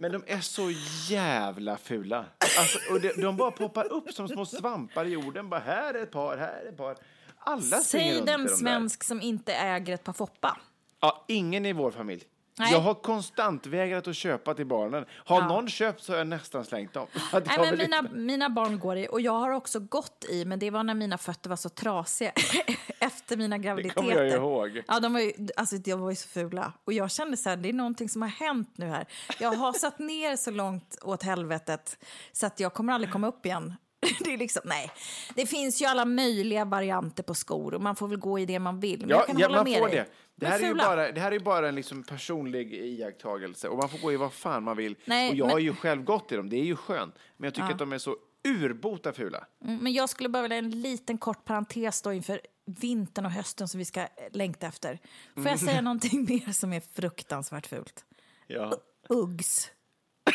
Men 0.00 0.12
de 0.12 0.24
är 0.26 0.40
så 0.40 0.70
jävla 1.08 1.76
fula. 1.76 2.24
Alltså, 2.58 2.78
och 2.92 3.00
de, 3.00 3.12
de 3.22 3.36
bara 3.36 3.50
poppar 3.50 3.92
upp 3.92 4.12
som 4.12 4.28
små 4.28 4.46
svampar 4.46 5.04
i 5.04 5.08
jorden. 5.08 5.48
Bara 5.48 5.60
här 5.60 5.94
är 5.94 6.02
ett 6.02 6.10
par, 6.10 6.36
här 6.36 6.62
är 6.64 6.68
ett 6.68 6.76
par. 6.76 6.96
Alla 7.38 7.76
Säg 7.76 8.22
den 8.26 8.44
de 8.44 8.48
svensk 8.48 9.04
som 9.04 9.20
inte 9.20 9.52
äger 9.52 9.94
ett 9.94 10.04
par 10.04 10.12
Foppa. 10.12 10.56
Ja, 11.00 11.24
ingen 11.28 11.66
i 11.66 11.72
vår 11.72 11.90
familj. 11.90 12.24
Nej. 12.60 12.72
Jag 12.72 12.80
har 12.80 12.94
konstant 12.94 13.66
vägrat 13.66 14.08
att 14.08 14.16
köpa 14.16 14.54
till 14.54 14.66
barnen. 14.66 15.04
Har 15.10 15.40
Ja. 15.40 15.48
någon 15.48 15.68
köpt 15.68 16.02
så 16.02 16.12
har 16.12 16.18
jag 16.18 16.26
nästan 16.26 16.64
slängt 16.64 16.92
dem. 16.92 17.06
Nej, 17.32 17.42
men 17.58 17.78
mina, 17.78 18.02
mina 18.02 18.50
barn 18.50 18.78
går 18.78 18.96
i, 18.96 19.08
och 19.10 19.20
jag 19.20 19.32
har 19.32 19.50
också 19.50 19.80
gått 19.80 20.24
i, 20.28 20.44
men 20.44 20.58
det 20.58 20.70
var 20.70 20.82
när 20.84 20.94
mina 20.94 21.18
fötter 21.18 21.50
var 21.50 21.56
så 21.56 21.68
trasiga 21.68 22.32
efter 22.98 23.36
mina 23.36 23.58
graviditeter. 23.58 24.00
kommer 24.00 24.14
jag 24.24 24.34
ihåg. 24.34 24.82
Ja, 24.88 25.00
de 25.00 25.12
var 25.12 25.20
ju, 25.20 25.32
alltså, 25.56 25.76
de 25.76 26.00
var 26.00 26.10
ju 26.10 26.16
så 26.16 26.28
fula. 26.28 26.72
Och 26.84 26.92
jag 26.92 27.10
kände 27.10 27.36
så 27.36 27.48
här, 27.48 27.56
det 27.56 27.68
är 27.68 27.72
någonting 27.72 28.08
som 28.08 28.22
har 28.22 28.28
hänt 28.28 28.72
nu 28.76 28.86
här. 28.86 29.06
Jag 29.40 29.52
har 29.52 29.72
satt 29.72 29.98
ner 29.98 30.36
så 30.36 30.50
långt 30.50 30.98
åt 31.02 31.22
helvetet 31.22 31.98
så 32.32 32.46
att 32.46 32.60
jag 32.60 32.74
kommer 32.74 32.92
aldrig 32.92 33.12
komma 33.12 33.26
upp 33.28 33.46
igen. 33.46 33.74
Det 34.24 34.32
är 34.34 34.38
liksom, 34.38 34.62
nej. 34.64 34.90
Det 35.34 35.46
finns 35.46 35.82
ju 35.82 35.86
alla 35.86 36.04
möjliga 36.04 36.64
varianter 36.64 37.22
på 37.22 37.34
skor 37.34 37.74
och 37.74 37.80
man 37.80 37.96
får 37.96 38.08
väl 38.08 38.18
gå 38.18 38.38
i 38.38 38.46
det 38.46 38.58
man 38.58 38.80
vill. 38.80 39.00
Men 39.00 39.08
Ja, 39.08 39.16
jag 39.16 39.26
kan 39.26 39.38
ja, 39.38 39.46
hålla 39.46 39.64
man 39.64 39.74
får 39.74 39.86
dig. 39.88 39.96
det. 39.96 40.06
Det 40.34 40.46
här, 40.46 40.60
är 40.60 40.66
ju 40.68 40.74
bara, 40.74 41.12
det 41.12 41.20
här 41.20 41.28
är 41.28 41.32
ju 41.32 41.40
bara 41.40 41.68
en 41.68 41.74
liksom 41.74 42.02
personlig 42.02 42.74
iakttagelse 42.74 43.68
och 43.68 43.78
man 43.78 43.88
får 43.88 43.98
gå 43.98 44.12
i 44.12 44.16
vad 44.16 44.32
fan 44.32 44.62
man 44.62 44.76
vill. 44.76 44.96
Nej, 45.04 45.30
och 45.30 45.36
jag 45.36 45.46
men- 45.46 45.52
har 45.52 45.58
ju 45.60 45.74
själv 45.74 46.04
gått 46.04 46.32
i 46.32 46.36
dem, 46.36 46.48
det 46.50 46.56
är 46.56 46.64
ju 46.64 46.76
skönt. 46.76 47.14
Men 47.36 47.44
jag 47.44 47.54
tycker 47.54 47.68
att 47.70 47.78
de 47.78 47.92
är 47.92 47.98
så 47.98 48.16
urbota 48.48 49.12
fula. 49.12 49.46
Mm, 49.64 49.76
Men 49.82 49.92
jag 49.92 50.08
skulle 50.08 50.28
bara 50.28 50.42
vilja 50.42 50.56
en 50.58 50.70
liten 50.70 51.18
kort 51.18 51.44
parentes 51.44 52.02
då 52.02 52.12
inför 52.12 52.40
vintern 52.66 53.26
och 53.26 53.32
hösten 53.32 53.68
som 53.68 53.78
vi 53.78 53.84
ska 53.84 54.00
eh, 54.00 54.06
längta 54.32 54.66
efter. 54.66 54.98
Får 55.34 55.46
jag 55.46 55.58
säga 55.60 55.80
någonting 55.80 56.24
mer 56.28 56.52
som 56.52 56.72
är 56.72 56.80
fruktansvärt 56.94 57.66
fult? 57.66 58.04
Ja. 58.46 58.72
Uggs. 59.08 59.70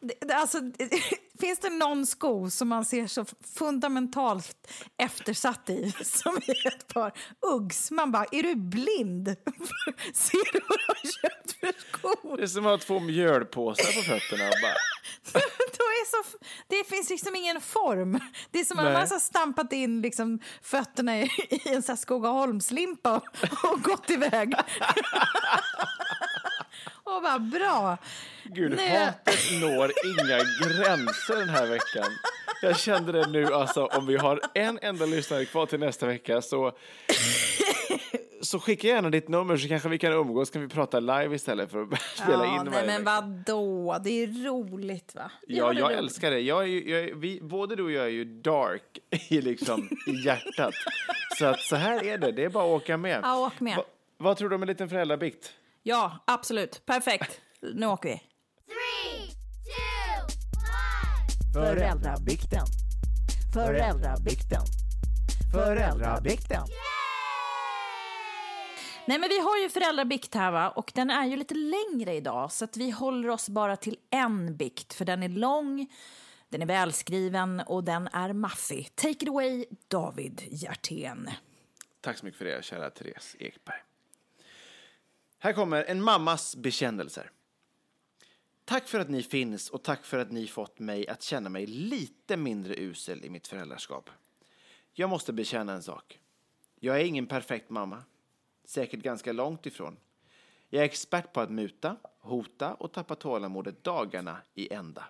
Det- 0.00 0.14
det- 0.20 0.34
Alltså, 0.34 0.58
finns 1.40 1.58
det 1.58 1.70
någon 1.70 2.06
sko 2.06 2.50
som 2.50 2.68
man 2.68 2.84
ser 2.84 3.06
så 3.06 3.24
fundamentalt 3.54 4.70
eftersatt 5.02 5.70
i 5.70 5.92
som 6.04 6.36
är 6.36 6.66
ett 6.66 6.94
par 6.94 7.12
Uggs? 7.54 7.90
Man 7.90 8.12
bara, 8.12 8.24
är 8.32 8.42
du 8.42 8.54
blind? 8.54 9.26
Ser 10.14 10.52
du 10.52 10.60
vad 10.68 10.78
du 10.78 10.84
har 10.86 10.94
köpt 11.22 11.52
för 11.60 11.74
skor? 11.88 12.36
Det 12.36 12.42
är 12.42 12.46
som 12.46 12.66
att 12.66 12.72
ha 12.72 12.78
två 12.78 13.00
mjölpåsar 13.00 13.84
på 13.84 14.02
fötterna. 14.02 14.44
Bara, 14.44 15.40
så, 16.06 16.38
det 16.66 16.84
finns 16.88 17.10
liksom 17.10 17.36
ingen 17.36 17.60
form. 17.60 18.20
Det 18.50 18.60
är 18.60 18.64
som 18.64 18.78
att 18.78 18.84
man 18.84 18.94
har 18.94 19.18
stampat 19.18 19.72
in 19.72 20.02
liksom 20.02 20.38
fötterna 20.62 21.20
i, 21.20 21.30
i 21.50 21.60
en 21.74 21.96
Skogaholmslimpa 21.96 23.16
och, 23.16 23.72
och 23.72 23.82
gått 23.82 24.10
iväg. 24.10 24.54
Och 27.04 27.22
bara 27.22 27.38
bra. 27.38 27.98
Gud, 28.44 28.72
Nej. 28.76 29.04
hatet 29.04 29.38
når 29.60 29.92
inga 30.04 30.38
gränser 30.38 31.36
den 31.36 31.48
här 31.48 31.66
veckan. 31.66 32.10
Jag 32.62 32.78
kände 32.78 33.12
det 33.12 33.26
nu, 33.26 33.46
alltså 33.54 33.84
om 33.86 34.06
vi 34.06 34.16
har 34.16 34.40
en 34.54 34.78
enda 34.82 35.06
lyssnare 35.06 35.44
kvar 35.44 35.66
till 35.66 35.80
nästa 35.80 36.06
vecka 36.06 36.42
så, 36.42 36.72
så 38.42 38.58
skicka 38.60 38.88
gärna 38.88 39.10
ditt 39.10 39.28
nummer 39.28 39.56
så 39.56 39.68
kanske 39.68 39.88
vi 39.88 39.98
kan 39.98 40.12
umgås, 40.12 40.50
kan 40.50 40.62
vi 40.62 40.68
prata 40.68 41.00
live 41.00 41.34
istället 41.34 41.70
för 41.70 41.82
att 41.82 42.00
spela 42.14 42.44
ja, 42.44 42.60
in 42.60 42.68
nej, 42.72 42.86
men 42.86 43.04
vadå? 43.04 43.98
Det 44.04 44.10
är 44.22 44.26
roligt 44.46 45.14
va? 45.14 45.30
Vi 45.46 45.56
Ja, 45.58 45.72
jag 45.72 45.84
roligt. 45.84 45.98
älskar 45.98 46.30
det. 46.30 46.40
Jag 46.40 46.62
är, 46.62 46.66
ju- 46.66 46.90
jag 46.90 47.00
är, 47.00 47.14
vi, 47.14 47.40
både 47.42 47.76
du 47.76 47.82
och 47.82 47.92
jag 47.92 48.04
är 48.04 48.08
ju 48.10 48.24
dark 48.24 48.98
i, 49.28 49.40
liksom, 49.40 49.88
i 50.06 50.24
hjärtat. 50.26 50.74
Så 51.38 51.46
att 51.46 51.60
så 51.60 51.76
här 51.76 52.04
är 52.04 52.18
det, 52.18 52.32
det 52.32 52.44
är 52.44 52.48
bara 52.48 52.64
att 52.64 52.82
åka 52.82 52.96
med. 52.96 53.20
Ja, 53.22 53.46
åk 53.46 53.60
med. 53.60 53.76
Va, 53.76 53.84
vad 54.16 54.36
tror 54.36 54.48
du 54.48 54.54
om 54.54 54.62
en 54.62 54.68
liten 54.68 54.88
föräldrabikt? 54.88 55.52
Ja, 55.88 56.24
absolut. 56.24 56.86
Perfekt. 56.86 57.40
Nu 57.74 57.86
åker 57.86 58.08
vi. 58.08 58.14
Three, 58.16 59.30
two. 59.64 60.26
Föräldrabikten. 61.54 62.66
Föräldrabikten. 63.54 64.62
Föräldrabikten. 65.52 66.62
Nej, 69.06 69.18
men 69.18 69.28
vi 69.28 69.38
har 69.40 69.58
ju 69.58 69.68
föräldrabikt 69.68 70.34
här 70.34 70.50
va? 70.50 70.70
och 70.70 70.92
den 70.94 71.10
är 71.10 71.26
ju 71.26 71.36
lite 71.36 71.54
längre 71.54 72.14
idag 72.14 72.52
så 72.52 72.64
att 72.64 72.76
vi 72.76 72.90
håller 72.90 73.28
oss 73.28 73.48
bara 73.48 73.76
till 73.76 73.96
en 74.10 74.56
bikt 74.56 74.94
för 74.94 75.04
den 75.04 75.22
är 75.22 75.28
lång, 75.28 75.92
den 76.48 76.62
är 76.62 76.66
välskriven 76.66 77.60
och 77.60 77.84
den 77.84 78.08
är 78.12 78.32
maffig. 78.32 78.96
Take 78.96 79.10
it 79.10 79.28
away, 79.28 79.64
David 79.88 80.42
Hjertén. 80.50 81.30
Tack 82.00 82.18
så 82.18 82.24
mycket 82.26 82.38
för 82.38 82.44
det, 82.44 82.64
kära 82.64 82.90
Therese 82.90 83.36
Ekberg. 83.38 83.85
Här 85.38 85.52
kommer 85.52 85.84
en 85.84 86.02
mammas 86.02 86.56
bekännelser. 86.56 87.30
Tack 88.64 88.88
för 88.88 89.00
att 89.00 89.10
ni 89.10 89.22
finns 89.22 89.70
och 89.70 89.82
tack 89.82 90.04
för 90.04 90.18
att 90.18 90.32
ni 90.32 90.46
fått 90.46 90.78
mig 90.78 91.08
att 91.08 91.22
känna 91.22 91.48
mig 91.48 91.66
lite 91.66 92.36
mindre 92.36 92.74
usel 92.76 93.24
i 93.24 93.30
mitt 93.30 93.46
föräldraskap. 93.46 94.10
Jag 94.92 95.10
måste 95.10 95.32
bekänna 95.32 95.72
en 95.72 95.82
sak. 95.82 96.20
Jag 96.80 97.00
är 97.00 97.04
ingen 97.04 97.26
perfekt 97.26 97.70
mamma. 97.70 98.02
Säkert 98.64 99.00
ganska 99.00 99.32
långt 99.32 99.66
ifrån. 99.66 99.96
Jag 100.68 100.80
är 100.80 100.86
expert 100.86 101.32
på 101.32 101.40
att 101.40 101.50
muta, 101.50 101.96
hota 102.20 102.74
och 102.74 102.92
tappa 102.92 103.14
tålamodet 103.14 103.84
dagarna 103.84 104.38
i 104.54 104.72
ända. 104.72 105.04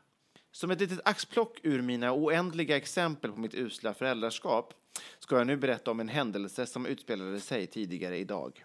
Som 0.51 0.71
ett 0.71 0.81
litet 0.81 1.01
axplock 1.05 1.61
ur 1.63 1.83
mina 1.83 2.13
oändliga 2.13 2.77
exempel 2.77 3.33
på 3.33 3.41
mitt 3.41 3.55
usla 3.55 3.95
föräldraskap 3.95 4.75
ska 5.19 5.39
jag 5.39 5.47
nu 5.47 5.57
berätta 5.57 5.91
om 5.91 6.01
en 6.01 6.09
händelse 6.09 6.67
som 6.67 6.87
utspelade 6.87 7.41
sig 7.41 7.67
tidigare 7.67 8.19
idag. 8.19 8.65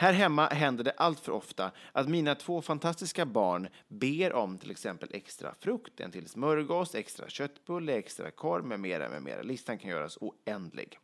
Här 0.00 0.12
hemma 0.12 0.46
händer 0.46 0.84
det 0.84 0.90
allt 0.90 1.20
för 1.20 1.32
ofta 1.32 1.70
att 1.92 2.08
mina 2.08 2.34
två 2.34 2.62
fantastiska 2.62 3.26
barn 3.26 3.68
ber 3.88 4.32
om 4.32 4.58
till 4.58 4.70
exempel 4.70 5.08
extra 5.12 5.54
frukt, 5.54 6.00
en 6.00 6.10
till 6.10 6.28
smörgås, 6.28 6.94
extra 6.94 7.28
köttbulle, 7.28 7.92
extra 7.92 8.30
korv 8.30 8.64
med 8.64 8.80
mera, 8.80 9.08
med 9.08 9.22
mera. 9.22 9.42
Listan 9.42 9.78
kan 9.78 9.90
göras 9.90 10.18
oändlig. 10.20 10.98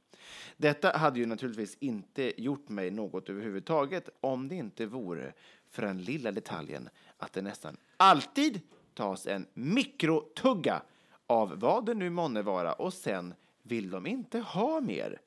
Detta 0.57 0.97
hade 0.97 1.19
ju 1.19 1.27
naturligtvis 1.27 1.77
inte 1.81 2.43
gjort 2.43 2.69
mig 2.69 2.91
något 2.91 3.29
överhuvudtaget 3.29 4.09
om 4.21 4.49
det 4.49 4.55
inte 4.55 4.87
vore 4.87 5.33
för 5.71 5.83
den 5.83 6.03
lilla 6.03 6.33
detaljen 6.33 6.89
att 7.19 7.33
det 7.33 7.43
nästan 7.43 7.77
alltid 7.97 8.61
tas 8.95 9.27
en 9.27 9.47
mikrotugga 9.55 10.83
av 11.27 11.61
vad 11.61 11.87
det 11.87 11.95
nu 11.95 12.11
månne 12.11 12.43
vara 12.43 12.73
och 12.73 12.95
sen 12.95 13.35
vill 13.63 13.91
de 13.91 14.07
inte 14.07 14.39
ha 14.39 14.81
mer. 14.81 15.21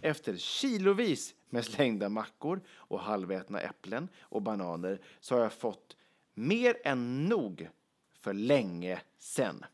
Efter 0.00 0.36
kilovis 0.36 1.34
med 1.50 1.64
slängda 1.64 2.08
mackor 2.08 2.60
och 2.70 3.00
halvätna 3.00 3.60
äpplen 3.60 4.08
och 4.20 4.42
bananer 4.42 5.00
så 5.20 5.34
har 5.34 5.42
jag 5.42 5.52
fått 5.52 5.96
mer 6.34 6.76
än 6.84 7.24
nog 7.24 7.68
för 8.18 8.32
länge 8.34 9.00
sen. 9.18 9.64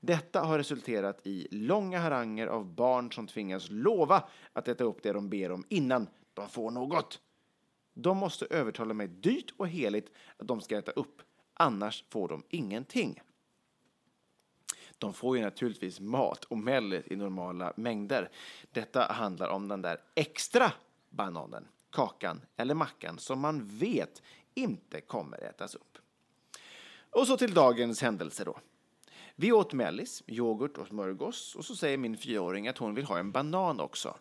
Detta 0.00 0.40
har 0.40 0.58
resulterat 0.58 1.26
i 1.26 1.48
långa 1.50 1.98
haranger 1.98 2.46
av 2.46 2.74
barn 2.74 3.12
som 3.12 3.26
tvingas 3.26 3.70
lova 3.70 4.28
att 4.52 4.68
äta 4.68 4.84
upp 4.84 5.02
det 5.02 5.12
de 5.12 5.28
ber 5.28 5.52
om 5.52 5.64
innan 5.68 6.06
de 6.34 6.48
får 6.48 6.70
något. 6.70 7.20
De 7.94 8.16
måste 8.16 8.46
övertala 8.46 8.94
mig 8.94 9.08
dyrt 9.08 9.54
och 9.56 9.68
heligt 9.68 10.12
att 10.36 10.48
de 10.48 10.60
ska 10.60 10.78
äta 10.78 10.90
upp, 10.90 11.22
annars 11.54 12.04
får 12.08 12.28
de 12.28 12.42
ingenting. 12.48 13.20
De 14.98 15.12
får 15.12 15.36
ju 15.36 15.42
naturligtvis 15.42 16.00
mat 16.00 16.44
och 16.44 16.58
mellis 16.58 17.04
i 17.06 17.16
normala 17.16 17.72
mängder. 17.76 18.30
Detta 18.70 19.12
handlar 19.12 19.48
om 19.48 19.68
den 19.68 19.82
där 19.82 20.00
extra 20.14 20.72
bananen, 21.12 21.68
kakan 21.90 22.40
eller 22.56 22.74
mackan 22.74 23.18
som 23.18 23.40
man 23.40 23.68
vet 23.78 24.22
inte 24.54 25.00
kommer 25.00 25.44
ätas 25.44 25.74
upp. 25.74 25.98
Och 27.10 27.26
så 27.26 27.36
till 27.36 27.54
dagens 27.54 28.02
händelse 28.02 28.44
då. 28.44 28.58
Vi 29.36 29.52
åt 29.52 29.72
mellis, 29.72 30.22
yoghurt 30.26 30.78
och 30.78 30.86
smörgås 30.86 31.54
och 31.54 31.64
så 31.64 31.76
säger 31.76 31.98
min 31.98 32.16
fyraåring 32.16 32.68
att 32.68 32.78
hon 32.78 32.94
vill 32.94 33.04
ha 33.04 33.18
en 33.18 33.32
banan 33.32 33.80
också. 33.80 34.16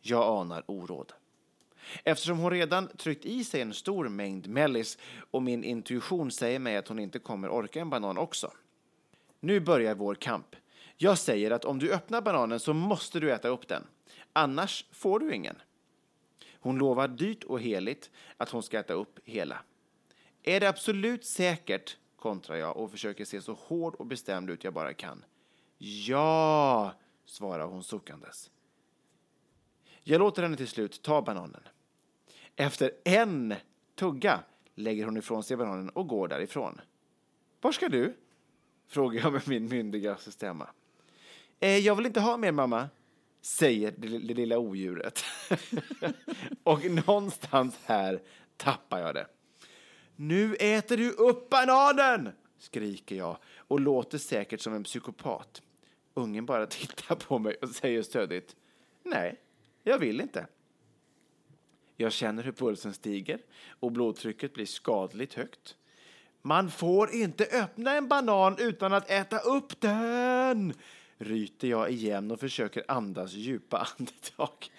Jag 0.00 0.40
anar 0.40 0.64
oråd. 0.66 1.12
Eftersom 2.04 2.38
hon 2.38 2.50
redan 2.50 2.88
tryckt 2.88 3.24
i 3.24 3.44
sig 3.44 3.60
en 3.60 3.74
stor 3.74 4.08
mängd 4.08 4.48
mellis 4.48 4.98
och 5.30 5.42
min 5.42 5.64
intuition 5.64 6.30
säger 6.30 6.58
mig 6.58 6.76
att 6.76 6.88
hon 6.88 6.98
inte 6.98 7.18
kommer 7.18 7.48
orka 7.48 7.80
en 7.80 7.90
banan 7.90 8.18
också. 8.18 8.52
Nu 9.40 9.60
börjar 9.60 9.94
vår 9.94 10.14
kamp. 10.14 10.56
Jag 10.96 11.18
säger 11.18 11.50
att 11.50 11.64
om 11.64 11.78
du 11.78 11.92
öppnar 11.92 12.22
bananen 12.22 12.60
så 12.60 12.74
måste 12.74 13.20
du 13.20 13.32
äta 13.32 13.48
upp 13.48 13.68
den. 13.68 13.86
Annars 14.32 14.86
får 14.92 15.20
du 15.20 15.34
ingen. 15.34 15.56
Hon 16.64 16.78
lovar 16.78 17.08
dyrt 17.08 17.44
och 17.44 17.60
heligt 17.60 18.10
att 18.36 18.50
hon 18.50 18.62
ska 18.62 18.78
äta 18.78 18.92
upp 18.92 19.18
hela. 19.24 19.58
Är 20.42 20.60
det 20.60 20.68
absolut 20.68 21.24
säkert, 21.24 21.96
kontrar 22.16 22.56
jag 22.56 22.76
och 22.76 22.90
försöker 22.90 23.24
se 23.24 23.40
så 23.40 23.52
hård 23.52 23.94
och 23.94 24.06
bestämd 24.06 24.50
ut 24.50 24.64
jag 24.64 24.74
bara 24.74 24.94
kan. 24.94 25.24
Ja, 25.78 26.92
svarar 27.24 27.66
hon 27.66 27.84
suckandes. 27.84 28.50
Jag 30.02 30.18
låter 30.18 30.42
henne 30.42 30.56
till 30.56 30.68
slut 30.68 31.02
ta 31.02 31.22
bananen. 31.22 31.62
Efter 32.56 32.92
en 33.04 33.54
tugga 33.94 34.40
lägger 34.74 35.04
hon 35.04 35.16
ifrån 35.16 35.42
sig 35.42 35.56
bananen 35.56 35.88
och 35.88 36.08
går 36.08 36.28
därifrån. 36.28 36.80
Var 37.60 37.72
ska 37.72 37.88
du? 37.88 38.16
frågar 38.86 39.22
jag 39.22 39.32
med 39.32 39.48
min 39.48 39.68
myndiga 39.68 40.16
stämma. 40.16 40.68
Eh, 41.60 41.78
jag 41.78 41.94
vill 41.94 42.06
inte 42.06 42.20
ha 42.20 42.36
mer, 42.36 42.52
mamma, 42.52 42.88
säger 43.44 43.94
det, 43.96 44.18
det 44.18 44.34
lilla 44.34 44.58
odjuret. 44.58 45.24
och 46.62 46.84
någonstans 46.84 47.78
här 47.84 48.22
tappar 48.56 49.00
jag 49.00 49.14
det. 49.14 49.26
Nu 50.16 50.54
äter 50.54 50.96
du 50.96 51.10
upp 51.10 51.50
bananen! 51.50 52.32
skriker 52.58 53.16
jag 53.16 53.36
och 53.56 53.80
låter 53.80 54.18
säkert 54.18 54.60
som 54.60 54.74
en 54.74 54.84
psykopat. 54.84 55.62
Ungen 56.14 56.46
bara 56.46 56.66
tittar 56.66 57.14
på 57.14 57.38
mig 57.38 57.54
och 57.54 57.68
säger 57.68 58.02
stödigt. 58.02 58.56
Nej, 59.02 59.40
jag 59.82 59.98
vill 59.98 60.20
inte. 60.20 60.46
Jag 61.96 62.12
känner 62.12 62.42
hur 62.42 62.52
pulsen 62.52 62.94
stiger 62.94 63.40
och 63.80 63.92
blodtrycket 63.92 64.54
blir 64.54 64.66
skadligt 64.66 65.34
högt. 65.34 65.76
Man 66.42 66.70
får 66.70 67.14
inte 67.14 67.44
öppna 67.44 67.92
en 67.92 68.08
banan 68.08 68.56
utan 68.58 68.92
att 68.92 69.10
äta 69.10 69.38
upp 69.38 69.80
den! 69.80 70.74
Ryter 71.18 71.68
jag 71.68 71.90
igen 71.90 72.30
och 72.30 72.40
försöker 72.40 72.84
andas 72.88 73.32
djupa 73.32 73.88
andetag. 73.98 74.70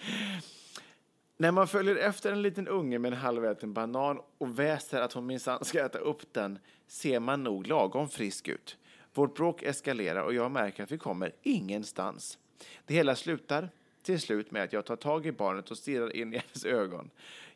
När 1.37 1.51
man 1.51 1.67
följer 1.67 1.95
efter 1.95 2.31
en 2.31 2.41
liten 2.41 2.67
unge 2.67 2.99
med 2.99 3.13
en 3.13 3.19
halväten 3.19 3.73
banan 3.73 4.19
och 4.37 4.59
väser 4.59 5.01
att 5.01 5.13
hon 5.13 5.25
minsann 5.25 5.65
ska 5.65 5.85
äta 5.85 5.97
upp 5.97 6.33
den 6.33 6.59
ser 6.87 7.19
man 7.19 7.43
nog 7.43 7.67
lagom 7.67 8.09
frisk 8.09 8.47
ut. 8.47 8.77
Vårt 9.13 9.35
bråk 9.35 9.63
eskalerar 9.63 10.23
och 10.23 10.33
jag 10.33 10.51
märker 10.51 10.83
att 10.83 10.91
vi 10.91 10.97
kommer 10.97 11.31
ingenstans. 11.43 12.37
Det 12.85 12.93
hela 12.93 13.15
slutar 13.15 13.69
till 14.03 14.21
slut 14.21 14.51
med 14.51 14.63
att 14.63 14.73
jag 14.73 14.85
tar 14.85 14.95
tag 14.95 15.25
i 15.25 15.31
barnet 15.31 15.71
och 15.71 15.77
stirrar 15.77 16.15
in 16.15 16.33
i 16.33 16.37
hennes 16.37 16.65
ögon. 16.65 17.09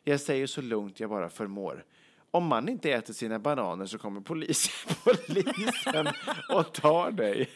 Jag 0.04 0.20
säger 0.20 0.46
så 0.46 0.62
lugnt 0.62 1.00
jag 1.00 1.10
bara 1.10 1.30
förmår. 1.30 1.84
Om 2.30 2.46
man 2.46 2.68
inte 2.68 2.92
äter 2.92 3.14
sina 3.14 3.38
bananer 3.38 3.86
så 3.86 3.98
kommer 3.98 4.20
polisen, 4.20 4.96
polisen 5.04 6.08
och 6.48 6.72
tar 6.72 7.10
dig. 7.10 7.50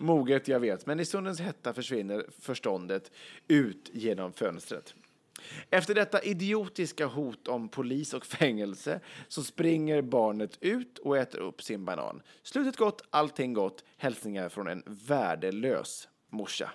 Moget, 0.00 0.48
jag 0.48 0.60
vet, 0.60 0.86
men 0.86 1.00
i 1.00 1.04
stundens 1.04 1.40
hetta 1.40 1.74
försvinner 1.74 2.24
förståndet 2.38 3.10
ut 3.48 3.90
genom 3.92 4.32
fönstret. 4.32 4.94
Efter 5.70 5.94
detta 5.94 6.22
idiotiska 6.22 7.06
hot 7.06 7.48
om 7.48 7.68
polis 7.68 8.14
och 8.14 8.26
fängelse 8.26 9.00
så 9.28 9.42
springer 9.42 10.02
barnet 10.02 10.58
ut 10.60 10.98
och 10.98 11.18
äter 11.18 11.40
upp 11.40 11.62
sin 11.62 11.84
banan. 11.84 12.22
Slutet 12.42 12.76
gott, 12.76 13.02
allting 13.10 13.52
gott. 13.52 13.84
Hälsningar 13.96 14.48
från 14.48 14.68
en 14.68 14.82
värdelös 14.86 16.08
morsa. 16.28 16.70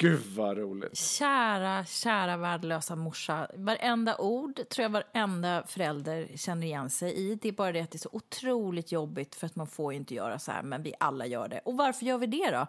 Gud 0.00 0.20
vad 0.36 0.58
roligt. 0.58 0.96
Kära, 0.98 1.84
kära 1.84 2.36
värdelösa 2.36 2.96
morsa. 2.96 3.50
Varenda 3.54 4.16
ord 4.16 4.68
tror 4.68 4.82
jag 4.82 4.90
varenda 4.90 5.62
förälder 5.66 6.28
känner 6.36 6.66
igen 6.66 6.90
sig 6.90 7.14
i. 7.14 7.34
Det 7.34 7.48
är 7.48 7.52
bara 7.52 7.72
det 7.72 7.80
att 7.80 7.90
det 7.90 7.96
är 7.96 7.98
så 7.98 8.08
otroligt 8.12 8.92
jobbigt 8.92 9.34
för 9.34 9.46
att 9.46 9.56
man 9.56 9.66
får 9.66 9.92
ju 9.92 9.98
inte 9.98 10.14
göra 10.14 10.38
så 10.38 10.52
här, 10.52 10.62
men 10.62 10.82
vi 10.82 10.94
alla 11.00 11.26
gör 11.26 11.48
det. 11.48 11.60
Och 11.64 11.76
varför 11.76 12.06
gör 12.06 12.18
vi 12.18 12.26
det 12.26 12.50
då? 12.50 12.66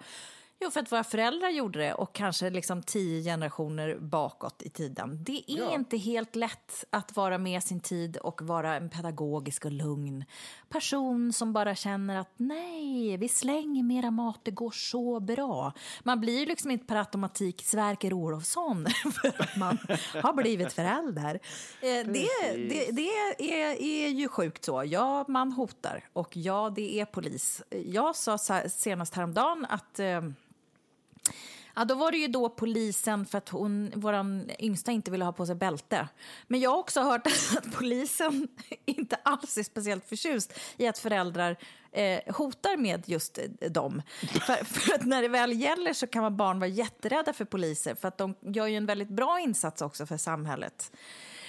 Jo, 0.62 0.72
för 0.72 0.80
att 0.80 0.91
våra 0.91 1.03
föräldrar 1.03 1.49
gjorde 1.49 1.80
det 1.80 1.93
och 1.93 2.14
kanske 2.16 2.49
liksom 2.49 2.84
tio 2.84 3.24
generationer 3.24 3.97
bakåt 3.99 4.62
i 4.64 4.70
tiden. 4.70 5.24
Det 5.24 5.51
är 5.51 5.57
Ja. 5.57 5.74
inte 5.76 5.97
helt 5.97 6.36
lätt 6.36 6.86
att 6.89 7.16
vara 7.16 7.38
med 7.38 7.64
sin 7.64 7.80
tid 7.80 8.18
och 8.18 8.41
vara 8.41 8.76
en 8.76 8.89
pedagogisk 8.89 9.66
och 9.66 9.72
lugn 9.72 10.26
person 10.70 11.34
som 11.34 11.53
bara 11.53 11.76
känner 11.76 12.16
att 12.20 12.32
nej, 12.38 13.18
vi 13.18 13.30
slänger 13.30 13.84
mera 13.84 14.12
mat, 14.12 14.39
det 14.43 14.51
går 14.51 14.72
så 14.72 15.20
bra. 15.20 15.74
Man 16.03 16.20
blir 16.20 16.39
ju 16.39 16.45
liksom 16.45 16.72
inte 16.72 16.86
per 16.86 16.95
automatik 16.95 17.62
Sverker 17.66 18.14
Olofsson 18.14 18.86
för 19.22 19.41
att 19.41 19.55
man 19.57 19.78
har 20.24 20.34
blivit 20.34 20.74
förälder. 20.74 21.39
Eh, 21.82 21.89
det, 22.12 22.28
det, 22.70 22.91
det 22.91 23.10
är, 23.10 23.82
är 23.82 24.07
ju 24.07 24.28
sjukt 24.28 24.66
så. 24.66 24.84
Ja, 24.86 25.26
man 25.28 25.51
hotar 25.51 26.03
och 26.14 26.38
ja, 26.38 26.72
det 26.76 26.99
är 26.99 27.05
polis. 27.05 27.62
Jag 27.70 28.16
sa 28.16 28.38
senast 28.70 29.14
häromdagen 29.16 29.66
att 29.70 29.99
eh, 29.99 30.22
Ja, 31.80 31.86
då 31.86 31.95
var 31.95 32.11
det 32.11 32.17
ju 32.17 32.27
då 32.27 32.49
polisen 32.49 33.25
för 33.25 33.38
att 33.38 33.49
hon, 33.49 33.91
våran 33.95 34.49
yngsta 34.59 34.91
inte 34.91 35.11
ville 35.11 35.25
ha 35.25 35.34
på 35.34 35.45
sig 35.45 35.55
bälte. 35.55 36.07
Men 36.47 36.59
jag 36.59 36.69
har 36.69 36.77
också 36.77 37.01
hört 37.01 37.27
att 37.57 37.71
polisen 37.75 38.47
inte 38.86 39.15
alls 39.23 39.57
är 39.57 39.63
speciellt 39.63 40.09
förtjust 40.09 40.59
i 40.77 40.88
att 40.88 40.97
föräldrar 40.97 41.57
eh, 41.91 42.36
hotar 42.36 42.77
med 42.77 43.09
just 43.09 43.38
eh, 43.38 43.71
dem. 43.71 44.01
För, 44.21 44.65
för 44.65 44.93
att 44.93 45.05
när 45.05 45.21
det 45.21 45.27
väl 45.27 45.61
gäller 45.61 45.93
så 45.93 46.07
kan 46.07 46.23
man 46.23 46.38
barn 46.38 46.59
vara 46.59 46.67
jätterädda 46.67 47.34
för 47.34 47.45
poliser 47.45 47.95
för 47.95 48.07
att 48.07 48.17
de 48.17 48.36
gör 48.41 48.67
ju 48.67 48.75
en 48.75 48.86
väldigt 48.86 49.09
bra 49.09 49.39
insats 49.39 49.82
också 49.82 50.05
för 50.05 50.17
samhället. 50.17 50.91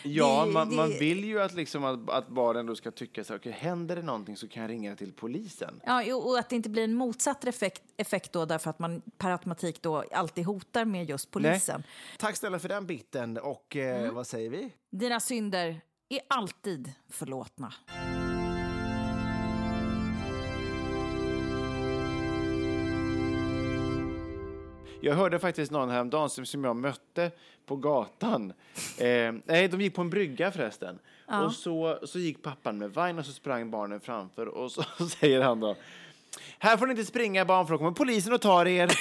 Ja, 0.03 0.45
Det- 0.47 0.53
man, 0.53 0.71
det- 0.71 0.77
man 0.77 0.91
vill 0.91 1.25
ju 1.25 1.41
att, 1.43 1.55
liksom 1.55 1.85
att, 1.85 2.11
att 2.11 2.29
barnen 2.29 2.67
då 2.67 2.77
ska 2.77 2.91
tycka 2.91 3.25
så 3.25 3.35
okej, 3.37 3.53
händer 3.53 3.97
det 3.97 4.03
någonting 4.03 4.37
så 4.37 4.49
kan 4.49 4.63
jag 4.63 4.71
ringa 4.71 4.97
till 4.97 5.13
polisen. 5.13 5.81
Ja, 5.87 6.15
och 6.15 6.39
att 6.39 6.49
det 6.51 6.57
inte 6.57 6.69
blir 6.71 6.85
en 6.85 6.95
motsatt 6.95 7.45
effekt, 7.45 7.83
effekt 7.97 8.33
då 8.33 8.45
därför 8.45 8.71
att 8.71 8.79
man 8.79 9.03
per 9.19 9.31
automatik 9.31 9.83
då 9.83 10.05
alltid 10.13 10.45
hotar 10.45 10.85
med 10.85 11.09
just 11.11 11.31
polisen. 11.31 11.83
Tack 12.19 12.37
snälla 12.37 12.59
för 12.59 12.69
den 12.69 12.87
biten. 12.87 13.39
Och 13.39 13.77
eh, 13.77 14.01
Mm. 14.01 14.15
vad 14.15 14.27
säger 14.27 14.51
vi? 14.51 14.73
Dina 14.91 15.21
synder 15.21 15.81
är 16.09 16.21
alltid 16.29 16.93
förlåtna. 17.11 17.73
Jag 25.01 25.15
hörde 25.15 25.39
faktiskt 25.39 25.73
någon 25.73 25.91
häromdagen 25.91 26.31
som, 26.31 26.47
som 26.47 26.65
jag 26.65 26.77
mötte 26.77 27.31
på 27.67 27.77
gatan. 27.77 28.53
Eh, 28.99 29.33
nej, 29.45 29.69
de 29.69 29.81
gick 29.81 29.95
på 29.95 30.01
en 30.01 30.11
brygga 30.11 30.53
förresten. 30.53 30.99
Och 31.45 31.53
så, 31.53 31.99
så 32.03 32.19
gick 32.19 32.43
pappan 32.43 32.79
med 32.79 32.91
vagn 32.91 33.19
och 33.19 33.27
så 33.27 33.33
sprang 33.33 33.71
barnen 33.71 34.01
framför 34.01 34.47
och 34.47 34.73
så 34.73 34.83
säger 35.21 35.41
han 35.41 35.61
då 35.61 35.77
här 36.59 36.77
får 36.77 36.87
ni 36.87 36.91
inte 36.91 37.05
springa 37.05 37.45
barn 37.45 37.67
för 37.67 37.75
då 37.75 37.79
kommer 37.79 37.91
polisen 37.91 38.33
och 38.33 38.41
tar 38.41 38.67
er. 38.67 38.91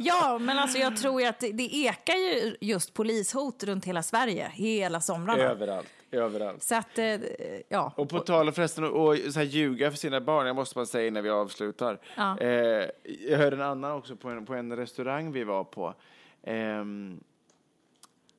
Ja, 0.00 0.38
men 0.38 0.58
alltså 0.58 0.78
jag 0.78 0.96
tror 0.96 1.26
att 1.26 1.40
det 1.40 1.76
ekar 1.76 2.14
ju 2.14 2.56
just 2.60 2.94
polishot 2.94 3.64
runt 3.64 3.84
hela 3.84 4.02
Sverige, 4.02 4.50
hela 4.54 5.00
somrarna. 5.00 5.42
överallt, 5.42 5.86
överallt. 6.10 6.62
Så 6.62 6.74
att, 6.74 6.98
eh, 6.98 7.14
ja. 7.68 7.92
Och 7.96 8.08
på 8.08 8.20
tal 8.20 8.48
om 8.48 8.54
förresten 8.54 8.84
och, 8.84 9.16
så 9.16 9.38
här, 9.38 9.46
ljuga 9.46 9.90
för 9.90 9.98
sina 9.98 10.20
barn, 10.20 10.46
jag 10.46 10.56
måste 10.56 10.74
bara 10.74 10.86
säga 10.86 11.08
innan 11.08 11.22
vi 11.22 11.30
avslutar. 11.30 12.00
Ja. 12.16 12.38
Eh, 12.40 12.90
jag 13.28 13.38
hörde 13.38 13.56
en 13.56 13.62
annan 13.62 13.92
också 13.92 14.16
på 14.16 14.28
en, 14.28 14.46
på 14.46 14.54
en 14.54 14.76
restaurang 14.76 15.32
vi 15.32 15.44
var 15.44 15.64
på. 15.64 15.94
Ehm, 16.42 17.20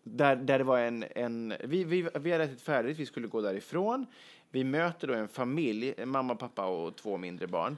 där, 0.04 0.36
där 0.36 0.58
det 0.58 0.64
var 0.64 0.80
en, 0.80 1.06
en 1.16 1.54
vi, 1.64 1.84
vi, 1.84 2.10
vi 2.14 2.32
hade 2.32 2.44
ätit 2.44 2.62
färdigt, 2.62 2.98
vi 2.98 3.06
skulle 3.06 3.28
gå 3.28 3.42
därifrån. 3.42 4.06
Vi 4.50 4.64
möter 4.64 5.08
då 5.08 5.14
en 5.14 5.28
familj, 5.28 5.94
en 5.98 6.10
mamma, 6.10 6.36
pappa 6.36 6.66
och 6.66 6.96
två 6.96 7.18
mindre 7.18 7.48
barn. 7.48 7.78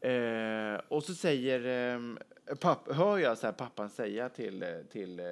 Eh, 0.00 0.80
och 0.88 1.04
så 1.04 1.14
säger, 1.14 1.94
eh, 1.94 2.00
papp, 2.56 2.92
hör 2.92 3.18
jag 3.18 3.38
så 3.38 3.46
här, 3.46 3.52
pappan 3.52 3.90
säga 3.90 4.28
till, 4.28 4.62
eh, 4.62 4.68
till 4.92 5.20
eh, 5.20 5.26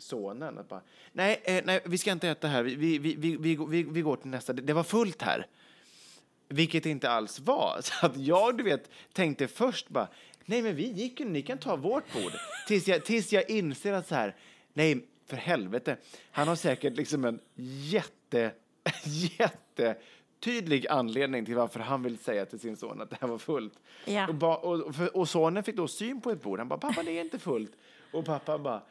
sonen 0.00 0.58
att 0.58 0.68
bara, 0.68 0.80
nej, 1.12 1.40
eh, 1.44 1.64
nej, 1.64 1.80
vi 1.84 1.98
ska 1.98 2.12
inte 2.12 2.28
äta 2.28 2.48
här, 2.48 2.62
vi, 2.62 2.74
vi, 2.74 2.98
vi, 2.98 3.36
vi, 3.36 3.56
vi, 3.68 3.82
vi, 3.82 4.00
går 4.00 4.16
till 4.16 4.30
nästa, 4.30 4.52
det, 4.52 4.62
det 4.62 4.72
var 4.72 4.82
fullt 4.82 5.22
här. 5.22 5.46
Vilket 6.48 6.82
det 6.82 6.90
inte 6.90 7.10
alls 7.10 7.40
var. 7.40 7.80
Så 7.82 8.06
att 8.06 8.16
jag, 8.16 8.56
du 8.56 8.64
vet, 8.64 8.90
tänkte 9.12 9.48
först 9.48 9.88
bara, 9.88 10.08
nej 10.44 10.62
men 10.62 10.76
vi 10.76 10.90
gick 10.90 11.20
ju, 11.20 11.28
ni 11.28 11.42
kan 11.42 11.58
ta 11.58 11.76
vårt 11.76 12.12
bord. 12.12 12.32
Tills 12.66 12.88
jag, 12.88 13.04
tills 13.04 13.32
jag 13.32 13.50
inser 13.50 13.92
att 13.92 14.08
så 14.08 14.14
här, 14.14 14.36
nej 14.72 15.06
för 15.26 15.36
helvete, 15.36 15.96
han 16.30 16.48
har 16.48 16.56
säkert 16.56 16.96
liksom 16.96 17.24
en 17.24 17.40
jätte, 17.54 18.52
jätte 19.38 19.96
tydlig 20.40 20.86
anledning 20.88 21.44
till 21.44 21.54
varför 21.54 21.80
han 21.80 22.02
vill 22.02 22.18
säga 22.18 22.46
till 22.46 22.60
sin 22.60 22.76
son 22.76 23.00
att 23.00 23.10
det 23.10 23.16
här 23.20 23.28
var 23.28 23.38
fullt. 23.38 23.80
Ja. 24.04 24.28
Och, 24.28 24.34
ba, 24.34 24.56
och, 24.56 24.94
och 25.14 25.28
sonen 25.28 25.62
fick 25.62 25.76
då 25.76 25.88
syn 25.88 26.20
på 26.20 26.30
ett 26.30 26.42
bord. 26.42 26.58
Han 26.58 26.68
bara, 26.68 26.78
pappa 26.78 27.02
det 27.02 27.18
är 27.18 27.20
inte 27.20 27.38
fullt. 27.38 27.72
Och 28.12 28.24
pappa 28.24 28.58
bara, 28.58 28.82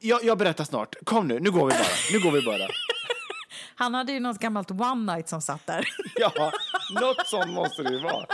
jag, 0.00 0.24
jag 0.24 0.38
berättar 0.38 0.64
snart. 0.64 0.94
Kom 1.04 1.28
nu, 1.28 1.40
nu 1.40 1.50
går 1.50 1.66
vi 1.66 1.72
bara. 1.72 1.86
Nu 2.12 2.20
går 2.20 2.32
vi 2.32 2.42
bara. 2.42 2.68
Han 3.74 3.94
hade 3.94 4.12
ju 4.12 4.20
något 4.20 4.38
gammalt 4.38 4.70
one 4.70 5.14
night 5.14 5.28
som 5.28 5.42
satt 5.42 5.66
där. 5.66 5.88
Ja, 6.16 6.52
något 7.00 7.26
sånt 7.26 7.50
måste 7.50 7.82
det 7.82 7.92
ju 7.92 8.00
vara. 8.00 8.26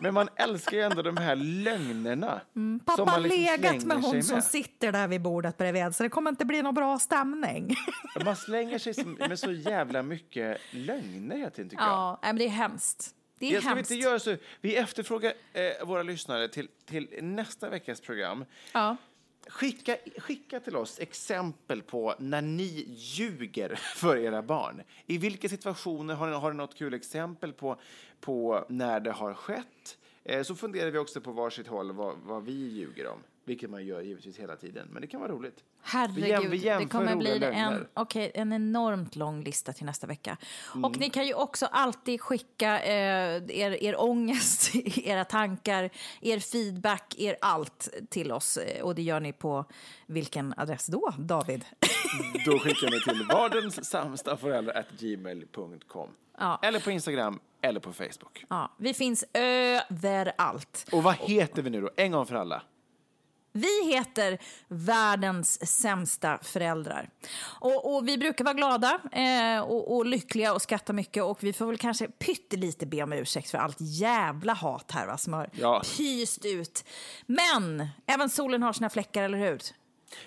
Men 0.00 0.14
man 0.14 0.28
älskar 0.36 0.76
ju 0.76 0.82
ändå 0.82 1.02
de 1.02 1.16
här 1.16 1.36
lögnerna. 1.36 2.40
Mm, 2.56 2.80
Pappa 2.80 2.96
som 2.96 3.08
har 3.08 3.20
liksom 3.20 3.38
legat 3.40 3.84
med 3.84 3.96
hon 4.02 4.22
som 4.22 4.42
sitter 4.42 4.92
där 4.92 5.08
vid 5.08 5.20
bordet 5.22 5.56
bredvid 5.58 5.94
så 5.94 6.02
det 6.02 6.08
kommer 6.08 6.30
inte 6.30 6.44
bli 6.44 6.62
någon 6.62 6.74
bra 6.74 6.98
stämning. 6.98 7.76
Man 8.24 8.36
slänger 8.36 8.78
sig 8.78 9.04
med 9.04 9.38
så 9.38 9.52
jävla 9.52 10.02
mycket 10.02 10.60
lögner 10.70 11.36
hela 11.36 11.50
tiden 11.50 11.70
tycker 11.70 11.84
jag. 11.84 11.92
Ja, 11.92 12.18
men 12.22 12.36
det 12.36 12.44
är 12.44 12.48
hemskt. 12.48 13.14
Det 13.38 13.46
är 13.46 13.52
Jag 13.52 13.62
ska 13.62 13.70
vi 13.70 13.76
hemskt. 13.76 13.90
inte 13.90 14.02
göra 14.04 14.18
så? 14.18 14.36
Vi 14.60 14.76
efterfrågar 14.76 15.32
eh, 15.52 15.86
våra 15.86 16.02
lyssnare 16.02 16.48
till, 16.48 16.68
till 16.86 17.08
nästa 17.22 17.68
veckas 17.68 18.00
program. 18.00 18.44
Ja. 18.72 18.96
Skicka, 19.46 19.96
skicka 20.18 20.60
till 20.60 20.76
oss 20.76 20.98
exempel 21.00 21.82
på 21.82 22.14
när 22.18 22.42
ni 22.42 22.84
ljuger 22.88 23.74
för 23.96 24.16
era 24.16 24.42
barn. 24.42 24.82
I 25.06 25.18
vilka 25.18 25.48
situationer 25.48 26.14
har 26.14 26.26
ni, 26.26 26.32
har 26.32 26.50
ni 26.50 26.56
något 26.56 26.74
kul 26.74 26.94
exempel 26.94 27.52
på, 27.52 27.76
på 28.20 28.64
när 28.68 29.00
det 29.00 29.12
har 29.12 29.34
skett? 29.34 29.98
Eh, 30.24 30.42
så 30.42 30.54
funderar 30.54 30.90
vi 30.90 30.98
också 30.98 31.20
på 31.20 31.32
varsitt 31.32 31.66
håll 31.66 31.92
vad, 31.92 32.16
vad 32.24 32.44
vi 32.44 32.52
ljuger 32.52 33.06
om. 33.06 33.18
Vilket 33.44 33.70
man 33.70 33.86
gör 33.86 34.00
givetvis 34.00 34.38
hela 34.38 34.56
tiden. 34.56 34.88
Men 34.90 35.00
det 35.02 35.08
kan 35.08 35.20
vara 35.20 35.32
roligt. 35.32 35.64
Herregud, 35.82 36.50
Vi 36.50 36.58
jäm- 36.58 36.78
vi 36.78 36.84
det 36.84 36.90
kommer 36.90 37.16
bli 37.16 37.44
en, 37.44 37.86
okay, 37.94 38.30
en 38.34 38.52
enormt 38.52 39.16
lång 39.16 39.42
lista 39.44 39.72
till 39.72 39.86
nästa 39.86 40.06
vecka. 40.06 40.36
Mm. 40.74 40.84
Och 40.84 40.98
ni 40.98 41.10
kan 41.10 41.26
ju 41.26 41.34
också 41.34 41.66
alltid 41.66 42.20
skicka 42.20 42.80
eh, 42.82 43.42
er, 43.48 43.82
er 43.84 44.00
ångest, 44.00 44.74
era 45.04 45.24
tankar, 45.24 45.90
er 46.20 46.38
feedback, 46.38 47.14
er 47.18 47.36
allt 47.40 47.88
till 48.10 48.32
oss. 48.32 48.56
Eh, 48.56 48.82
Och 48.82 48.94
det 48.94 49.02
gör 49.02 49.20
ni 49.20 49.32
på 49.32 49.64
vilken 50.06 50.54
adress 50.56 50.86
då, 50.86 51.12
David? 51.18 51.64
Då 52.46 52.58
skickar 52.58 52.90
ni 52.90 53.00
till 53.00 53.26
vardens 53.28 53.84
sämsta 53.84 54.36
föräldrar 54.36 54.84
gmail.com. 54.98 56.08
Ja. 56.38 56.58
Eller 56.62 56.80
på 56.80 56.90
Instagram 56.90 57.40
eller 57.60 57.80
på 57.80 57.92
Facebook. 57.92 58.44
Ja, 58.48 58.72
vi 58.78 58.94
finns 58.94 59.24
överallt. 59.34 60.86
Och 60.92 61.02
vad 61.02 61.14
heter 61.14 61.62
vi 61.62 61.70
nu 61.70 61.80
då? 61.80 61.90
En 61.96 62.12
gång 62.12 62.26
för 62.26 62.34
alla. 62.34 62.62
Vi 63.52 63.92
heter 63.94 64.38
Världens 64.68 65.66
sämsta 65.80 66.38
föräldrar. 66.42 67.08
Och, 67.42 67.94
och 67.96 68.08
vi 68.08 68.18
brukar 68.18 68.44
vara 68.44 68.54
glada 68.54 68.98
eh, 69.12 69.60
och, 69.62 69.96
och 69.96 70.06
lyckliga 70.06 70.54
och 70.54 70.62
skratta 70.62 70.92
mycket 70.92 71.22
och 71.22 71.44
vi 71.44 71.52
får 71.52 71.66
väl 71.66 71.78
kanske 71.78 72.08
pyttelite 72.08 72.86
be 72.86 73.02
om 73.02 73.12
ursäkt 73.12 73.50
för 73.50 73.58
allt 73.58 73.76
jävla 73.78 74.52
hat 74.54 74.90
här 74.90 75.06
va, 75.06 75.18
som 75.18 75.32
har 75.32 75.50
Ja. 75.52 75.82
pyst 75.96 76.44
ut. 76.44 76.84
Men 77.26 77.88
även 78.06 78.28
solen 78.28 78.62
har 78.62 78.72
sina 78.72 78.90
fläckar, 78.90 79.22
eller 79.22 79.38
hur? 79.38 79.60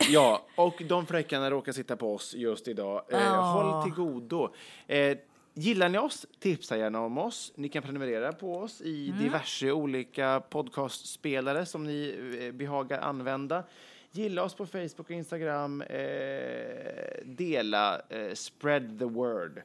Ja, 0.09 0.45
och 0.55 0.81
de 0.89 1.05
fläckarna 1.05 1.51
råkar 1.51 1.71
sitta 1.71 1.95
på 1.95 2.15
oss 2.15 2.33
just 2.35 2.67
idag. 2.67 3.01
Eh, 3.11 3.19
Ja. 3.23 3.41
Håll 3.41 3.83
till 3.83 3.93
godo. 3.93 4.53
Eh, 4.87 5.17
gillar 5.55 5.89
ni 5.89 5.97
oss, 5.97 6.25
tipsa 6.39 6.77
gärna 6.77 6.99
om 7.01 7.17
oss. 7.17 7.51
Ni 7.55 7.69
kan 7.69 7.83
prenumerera 7.83 8.33
på 8.33 8.57
oss 8.57 8.81
i 8.81 9.09
Mm. 9.09 9.23
diverse 9.23 9.71
olika 9.71 10.39
podcastspelare 10.49 11.65
som 11.65 11.83
ni 11.83 12.15
eh, 12.41 12.51
behagar 12.51 12.99
använda. 13.01 13.63
Gilla 14.11 14.43
oss 14.43 14.53
på 14.55 14.65
Facebook 14.65 14.99
och 14.99 15.11
Instagram. 15.11 15.81
Eh, 15.81 17.25
dela, 17.25 18.01
eh, 18.09 18.33
spread 18.33 18.99
the 18.99 19.05
word 19.05 19.61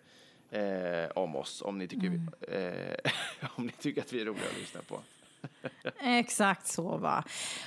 eh, 0.51 1.11
om 1.15 1.37
oss 1.37 1.63
om 1.63 1.79
ni, 1.79 1.89
tycker 1.89 2.07
Mm. 2.07 2.31
vi, 2.41 2.57
eh, 2.57 3.13
om 3.57 3.67
ni 3.67 3.73
tycker 3.73 4.01
att 4.01 4.13
vi 4.13 4.21
är 4.21 4.25
roliga 4.25 4.45
att 4.53 4.59
lyssna 4.61 4.81
på. 4.89 5.01
Exakt 6.01 6.67
så 6.67 6.97
va. 6.97 7.25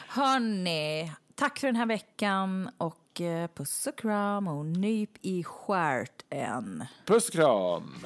Hörni, 0.07 1.11
tack 1.35 1.59
för 1.59 1.67
den 1.67 1.75
här 1.75 1.85
veckan 1.85 2.69
och 2.77 3.21
eh, 3.21 3.49
puss 3.55 3.87
och 3.87 3.97
kram 3.97 4.47
och 4.47 4.65
nyp 4.65 5.09
i 5.21 5.43
stjärten. 5.43 6.85
Puss 7.05 7.27
och 7.27 7.33
kram! 7.33 8.05